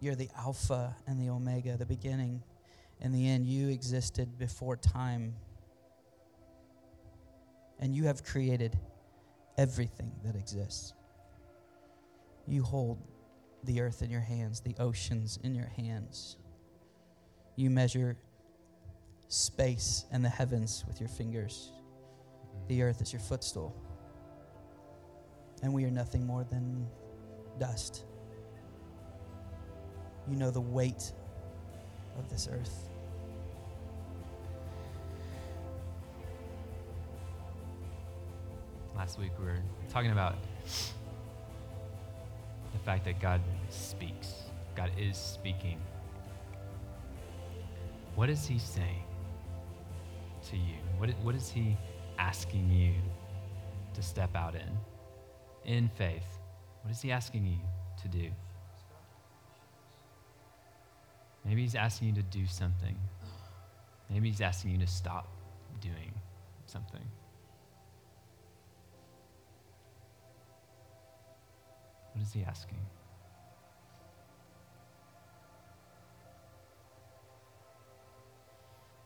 You're 0.00 0.14
the 0.14 0.30
Alpha 0.36 0.96
and 1.06 1.20
the 1.20 1.30
Omega, 1.30 1.76
the 1.76 1.86
beginning 1.86 2.42
and 3.00 3.14
the 3.14 3.28
end. 3.28 3.46
You 3.46 3.68
existed 3.68 4.38
before 4.38 4.76
time. 4.76 5.34
And 7.80 7.94
you 7.94 8.04
have 8.04 8.24
created 8.24 8.78
everything 9.56 10.12
that 10.24 10.36
exists. 10.36 10.94
You 12.46 12.62
hold 12.62 12.98
the 13.64 13.80
earth 13.80 14.02
in 14.02 14.10
your 14.10 14.20
hands, 14.20 14.60
the 14.60 14.74
oceans 14.78 15.38
in 15.42 15.54
your 15.54 15.66
hands. 15.76 16.36
You 17.56 17.70
measure 17.70 18.16
space 19.26 20.06
and 20.12 20.24
the 20.24 20.28
heavens 20.28 20.84
with 20.86 21.00
your 21.00 21.08
fingers. 21.08 21.72
The 22.68 22.82
earth 22.82 23.00
is 23.00 23.12
your 23.12 23.20
footstool. 23.20 23.74
And 25.62 25.72
we 25.72 25.84
are 25.84 25.90
nothing 25.90 26.26
more 26.26 26.44
than 26.44 26.86
dust. 27.58 28.04
You 30.28 30.36
know 30.36 30.50
the 30.50 30.60
weight 30.60 31.12
of 32.18 32.28
this 32.28 32.48
earth. 32.52 32.88
Last 38.94 39.18
week 39.18 39.32
we 39.38 39.46
were 39.46 39.62
talking 39.90 40.10
about 40.10 40.36
the 42.72 42.78
fact 42.84 43.04
that 43.06 43.18
God 43.20 43.40
speaks. 43.70 44.34
God 44.76 44.90
is 44.98 45.16
speaking. 45.16 45.80
What 48.14 48.28
is 48.28 48.46
He 48.46 48.58
saying 48.58 49.04
to 50.50 50.56
you? 50.56 50.74
What, 50.98 51.10
what 51.22 51.34
is 51.34 51.48
He 51.48 51.76
asking 52.18 52.70
you 52.70 52.92
to 53.94 54.02
step 54.02 54.34
out 54.34 54.54
in? 54.54 54.78
In 55.64 55.88
faith. 55.88 56.26
What 56.82 56.90
is 56.90 57.00
He 57.00 57.12
asking 57.12 57.46
you 57.46 57.58
to 58.02 58.08
do? 58.08 58.30
Maybe 61.44 61.62
He's 61.62 61.74
asking 61.74 62.08
you 62.08 62.14
to 62.14 62.22
do 62.22 62.46
something. 62.46 62.96
Maybe 64.10 64.28
He's 64.28 64.40
asking 64.40 64.72
you 64.72 64.78
to 64.78 64.86
stop 64.86 65.28
doing 65.80 66.12
something. 66.66 67.04
What 72.18 72.26
is 72.26 72.32
he 72.32 72.42
asking? 72.42 72.78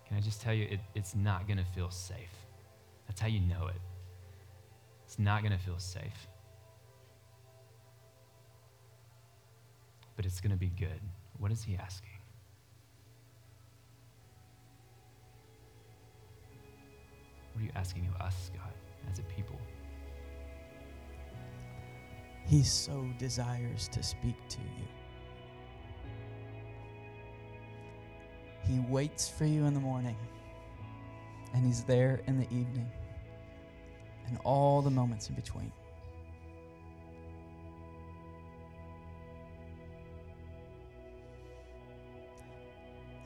Can 0.09 0.17
I 0.17 0.21
just 0.21 0.41
tell 0.41 0.55
you, 0.55 0.67
it, 0.71 0.81
it's 0.95 1.15
not 1.15 1.47
going 1.47 1.59
to 1.59 1.65
feel 1.75 1.91
safe. 1.91 2.17
That's 3.13 3.21
how 3.21 3.29
you 3.29 3.41
know 3.41 3.67
it. 3.67 3.79
It's 5.05 5.19
not 5.19 5.43
going 5.43 5.53
to 5.53 5.59
feel 5.59 5.79
safe. 5.79 6.29
But 10.17 10.25
it's 10.25 10.41
going 10.41 10.53
to 10.53 10.57
be 10.57 10.71
good. 10.71 10.99
What 11.39 11.53
is 11.53 11.63
he 11.63 11.77
asking? 11.77 12.09
What 17.53 17.61
are 17.61 17.65
you 17.67 17.71
asking 17.77 18.09
of 18.15 18.19
us, 18.23 18.51
God, 18.55 18.73
as 19.11 19.19
a 19.19 19.23
people? 19.25 19.61
He 22.47 22.63
so 22.63 23.07
desires 23.19 23.89
to 23.89 24.03
speak 24.03 24.37
to 24.49 24.59
you. 24.59 24.87
He 28.67 28.81
waits 28.89 29.29
for 29.29 29.45
you 29.45 29.67
in 29.67 29.75
the 29.75 29.81
morning, 29.81 30.17
and 31.53 31.67
He's 31.67 31.85
there 31.85 32.23
in 32.27 32.39
the 32.39 32.47
evening, 32.47 32.91
and 34.29 34.39
all 34.45 34.83
the 34.83 34.91
moments 34.91 35.29
in 35.29 35.35
between. 35.35 35.73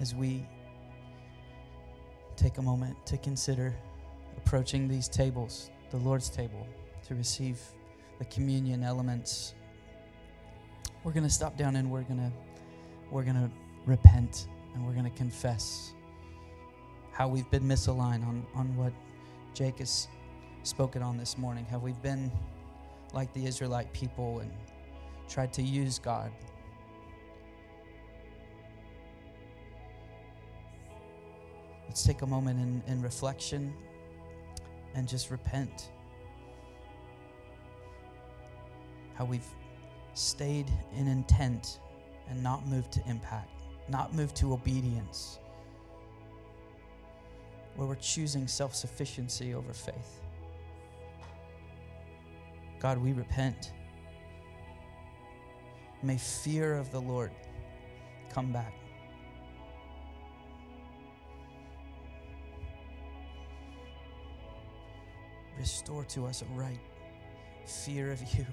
as 0.01 0.15
we 0.15 0.47
take 2.37 2.59
a 2.59 2.63
moment 2.63 2.95
to 3.07 3.17
consider 3.19 3.75
approaching 4.37 4.89
these 4.89 5.09
tables, 5.09 5.71
the 5.91 5.97
Lord's 5.97 6.29
table, 6.29 6.67
to 7.07 7.15
receive 7.15 7.61
the 8.19 8.25
communion 8.27 8.83
elements, 8.83 9.55
we're 11.03 11.13
going 11.13 11.25
to 11.25 11.31
stop 11.31 11.57
down 11.57 11.77
and 11.77 11.91
we're 11.91 12.03
going 12.03 12.19
to 12.19 12.33
we're 13.11 13.23
going 13.23 13.37
to 13.37 13.51
repent 13.87 14.49
and 14.75 14.85
we're 14.85 14.93
going 14.93 15.05
to 15.05 15.17
confess 15.17 15.95
how 17.13 17.29
we've 17.29 17.49
been 17.51 17.63
misaligned 17.63 18.27
on, 18.27 18.45
on 18.55 18.77
what 18.77 18.93
Jake 19.55 19.79
has 19.79 20.09
spoken 20.67 21.03
on 21.03 21.17
this 21.17 21.39
morning, 21.39 21.65
Have 21.67 21.83
we've 21.83 22.01
been 22.03 22.31
like 23.13 23.33
the 23.33 23.47
Israelite 23.47 23.93
people 23.93 24.41
and 24.41 24.51
tried 25.29 25.53
to 25.55 25.63
use 25.63 25.99
God. 25.99 26.31
Let's 31.89 32.05
take 32.05 32.23
a 32.23 32.27
moment 32.27 32.61
in, 32.61 32.93
in 32.93 33.03
reflection 33.03 33.73
and 34.95 35.09
just 35.09 35.31
repent. 35.31 35.91
How 39.15 39.25
we've 39.25 39.49
stayed 40.15 40.71
in 40.97 41.09
intent 41.09 41.81
and 42.29 42.43
not 42.43 42.67
moved 42.67 42.93
to 42.93 43.09
impact, 43.09 43.63
not 43.89 44.15
moved 44.15 44.37
to 44.37 44.53
obedience, 44.53 45.39
where 47.77 47.87
we're 47.89 47.95
choosing 47.95 48.47
self 48.47 48.75
sufficiency 48.75 49.55
over 49.55 49.73
faith. 49.73 50.21
God, 52.87 52.99
we 52.99 53.13
repent. 53.13 53.73
May 56.05 56.17
fear 56.17 56.77
of 56.77 56.93
the 56.93 57.01
Lord 57.01 57.33
come 58.33 58.53
back. 58.53 58.73
Restore 65.59 66.05
to 66.05 66.27
us 66.27 66.43
a 66.43 66.45
right 66.57 66.79
fear 67.65 68.13
of 68.13 68.23
you, 68.33 68.47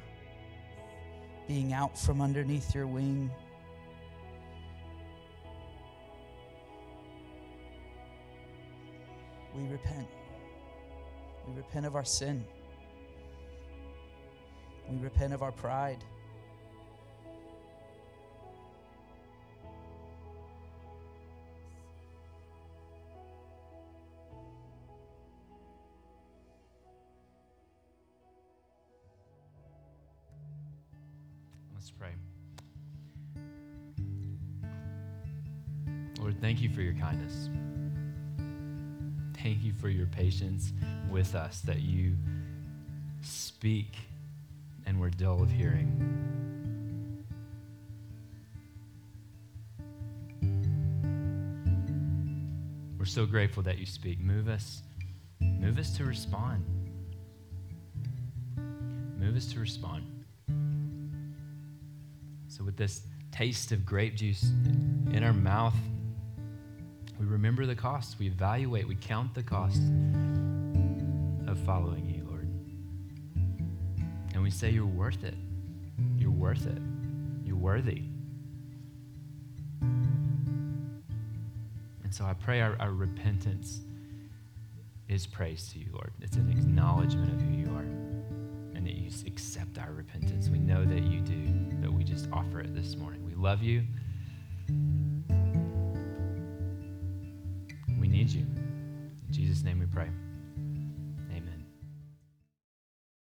being 1.47 1.71
out 1.71 1.95
from 1.95 2.19
underneath 2.19 2.73
your 2.73 2.87
wing. 2.87 3.29
We 9.55 9.67
repent. 9.67 10.07
We 11.47 11.55
repent 11.55 11.85
of 11.85 11.95
our 11.95 12.03
sin. 12.03 12.43
We 14.93 14.99
repent 14.99 15.33
of 15.33 15.41
our 15.41 15.51
pride. 15.51 16.03
Let's 31.73 31.89
pray. 31.89 32.09
Lord, 36.19 36.39
thank 36.39 36.61
you 36.61 36.69
for 36.69 36.81
your 36.81 36.93
kindness. 36.93 37.49
Thank 39.41 39.63
you 39.63 39.73
for 39.73 39.89
your 39.89 40.05
patience 40.05 40.71
with 41.09 41.33
us, 41.33 41.61
that 41.61 41.81
you 41.81 42.15
speak 43.23 43.95
and 44.85 44.99
we're 44.99 45.09
dull 45.09 45.41
of 45.41 45.49
hearing. 45.51 45.89
We're 52.97 53.05
so 53.05 53.25
grateful 53.25 53.63
that 53.63 53.79
you 53.79 53.85
speak. 53.85 54.19
Move 54.19 54.47
us, 54.47 54.81
move 55.41 55.77
us 55.77 55.95
to 55.97 56.05
respond. 56.05 56.63
Move 59.17 59.35
us 59.35 59.51
to 59.53 59.59
respond. 59.59 60.05
So, 62.47 62.63
with 62.63 62.77
this 62.77 63.01
taste 63.31 63.71
of 63.71 63.85
grape 63.85 64.15
juice 64.15 64.43
in 65.11 65.23
our 65.23 65.33
mouth, 65.33 65.75
we 67.19 67.25
remember 67.25 67.65
the 67.65 67.75
cost. 67.75 68.19
We 68.19 68.27
evaluate, 68.27 68.87
we 68.87 68.95
count 68.95 69.33
the 69.33 69.43
cost 69.43 69.81
of 71.47 71.57
following 71.65 72.09
you, 72.09 72.22
we 74.43 74.51
say, 74.51 74.69
You're 74.69 74.85
worth 74.85 75.23
it. 75.23 75.35
You're 76.17 76.31
worth 76.31 76.67
it. 76.67 76.81
You're 77.45 77.55
worthy. 77.55 78.03
And 82.03 82.11
so 82.11 82.25
I 82.25 82.33
pray 82.33 82.61
our, 82.61 82.75
our 82.79 82.91
repentance 82.91 83.81
is 85.07 85.25
praise 85.25 85.69
to 85.73 85.79
you, 85.79 85.87
Lord. 85.93 86.11
It's 86.21 86.35
an 86.35 86.49
acknowledgement 86.49 87.33
of 87.33 87.41
who 87.41 87.53
you 87.53 87.67
are 87.67 87.85
and 88.75 88.85
that 88.85 88.95
you 88.95 89.09
accept 89.25 89.77
our 89.77 89.91
repentance. 89.91 90.49
We 90.49 90.59
know 90.59 90.83
that 90.85 91.03
you 91.03 91.21
do, 91.21 91.47
but 91.81 91.93
we 91.93 92.03
just 92.03 92.27
offer 92.33 92.59
it 92.59 92.75
this 92.75 92.95
morning. 92.95 93.25
We 93.25 93.35
love 93.35 93.61
you. 93.61 93.83